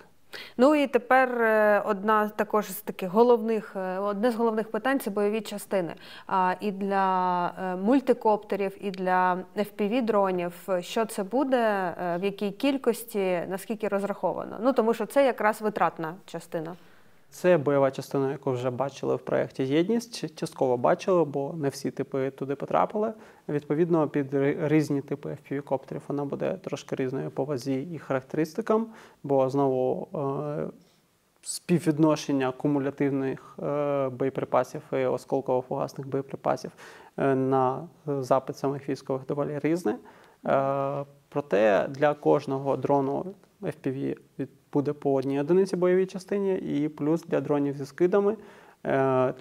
Ну 0.58 0.76
і 0.76 0.88
тепер 0.88 1.42
е, 1.42 1.84
одна 1.86 2.30
також 2.30 2.72
з 2.72 2.82
таких 2.82 3.10
головних, 3.10 3.76
е, 3.76 4.00
одне 4.00 4.32
з 4.32 4.36
головних 4.36 4.72
питань 4.72 5.00
це 5.00 5.10
бойові 5.10 5.42
частини. 5.42 5.96
А 6.28 6.56
і 6.60 6.72
для 6.72 7.48
е, 7.48 7.76
мультикоптерів, 7.76 8.86
і 8.86 8.92
для 8.92 9.38
fpv 9.58 10.06
дронів. 10.06 10.54
Що 10.80 11.06
це 11.06 11.24
буде, 11.24 11.94
в 12.20 12.24
якій 12.24 12.52
кількості, 12.52 13.42
наскільки 13.50 13.88
розраховано? 13.88 14.58
Ну 14.62 14.74
тому 14.74 14.94
що 14.94 15.06
це 15.06 15.26
якраз 15.26 15.62
витратна 15.62 16.14
частина. 16.26 16.76
Це 17.30 17.58
бойова 17.58 17.92
частина, 17.92 18.32
яку 18.32 18.52
вже 18.52 18.70
бачили 18.70 19.16
в 19.16 19.20
проєкті 19.20 19.64
Єдність. 19.64 20.36
Частково 20.36 20.78
бачили, 20.78 21.26
бо 21.26 21.54
не 21.54 21.70
всі 21.70 21.92
типи 21.92 22.32
туди 22.32 22.56
потрапили. 22.56 23.14
Відповідно, 23.50 24.08
під 24.10 24.28
різні 24.62 25.02
типи 25.02 25.30
FPV-коптерів 25.30 26.02
вона 26.08 26.26
буде 26.26 26.54
трошки 26.54 26.96
різною 26.96 27.32
по 27.32 27.46
вазі 27.46 27.82
і 27.94 27.98
характеристикам, 28.00 28.88
бо 29.24 29.50
знову 29.50 30.08
е, 30.16 30.68
співвідношення 31.42 32.52
кумулятивних 32.52 33.60
е, 33.64 34.10
боєприпасів 34.10 34.82
і 34.92 34.96
осколково-фугасних 34.96 36.08
боєприпасів 36.08 36.72
е, 37.18 37.36
на 37.36 37.88
запит 38.06 38.58
самих 38.58 38.90
військових 38.90 39.26
доволі 39.26 39.60
різне. 39.64 39.98
Проте 41.30 41.88
для 41.90 42.14
кожного 42.14 42.78
дрону 42.78 43.26
FPV 43.62 44.18
від- 44.40 44.50
буде 44.78 44.94
по 44.94 45.14
одній 45.14 45.40
одиниці 45.40 45.76
бойовій 45.76 46.06
частині, 46.06 46.56
і 46.56 46.90
плюс 46.90 47.24
для 47.24 47.42
дронів 47.42 47.78
зі 47.78 47.86
скидами, 47.86 48.32
е, 48.32 48.38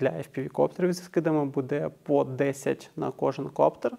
для 0.01 0.09
FPV-коптерів 0.09 0.93
зі 0.93 1.03
скидами 1.03 1.45
буде 1.45 1.91
по 2.03 2.25
10 2.25 2.91
на 2.97 3.11
кожен 3.11 3.49
коптер. 3.49 3.93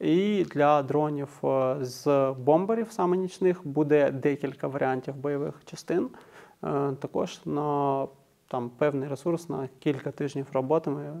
І 0.00 0.44
для 0.44 0.82
дронів 0.82 1.28
е, 1.44 1.76
з 1.80 2.34
бомберів, 2.38 2.86
саме 2.90 3.16
нічних, 3.16 3.66
буде 3.66 4.10
декілька 4.10 4.68
варіантів 4.68 5.16
бойових 5.16 5.54
частин. 5.64 6.08
Е, 6.64 6.92
Також 7.00 7.40
на 7.44 8.06
там, 8.48 8.70
певний 8.78 9.08
ресурс 9.08 9.48
на 9.48 9.68
кілька 9.78 10.10
тижнів 10.10 10.46
роботи 10.52 10.90
ми 10.90 11.12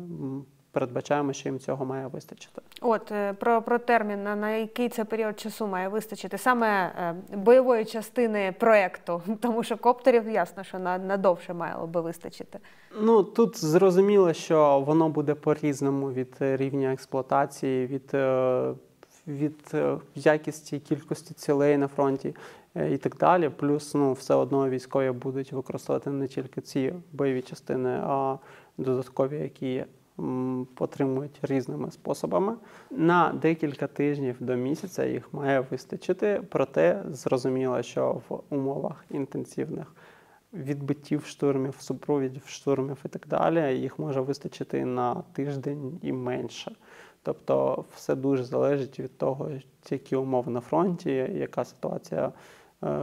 передбачаємо, 0.72 1.32
що 1.32 1.48
їм 1.48 1.58
цього 1.58 1.84
має 1.84 2.06
вистачити. 2.06 2.62
От 2.80 3.12
е, 3.12 3.32
про, 3.32 3.62
про 3.62 3.78
термін, 3.78 4.22
на, 4.22 4.50
який 4.50 4.88
це 4.88 5.04
період 5.04 5.40
часу 5.40 5.66
має 5.66 5.88
вистачити 5.88 6.38
саме 6.38 6.86
е, 6.86 7.36
бойової 7.36 7.84
частини 7.84 8.54
проекту, 8.60 9.22
тому 9.40 9.62
що 9.62 9.76
коптерів 9.76 10.28
ясно, 10.28 10.64
що 10.64 10.78
на, 10.78 10.98
на 10.98 11.16
довше 11.16 11.54
мало 11.54 11.86
би 11.86 12.00
вистачити. 12.00 12.58
Ну 13.00 13.22
тут 13.22 13.64
зрозуміло, 13.64 14.32
що 14.32 14.80
воно 14.86 15.08
буде 15.08 15.34
по-різному 15.34 16.12
від 16.12 16.34
е, 16.40 16.56
рівня 16.56 16.92
експлуатації, 16.92 17.86
від, 17.86 18.12
від 19.26 19.60
е, 19.74 19.96
якісті 20.14 20.76
і 20.76 20.80
кількості 20.80 21.34
цілей 21.34 21.76
на 21.76 21.88
фронті 21.88 22.34
і 22.90 22.96
так 22.96 23.16
далі. 23.16 23.48
Плюс 23.48 23.94
ну, 23.94 24.12
все 24.12 24.34
одно 24.34 24.68
військові 24.68 25.10
будуть 25.10 25.52
використовувати 25.52 26.10
не 26.10 26.28
тільки 26.28 26.60
ці 26.60 26.94
бойові 27.12 27.42
частини, 27.42 28.00
а 28.02 28.36
додаткові, 28.78 29.38
які 29.38 29.76
м, 29.76 29.86
отримують 30.78 31.38
різними 31.42 31.90
способами. 31.90 32.56
На 32.90 33.32
декілька 33.32 33.86
тижнів 33.86 34.36
до 34.40 34.56
місяця 34.56 35.04
їх 35.04 35.34
має 35.34 35.60
вистачити, 35.60 36.42
проте 36.50 37.02
зрозуміло, 37.10 37.82
що 37.82 38.20
в 38.28 38.40
умовах 38.50 39.04
інтенсивних 39.10 39.94
відбиттів 40.52 41.24
штурмів, 41.24 41.74
супровідів 41.78 42.42
штурмів 42.46 42.98
і 43.04 43.08
так 43.08 43.26
далі, 43.26 43.80
їх 43.80 43.98
може 43.98 44.20
вистачити 44.20 44.84
на 44.84 45.22
тиждень 45.32 45.98
і 46.02 46.12
менше. 46.12 46.72
Тобто 47.22 47.84
все 47.94 48.14
дуже 48.14 48.44
залежить 48.44 49.00
від 49.00 49.18
того, 49.18 49.50
які 49.90 50.16
умови 50.16 50.52
на 50.52 50.60
фронті, 50.60 51.10
яка 51.34 51.64
ситуація 51.64 52.26
е, 52.26 52.32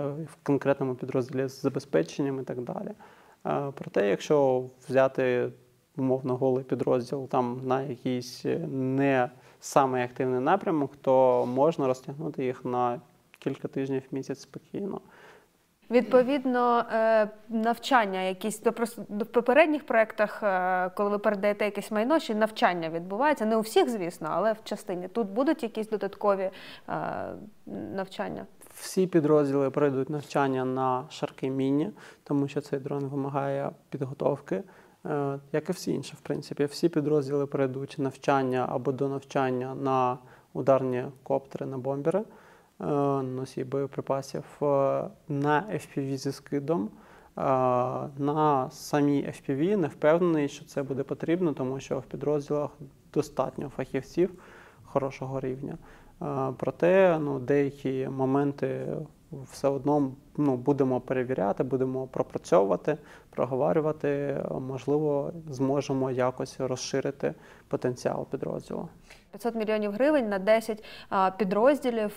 в 0.07 0.37
конкретному 0.43 0.95
підрозділі 0.95 1.47
з 1.47 1.61
забезпеченням 1.61 2.39
і 2.39 2.43
так 2.43 2.61
далі. 2.61 2.91
Е, 3.45 3.71
Проте, 3.75 4.09
якщо 4.09 4.65
взяти 4.89 5.49
умовно 5.97 6.37
голий 6.37 6.63
підрозділ 6.63 7.27
там 7.27 7.61
на 7.63 7.81
якийсь 7.81 8.45
не 8.71 9.29
самий 9.59 10.03
активний 10.03 10.39
напрямок, 10.39 10.91
то 11.01 11.45
можна 11.45 11.87
розтягнути 11.87 12.45
їх 12.45 12.65
на 12.65 13.01
кілька 13.39 13.67
тижнів 13.67 14.03
місяць 14.11 14.39
спокійно. 14.39 15.01
Відповідно, 15.91 16.85
е, 16.93 17.29
навчання 17.49 18.21
якісь 18.21 18.61
до 18.61 18.71
в 19.09 19.25
попередніх 19.25 19.85
проєктах, 19.85 20.43
е, 20.43 20.89
коли 20.95 21.09
ви 21.09 21.19
передаєте 21.19 21.65
якесь 21.65 21.91
майно, 21.91 22.19
ще 22.19 22.35
навчання 22.35 22.89
відбувається. 22.89 23.45
Не 23.45 23.57
у 23.57 23.59
всіх, 23.59 23.89
звісно, 23.89 24.27
але 24.31 24.53
в 24.53 24.57
частині. 24.63 25.07
Тут 25.07 25.27
будуть 25.27 25.63
якісь 25.63 25.89
додаткові 25.89 26.49
е, 26.89 26.93
навчання. 27.95 28.45
Всі 28.73 29.07
підрозділи 29.07 29.69
пройдуть 29.69 30.09
навчання 30.09 30.65
на 30.65 31.03
шарки 31.09 31.49
міні, 31.49 31.91
тому 32.23 32.47
що 32.47 32.61
цей 32.61 32.79
дрон 32.79 33.05
вимагає 33.05 33.69
підготовки, 33.89 34.55
е, 34.55 34.63
як 35.51 35.69
і 35.69 35.71
всі 35.71 35.91
інші, 35.91 36.13
в 36.15 36.19
принципі. 36.19 36.65
Всі 36.65 36.89
підрозділи 36.89 37.45
пройдуть 37.45 37.95
навчання 37.97 38.65
або 38.69 38.91
до 38.91 39.09
навчання 39.09 39.75
на 39.75 40.17
ударні 40.53 41.05
коптери, 41.23 41.65
на 41.65 41.77
бомбери, 41.77 42.19
е, 42.19 42.85
носії 43.21 43.63
боєприпасів, 43.63 44.43
е, 44.61 44.65
на 45.27 45.63
FPV 45.71 46.17
зі 46.17 46.31
скидом. 46.31 46.89
Е, 47.37 47.41
На 48.17 48.69
самій 48.71 49.23
FPV 49.27 49.77
не 49.77 49.87
впевнений, 49.87 50.47
що 50.47 50.65
це 50.65 50.83
буде 50.83 51.03
потрібно, 51.03 51.53
тому 51.53 51.79
що 51.79 51.99
в 51.99 52.03
підрозділах 52.03 52.69
достатньо 53.13 53.69
фахівців 53.69 54.31
хорошого 54.83 55.39
рівня. 55.39 55.77
Е, 56.21 56.53
Проте 56.57 57.19
ну, 57.19 57.39
деякі 57.39 58.07
моменти 58.07 58.87
все 59.51 59.67
одно 59.67 60.11
ну, 60.37 60.55
будемо 60.55 60.99
перевіряти, 60.99 61.63
будемо 61.63 62.07
пропрацьовувати, 62.07 62.97
проговорювати. 63.29 64.37
Можливо, 64.67 65.31
зможемо 65.49 66.11
якось 66.11 66.59
розширити 66.59 67.33
потенціал 67.67 68.25
підрозділу. 68.25 68.89
500 69.31 69.55
мільйонів 69.55 69.91
гривень 69.91 70.29
на 70.29 70.39
10 70.39 70.83
підрозділів. 71.37 72.11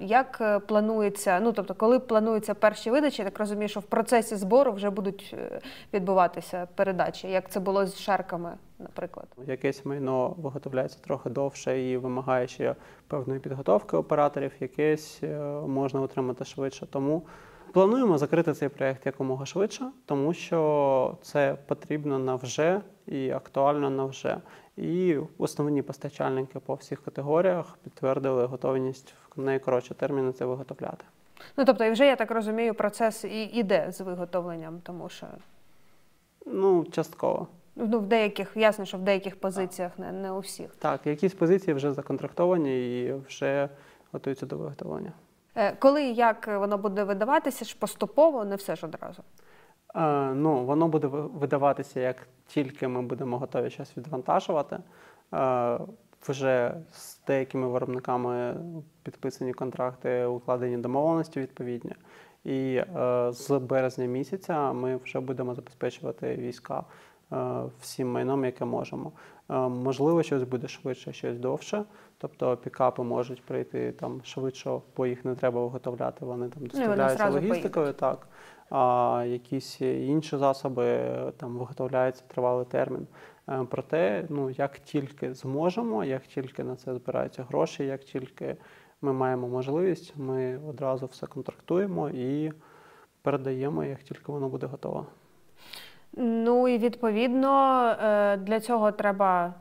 Як 0.00 0.38
е, 0.40 0.58
планується? 0.58 1.40
Ну 1.40 1.52
тобто, 1.52 1.74
коли 1.74 1.98
плануються 1.98 2.54
перші 2.54 2.90
видачі, 2.90 3.24
так 3.24 3.38
розумію, 3.38 3.68
що 3.68 3.80
в 3.80 3.82
процесі 3.82 4.36
збору 4.36 4.72
вже 4.72 4.90
будуть 4.90 5.34
е, 5.38 5.60
відбуватися 5.92 6.68
передачі, 6.74 7.28
як 7.28 7.50
це 7.50 7.60
було 7.60 7.86
з 7.86 7.98
шарками, 7.98 8.52
наприклад. 8.78 9.26
Якесь 9.46 9.84
майно 9.84 10.34
виготовляється 10.38 10.98
трохи 10.98 11.30
довше 11.30 11.90
і 11.90 11.96
вимагає 11.96 12.46
ще 12.46 12.74
певної 13.06 13.40
підготовки 13.40 13.96
операторів, 13.96 14.52
якесь 14.60 15.20
е, 15.22 15.38
можна 15.66 16.00
отримати 16.00 16.44
швидше. 16.44 16.86
Тому 16.86 17.22
плануємо 17.72 18.18
закрити 18.18 18.52
цей 18.52 18.68
проєкт 18.68 19.06
якомога 19.06 19.46
швидше, 19.46 19.90
тому 20.06 20.34
що 20.34 21.16
це 21.22 21.56
потрібно 21.66 22.18
на 22.18 22.34
вже 22.34 22.80
і 23.06 23.30
актуально 23.30 23.90
на 23.90 24.04
вже. 24.04 24.36
І 24.76 25.16
основні 25.38 25.82
постачальники 25.82 26.58
по 26.58 26.74
всіх 26.74 27.04
категоріях 27.04 27.78
підтвердили 27.84 28.46
готовність 28.46 29.14
в 29.36 29.40
найкоротші 29.40 29.94
терміни 29.94 30.32
це 30.32 30.44
виготовляти. 30.44 31.04
Ну 31.56 31.64
тобто, 31.64 31.84
і 31.84 31.90
вже 31.90 32.06
я 32.06 32.16
так 32.16 32.30
розумію, 32.30 32.74
процес 32.74 33.24
і 33.24 33.42
іде 33.42 33.86
з 33.92 34.00
виготовленням, 34.00 34.80
тому 34.82 35.08
що 35.08 35.26
Ну, 36.46 36.84
частково. 36.84 37.46
Ну, 37.76 37.98
в 37.98 38.06
деяких, 38.06 38.56
ясно, 38.56 38.84
що 38.84 38.96
в 38.96 39.00
деяких 39.00 39.40
позиціях, 39.40 39.98
не, 39.98 40.12
не 40.12 40.32
у 40.32 40.38
всіх. 40.38 40.76
Так, 40.78 41.06
якісь 41.06 41.34
позиції 41.34 41.74
вже 41.74 41.92
законтрактовані 41.92 43.00
і 43.00 43.12
вже 43.12 43.68
готуються 44.12 44.46
до 44.46 44.56
виготовлення. 44.56 45.12
Е, 45.54 45.72
Коли 45.78 46.04
і 46.04 46.14
як 46.14 46.46
воно 46.46 46.78
буде 46.78 47.04
видаватися 47.04 47.64
ж 47.64 47.76
поступово, 47.78 48.44
не 48.44 48.56
все 48.56 48.76
ж 48.76 48.86
одразу. 48.86 49.22
Е, 49.94 50.34
ну, 50.34 50.64
воно 50.64 50.88
буде 50.88 51.06
видаватися, 51.06 52.00
як 52.00 52.16
тільки 52.46 52.88
ми 52.88 53.02
будемо 53.02 53.38
готові 53.38 53.70
щось 53.70 53.96
відвантажувати. 53.96 54.78
Е, 55.34 55.78
вже 56.28 56.74
з 56.92 57.20
деякими 57.26 57.68
виробниками 57.68 58.56
підписані 59.02 59.52
контракти, 59.52 60.24
укладені 60.24 60.76
домовленості 60.76 61.40
відповідні. 61.40 61.94
І 62.44 62.74
е, 62.74 63.28
з 63.32 63.58
березня 63.58 64.04
місяця 64.04 64.72
ми 64.72 64.96
вже 64.96 65.20
будемо 65.20 65.54
забезпечувати 65.54 66.36
війська 66.36 66.84
всім 67.80 68.12
майном, 68.12 68.44
яке 68.44 68.64
можемо. 68.64 69.12
Е, 69.50 69.54
можливо, 69.68 70.22
щось 70.22 70.42
буде 70.42 70.68
швидше, 70.68 71.12
щось 71.12 71.38
довше. 71.38 71.84
Тобто 72.18 72.56
пікапи 72.56 73.02
можуть 73.02 73.42
прийти 73.42 73.92
там 73.92 74.20
швидше, 74.24 74.80
бо 74.96 75.06
їх 75.06 75.24
не 75.24 75.34
треба 75.34 75.60
виготовляти. 75.60 76.24
Вони 76.24 76.48
там 76.48 76.66
доставляються 76.66 77.16
зразу 77.16 77.34
логістикою. 77.34 77.92
Так 77.92 78.26
а 78.70 79.24
якісь 79.28 79.80
інші 79.80 80.36
засоби 80.36 80.84
е, 80.86 81.32
там 81.36 81.58
виготовляються 81.58 82.24
тривалий 82.26 82.66
термін. 82.66 83.06
Е, 83.48 83.66
Проте, 83.70 84.26
ну 84.28 84.50
як 84.50 84.78
тільки 84.78 85.34
зможемо, 85.34 86.04
як 86.04 86.22
тільки 86.22 86.64
на 86.64 86.76
це 86.76 86.94
збираються 86.94 87.42
гроші, 87.48 87.84
як 87.84 88.04
тільки 88.04 88.56
ми 89.02 89.12
маємо 89.12 89.48
можливість, 89.48 90.16
ми 90.16 90.60
одразу 90.68 91.06
все 91.06 91.26
контрактуємо 91.26 92.08
і 92.08 92.52
передаємо, 93.22 93.84
як 93.84 94.02
тільки 94.02 94.32
воно 94.32 94.48
буде 94.48 94.66
готово. 94.66 95.06
Ну 96.16 96.68
і 96.68 96.78
відповідно 96.78 97.84
е, 98.02 98.36
для 98.36 98.60
цього 98.60 98.92
треба 98.92 99.54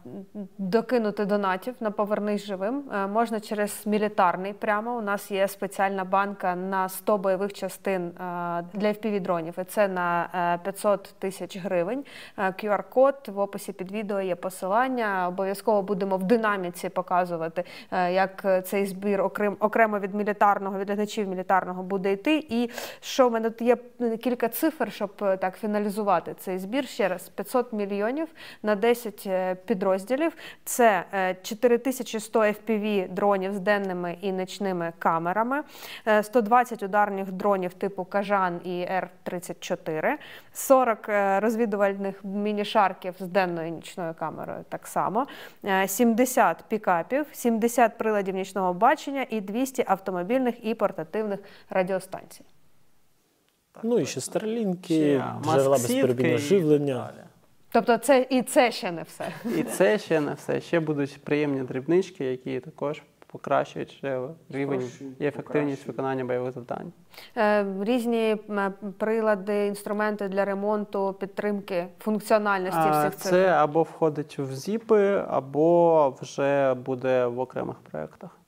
докинути 0.58 1.26
донатів 1.26 1.76
на 1.80 1.92
повернись 1.92 2.46
живим. 2.46 2.84
Е, 2.94 3.08
Можна 3.08 3.40
через 3.40 3.88
мілітарний 3.88 4.54
прямо. 4.54 4.98
У 4.98 5.02
нас 5.02 5.32
є 5.32 5.48
спеціальна 5.48 6.04
банка 6.04 6.56
на 6.56 6.90
100 6.90 7.18
бойових 7.18 7.54
частин 7.54 8.08
е, 8.08 8.12
для 8.74 8.88
FPV-дронів. 8.88 9.62
І 9.62 9.64
це 9.64 9.88
на 9.88 10.30
е, 10.54 10.64
500 10.64 11.16
тисяч 11.20 11.58
гривень. 11.58 12.04
QR-код 12.38 13.16
в 13.28 13.40
описі 13.40 13.74
під 13.74 13.92
відео 13.92 14.22
є 14.22 14.36
посилання. 14.36 15.28
Обов'язково 15.28 15.82
будемо 15.82 16.18
в 16.18 16.24
динаміці 16.24 16.90
показувати, 16.90 17.64
як 17.92 18.66
цей 18.66 18.86
збір 18.86 19.22
окрем 19.22 19.58
окремо 19.60 20.00
від 20.00 20.16
мілітарного, 20.16 20.80
від 20.80 20.88
глядачів 20.88 21.28
мілітарного 21.28 21.84
буде 21.84 22.12
йти. 22.12 22.46
І 22.50 22.70
що 23.00 23.30
в 23.30 23.32
мене 23.32 23.50
тут 23.50 23.62
є 23.62 23.78
кілька 24.18 24.48
цифр, 24.48 24.92
щоб 24.92 25.16
так 25.16 25.58
фіналізувати 25.58 26.36
цей 26.40 26.60
збір. 26.60 26.88
Ще 26.88 27.08
раз 27.08 27.30
500 27.30 27.74
мільйонів 27.74 28.28
на 28.64 28.76
10 28.76 29.24
е, 29.28 29.56
підрозділів. 29.56 30.34
Це 30.64 31.04
е, 31.14 31.36
4100 31.44 32.40
FPV 32.40 33.10
дронів 33.10 33.54
з 33.54 33.60
денними 33.60 34.18
і 34.22 34.32
нічними 34.32 34.94
камерами, 35.00 35.64
е, 36.08 36.24
120 36.24 36.84
ударних 36.84 37.32
дронів 37.32 37.74
типу 37.74 38.06
Кажан 38.06 38.62
і 38.64 38.82
Р-34, 38.82 40.18
40 40.54 41.10
е, 41.10 41.40
розвідувальних 41.40 42.24
міні-шарків 42.24 43.16
з 43.20 43.28
денною 43.28 43.68
і 43.68 43.72
нічною 43.72 44.14
камерою 44.14 44.66
так 44.70 44.88
само, 44.88 45.28
е, 45.66 45.88
70 45.88 46.64
пікапів, 46.68 47.26
70 47.32 47.98
приладів 47.98 48.36
нічного 48.36 48.74
бачення 48.74 49.26
і 49.30 49.42
200 49.42 49.84
автомобільних 49.88 50.66
і 50.66 50.74
портативних 50.74 51.40
радіостанцій. 51.70 52.46
Ну 53.84 54.00
і 54.00 54.06
ще 54.06 54.22
старлінки, 54.22 55.24
джерела 55.44 55.78
безперебійного 55.78 56.38
живлення. 56.38 57.10
Тобто, 57.72 57.98
це 57.98 58.28
і 58.30 58.42
це 58.42 58.72
ще 58.72 58.92
не 58.92 59.04
все. 59.04 59.28
І 59.58 59.64
це 59.64 59.98
ще 59.98 60.22
не 60.22 60.34
все. 60.34 60.62
Ще 60.62 60.80
будуть 60.80 61.24
приємні 61.24 61.64
дрібнички, 61.64 62.26
які 62.26 62.60
також 62.60 63.02
покращують 63.28 63.92
ще 63.92 64.22
рівень 64.50 64.90
і 65.20 65.26
ефективність 65.26 65.88
виконання 65.88 66.26
бойових 66.26 66.52
завдань. 66.54 66.92
Е, 67.38 67.66
Різні 67.82 68.38
прилади, 68.98 69.68
інструменти 69.68 70.28
для 70.28 70.46
ремонту, 70.46 71.16
підтримки, 71.20 71.88
функціональності 72.00 72.80
А, 72.82 73.00
всіх 73.08 73.20
цих. 73.22 73.32
Це 73.32 73.48
або 73.48 73.84
входить 73.84 74.40
в 74.40 74.54
зіпи, 74.54 75.24
або 75.30 76.10
вже 76.22 76.74
буде 76.74 77.26
в 77.26 77.40
окремих 77.40 77.76
проєктах. 77.92 78.39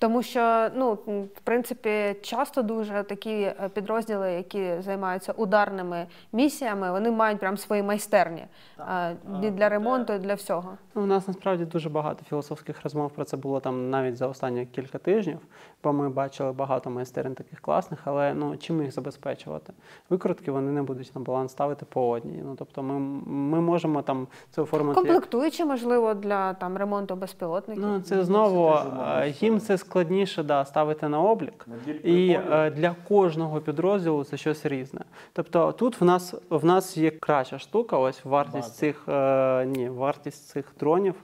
Тому 0.00 0.22
що, 0.22 0.68
ну, 0.74 0.92
в 1.36 1.40
принципі, 1.44 2.16
часто 2.22 2.62
дуже 2.62 3.02
такі 3.02 3.30
е, 3.30 3.70
підрозділи, 3.74 4.32
які 4.32 4.70
займаються 4.80 5.32
ударними 5.32 6.06
місіями, 6.32 6.92
вони 6.92 7.10
мають 7.10 7.40
прям 7.40 7.56
свої 7.56 7.82
майстерні 7.82 8.46
е, 8.80 9.16
і 9.42 9.50
для 9.50 9.68
ремонту, 9.68 10.12
і 10.12 10.18
для 10.18 10.34
всього. 10.34 10.78
Ну, 10.94 11.02
у 11.02 11.06
нас 11.06 11.28
насправді 11.28 11.64
дуже 11.64 11.88
багато 11.88 12.24
філософських 12.24 12.82
розмов 12.82 13.10
про 13.10 13.24
це 13.24 13.36
було 13.36 13.60
там 13.60 13.90
навіть 13.90 14.16
за 14.16 14.26
останні 14.26 14.66
кілька 14.66 14.98
тижнів, 14.98 15.38
бо 15.84 15.92
ми 15.92 16.08
бачили 16.08 16.52
багато 16.52 16.90
майстерень 16.90 17.34
таких 17.34 17.60
класних, 17.60 18.00
але 18.04 18.34
ну 18.34 18.56
чим 18.56 18.82
їх 18.82 18.92
забезпечувати? 18.92 19.72
Викрутки 20.10 20.50
вони 20.50 20.72
не 20.72 20.82
будуть 20.82 21.14
на 21.14 21.20
баланс 21.20 21.52
ставити 21.52 21.86
по 21.86 22.08
одній. 22.08 22.42
Ну 22.44 22.54
тобто, 22.58 22.82
ми, 22.82 22.98
ми 23.26 23.60
можемо 23.60 24.02
там 24.02 24.26
це 24.50 24.62
оформити. 24.62 25.00
як- 25.00 25.66
можливо, 25.66 26.14
для 26.14 26.54
там 26.54 26.76
ремонту 26.76 27.16
безпілотників. 27.16 27.86
Ну, 27.86 28.00
це 28.00 28.24
знову 28.24 28.68
е, 28.68 29.34
їм 29.40 29.60
це 29.60 29.78
складніше 29.88 30.42
да, 30.42 30.64
ставити 30.64 31.08
на 31.08 31.20
облік. 31.20 31.66
І 32.04 32.30
е, 32.50 32.70
для 32.70 32.94
кожного 33.08 33.60
підрозділу 33.60 34.24
це 34.24 34.36
щось 34.36 34.66
різне. 34.66 35.00
Тобто 35.32 35.72
тут 35.72 36.00
в 36.00 36.04
нас 36.04 36.34
в 36.50 36.64
нас 36.64 36.96
є 36.96 37.10
краща 37.10 37.58
штука, 37.58 37.98
ось 37.98 38.24
вартість 38.24 38.74
цих 38.74 39.04
е, 39.08 39.66
ні, 39.66 39.88
вартість 39.88 40.48
цих 40.48 40.72
дронів, 40.80 41.14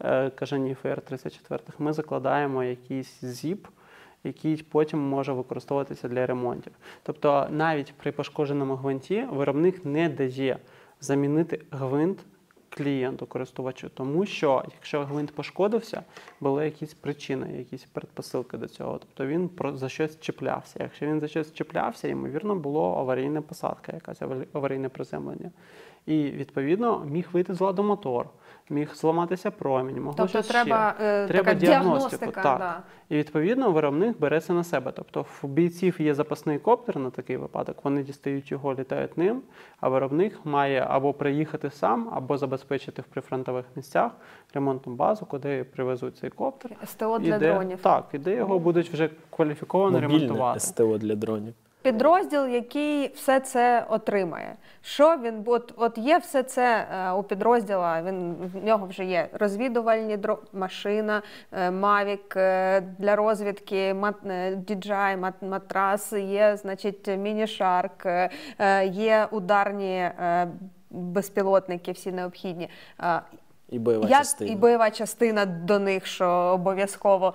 е, 0.00 0.30
кажанів 0.30 0.78
Р-34, 0.84 1.60
ми 1.78 1.92
закладаємо 1.92 2.64
якийсь 2.64 3.24
зіп. 3.24 3.66
Який 4.24 4.56
потім 4.56 4.98
може 4.98 5.32
використовуватися 5.32 6.08
для 6.08 6.26
ремонтів. 6.26 6.72
Тобто 7.02 7.46
навіть 7.50 7.94
при 7.96 8.12
пошкодженому 8.12 8.74
гвинті 8.74 9.26
виробник 9.32 9.84
не 9.84 10.08
дає 10.08 10.58
замінити 11.00 11.60
гвинт 11.70 12.18
клієнту, 12.76 13.26
користувачу, 13.26 13.88
тому 13.88 14.26
що 14.26 14.64
якщо 14.74 15.04
гвинт 15.04 15.30
пошкодився, 15.34 16.02
були 16.40 16.64
якісь 16.64 16.94
причини, 16.94 17.58
якісь 17.58 17.84
предпосилки 17.84 18.56
до 18.56 18.68
цього. 18.68 18.98
Тобто 18.98 19.26
він 19.26 19.50
за 19.74 19.88
щось 19.88 20.20
чіплявся. 20.20 20.78
Якщо 20.82 21.06
він 21.06 21.20
за 21.20 21.28
щось 21.28 21.52
чіплявся, 21.52 22.08
ймовірно, 22.08 22.56
було 22.56 22.98
аварійна 22.98 23.42
посадка, 23.42 23.92
якась 23.92 24.22
аварі- 24.22 24.46
аварійне 24.52 24.88
приземлення. 24.88 25.50
І 26.06 26.22
відповідно 26.22 27.04
міг 27.10 27.28
вийти 27.32 27.54
з 27.54 27.60
ладу 27.60 27.82
мотор, 27.82 28.28
міг 28.70 28.94
зламатися 28.94 29.50
промінь, 29.50 29.96
могло 29.96 30.14
Тобто 30.16 30.28
щось 30.28 30.46
треба, 30.46 30.94
ще. 30.96 31.04
е, 31.06 31.26
Треба 31.26 31.44
така 31.44 31.54
діагностику, 31.60 32.16
діагностика. 32.24 32.42
так. 32.42 32.58
Да. 32.58 32.82
І 33.08 33.18
відповідно 33.18 33.70
виробник 33.72 34.18
бере 34.18 34.40
це 34.40 34.52
на 34.52 34.64
себе. 34.64 34.92
Тобто 34.96 35.22
в 35.42 35.46
бійців 35.48 35.96
є 36.00 36.14
запасний 36.14 36.58
коптер 36.58 36.98
на 36.98 37.10
такий 37.10 37.36
випадок, 37.36 37.76
вони 37.84 38.02
дістають 38.02 38.50
його, 38.50 38.74
літають 38.74 39.18
ним, 39.18 39.42
а 39.80 39.88
виробник 39.88 40.38
має 40.44 40.86
або 40.90 41.12
приїхати 41.12 41.70
сам, 41.70 42.10
або 42.12 42.38
забезпечити 42.38 43.02
в 43.02 43.04
прифронтових 43.04 43.64
місцях 43.76 44.12
ремонтну 44.54 44.94
базу, 44.94 45.26
куди 45.26 45.64
привезуть 45.64 46.16
цей 46.16 46.30
коптер. 46.30 46.70
СТО 46.84 47.18
для 47.18 47.36
і 47.36 47.38
де, 47.38 47.52
дронів. 47.52 47.78
Так, 47.82 48.04
і 48.12 48.18
де 48.18 48.34
його 48.36 48.58
будуть 48.58 48.88
вже 48.90 49.10
кваліфіковано 49.30 50.00
Мобільне 50.00 50.18
ремонтувати. 50.18 50.60
СТО 50.60 50.98
для 50.98 51.14
дронів. 51.14 51.54
Підрозділ, 51.86 52.46
який 52.46 53.14
все 53.14 53.40
це 53.40 53.86
отримає. 53.88 54.54
Що 54.82 55.16
він 55.16 55.42
от, 55.46 55.74
от 55.76 55.98
є 55.98 56.18
все 56.18 56.42
це 56.42 56.86
е, 56.92 57.10
у 57.12 57.22
підрозділа. 57.22 58.02
Він 58.02 58.34
в 58.54 58.64
нього 58.64 58.86
вже 58.86 59.04
є 59.04 59.28
розвідувальні 59.32 60.16
дро, 60.16 60.38
машина, 60.52 61.22
е, 61.52 61.70
Mavic 61.70 62.38
е, 62.38 62.80
для 62.98 63.16
розвідки, 63.16 63.94
мат, 63.94 64.14
DJI, 64.68 65.16
мат, 65.16 65.34
матрас, 65.40 66.12
є, 66.12 66.56
значить, 66.56 67.06
міні-шарк, 67.06 68.06
є 68.84 69.28
ударні 69.30 70.10
безпілотники, 70.90 71.92
всі 71.92 72.12
необхідні. 72.12 72.70
І 73.68 73.78
бойова 73.78 74.08
як 74.08 74.18
частина. 74.18 74.52
і 74.52 74.56
бойова 74.56 74.90
частина 74.90 75.46
до 75.46 75.78
них, 75.78 76.06
що 76.06 76.28
обов'язково. 76.28 77.34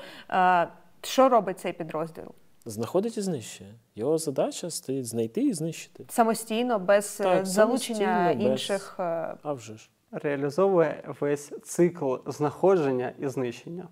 Що 1.01 1.29
робить 1.29 1.59
цей 1.59 1.73
підрозділ? 1.73 2.25
Знаходить 2.65 3.17
і 3.17 3.21
знищує. 3.21 3.73
Його 3.95 4.17
задача 4.17 4.69
стоїть 4.69 5.07
знайти 5.07 5.41
і 5.41 5.53
знищити. 5.53 6.05
Самостійно, 6.09 6.79
без 6.79 7.17
е, 7.21 7.23
Так, 7.23 7.45
залучення 7.45 7.99
самостійно, 8.27 8.51
інших. 8.51 8.95
Без... 8.97 9.37
А 9.43 9.53
вже 9.53 9.77
ж. 9.77 9.89
Реалізовує 10.11 11.03
весь 11.19 11.51
цикл 11.63 12.15
знаходження 12.25 13.13
і 13.19 13.27
знищення. 13.27 13.87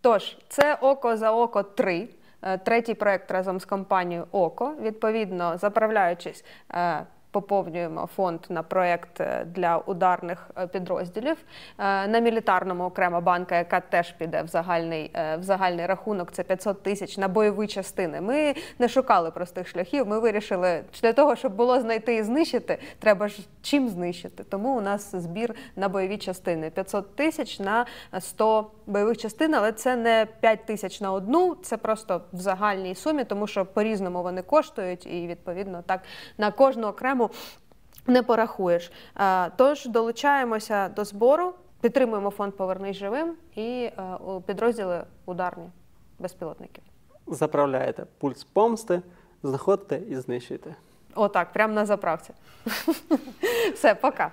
Тож, 0.00 0.36
це 0.48 0.74
око 0.74 1.16
за 1.16 1.32
око 1.32 1.62
3. 1.62 2.08
е, 2.42 2.58
Третій 2.58 2.94
проект 2.94 3.30
разом 3.30 3.60
з 3.60 3.64
компанією 3.64 4.26
Око. 4.32 4.74
Відповідно, 4.80 5.58
заправляючись 5.58 6.44
е, 6.70 7.06
поповнюємо 7.34 8.08
фонд 8.16 8.40
на 8.48 8.62
проєкт 8.62 9.20
е, 9.20 9.44
для 9.44 9.78
ударних 9.78 10.50
е, 10.58 10.66
підрозділів. 10.66 11.36
Е, 11.78 12.08
На 12.08 12.18
мілітарному 12.18 12.84
окрема 12.84 13.20
банка, 13.20 13.56
яка 13.56 13.80
теж 13.80 14.12
піде 14.12 14.42
в 14.42 14.46
загальний, 14.46 15.10
в 15.38 15.42
загальний 15.42 15.86
рахунок, 15.86 16.32
це 16.32 16.42
500 16.42 16.82
тисяч 16.82 17.18
на 17.18 17.28
бойові 17.28 17.66
частини. 17.66 18.20
Ми 18.20 18.54
не 18.78 18.88
шукали 18.88 19.30
простих 19.30 19.68
шляхів. 19.68 20.06
Ми 20.06 20.18
вирішили, 20.18 20.84
для 21.02 21.12
того, 21.12 21.36
щоб 21.36 21.52
було 21.54 21.80
знайти 21.80 22.14
і 22.14 22.22
знищити, 22.22 22.78
треба 22.98 23.28
ж 23.28 23.42
чим 23.62 23.88
знищити. 23.88 24.44
Тому 24.44 24.76
у 24.76 24.80
нас 24.80 25.14
збір 25.14 25.54
на 25.76 25.88
бойові 25.88 26.18
частини 26.18 26.70
500 26.70 27.16
тисяч 27.16 27.58
на 27.60 27.86
100 28.20 28.70
бойових 28.86 29.18
частин, 29.18 29.54
але 29.54 29.72
це 29.72 29.96
не 29.96 30.26
5 30.40 30.66
тисяч 30.66 31.00
на 31.00 31.12
одну, 31.12 31.54
це 31.54 31.76
просто 31.76 32.20
в 32.32 32.38
загальній 32.38 32.94
сумі, 32.94 33.24
тому 33.24 33.46
що 33.46 33.66
по-різному 33.66 34.22
вони 34.22 34.42
коштують, 34.42 35.06
і 35.06 35.26
відповідно 35.26 35.82
так 35.86 36.00
на 36.38 36.50
кожну 36.50 36.86
окрему 36.86 37.23
не 38.06 38.22
порахуєш. 38.22 38.92
Е, 39.20 39.50
Тож 39.56 39.86
долучаємося 39.86 40.88
до 40.88 41.04
збору, 41.04 41.54
підтримуємо 41.80 42.30
фонд 42.30 42.54
Повернись 42.56 42.96
живим 42.96 43.34
і 43.56 43.62
е, 43.62 43.92
підрозділи 44.46 45.04
ударні 45.26 45.70
безпілотників. 46.18 46.84
Заправляєте 47.26 48.06
пульс 48.18 48.44
помсти, 48.44 49.02
знаходите 49.42 50.00
і 50.08 50.16
знищуєте. 50.16 50.74
Отак, 51.14 51.52
прямо 51.52 51.74
на 51.74 51.86
заправці. 51.86 52.32
Все, 53.74 53.94
пока. 53.94 54.30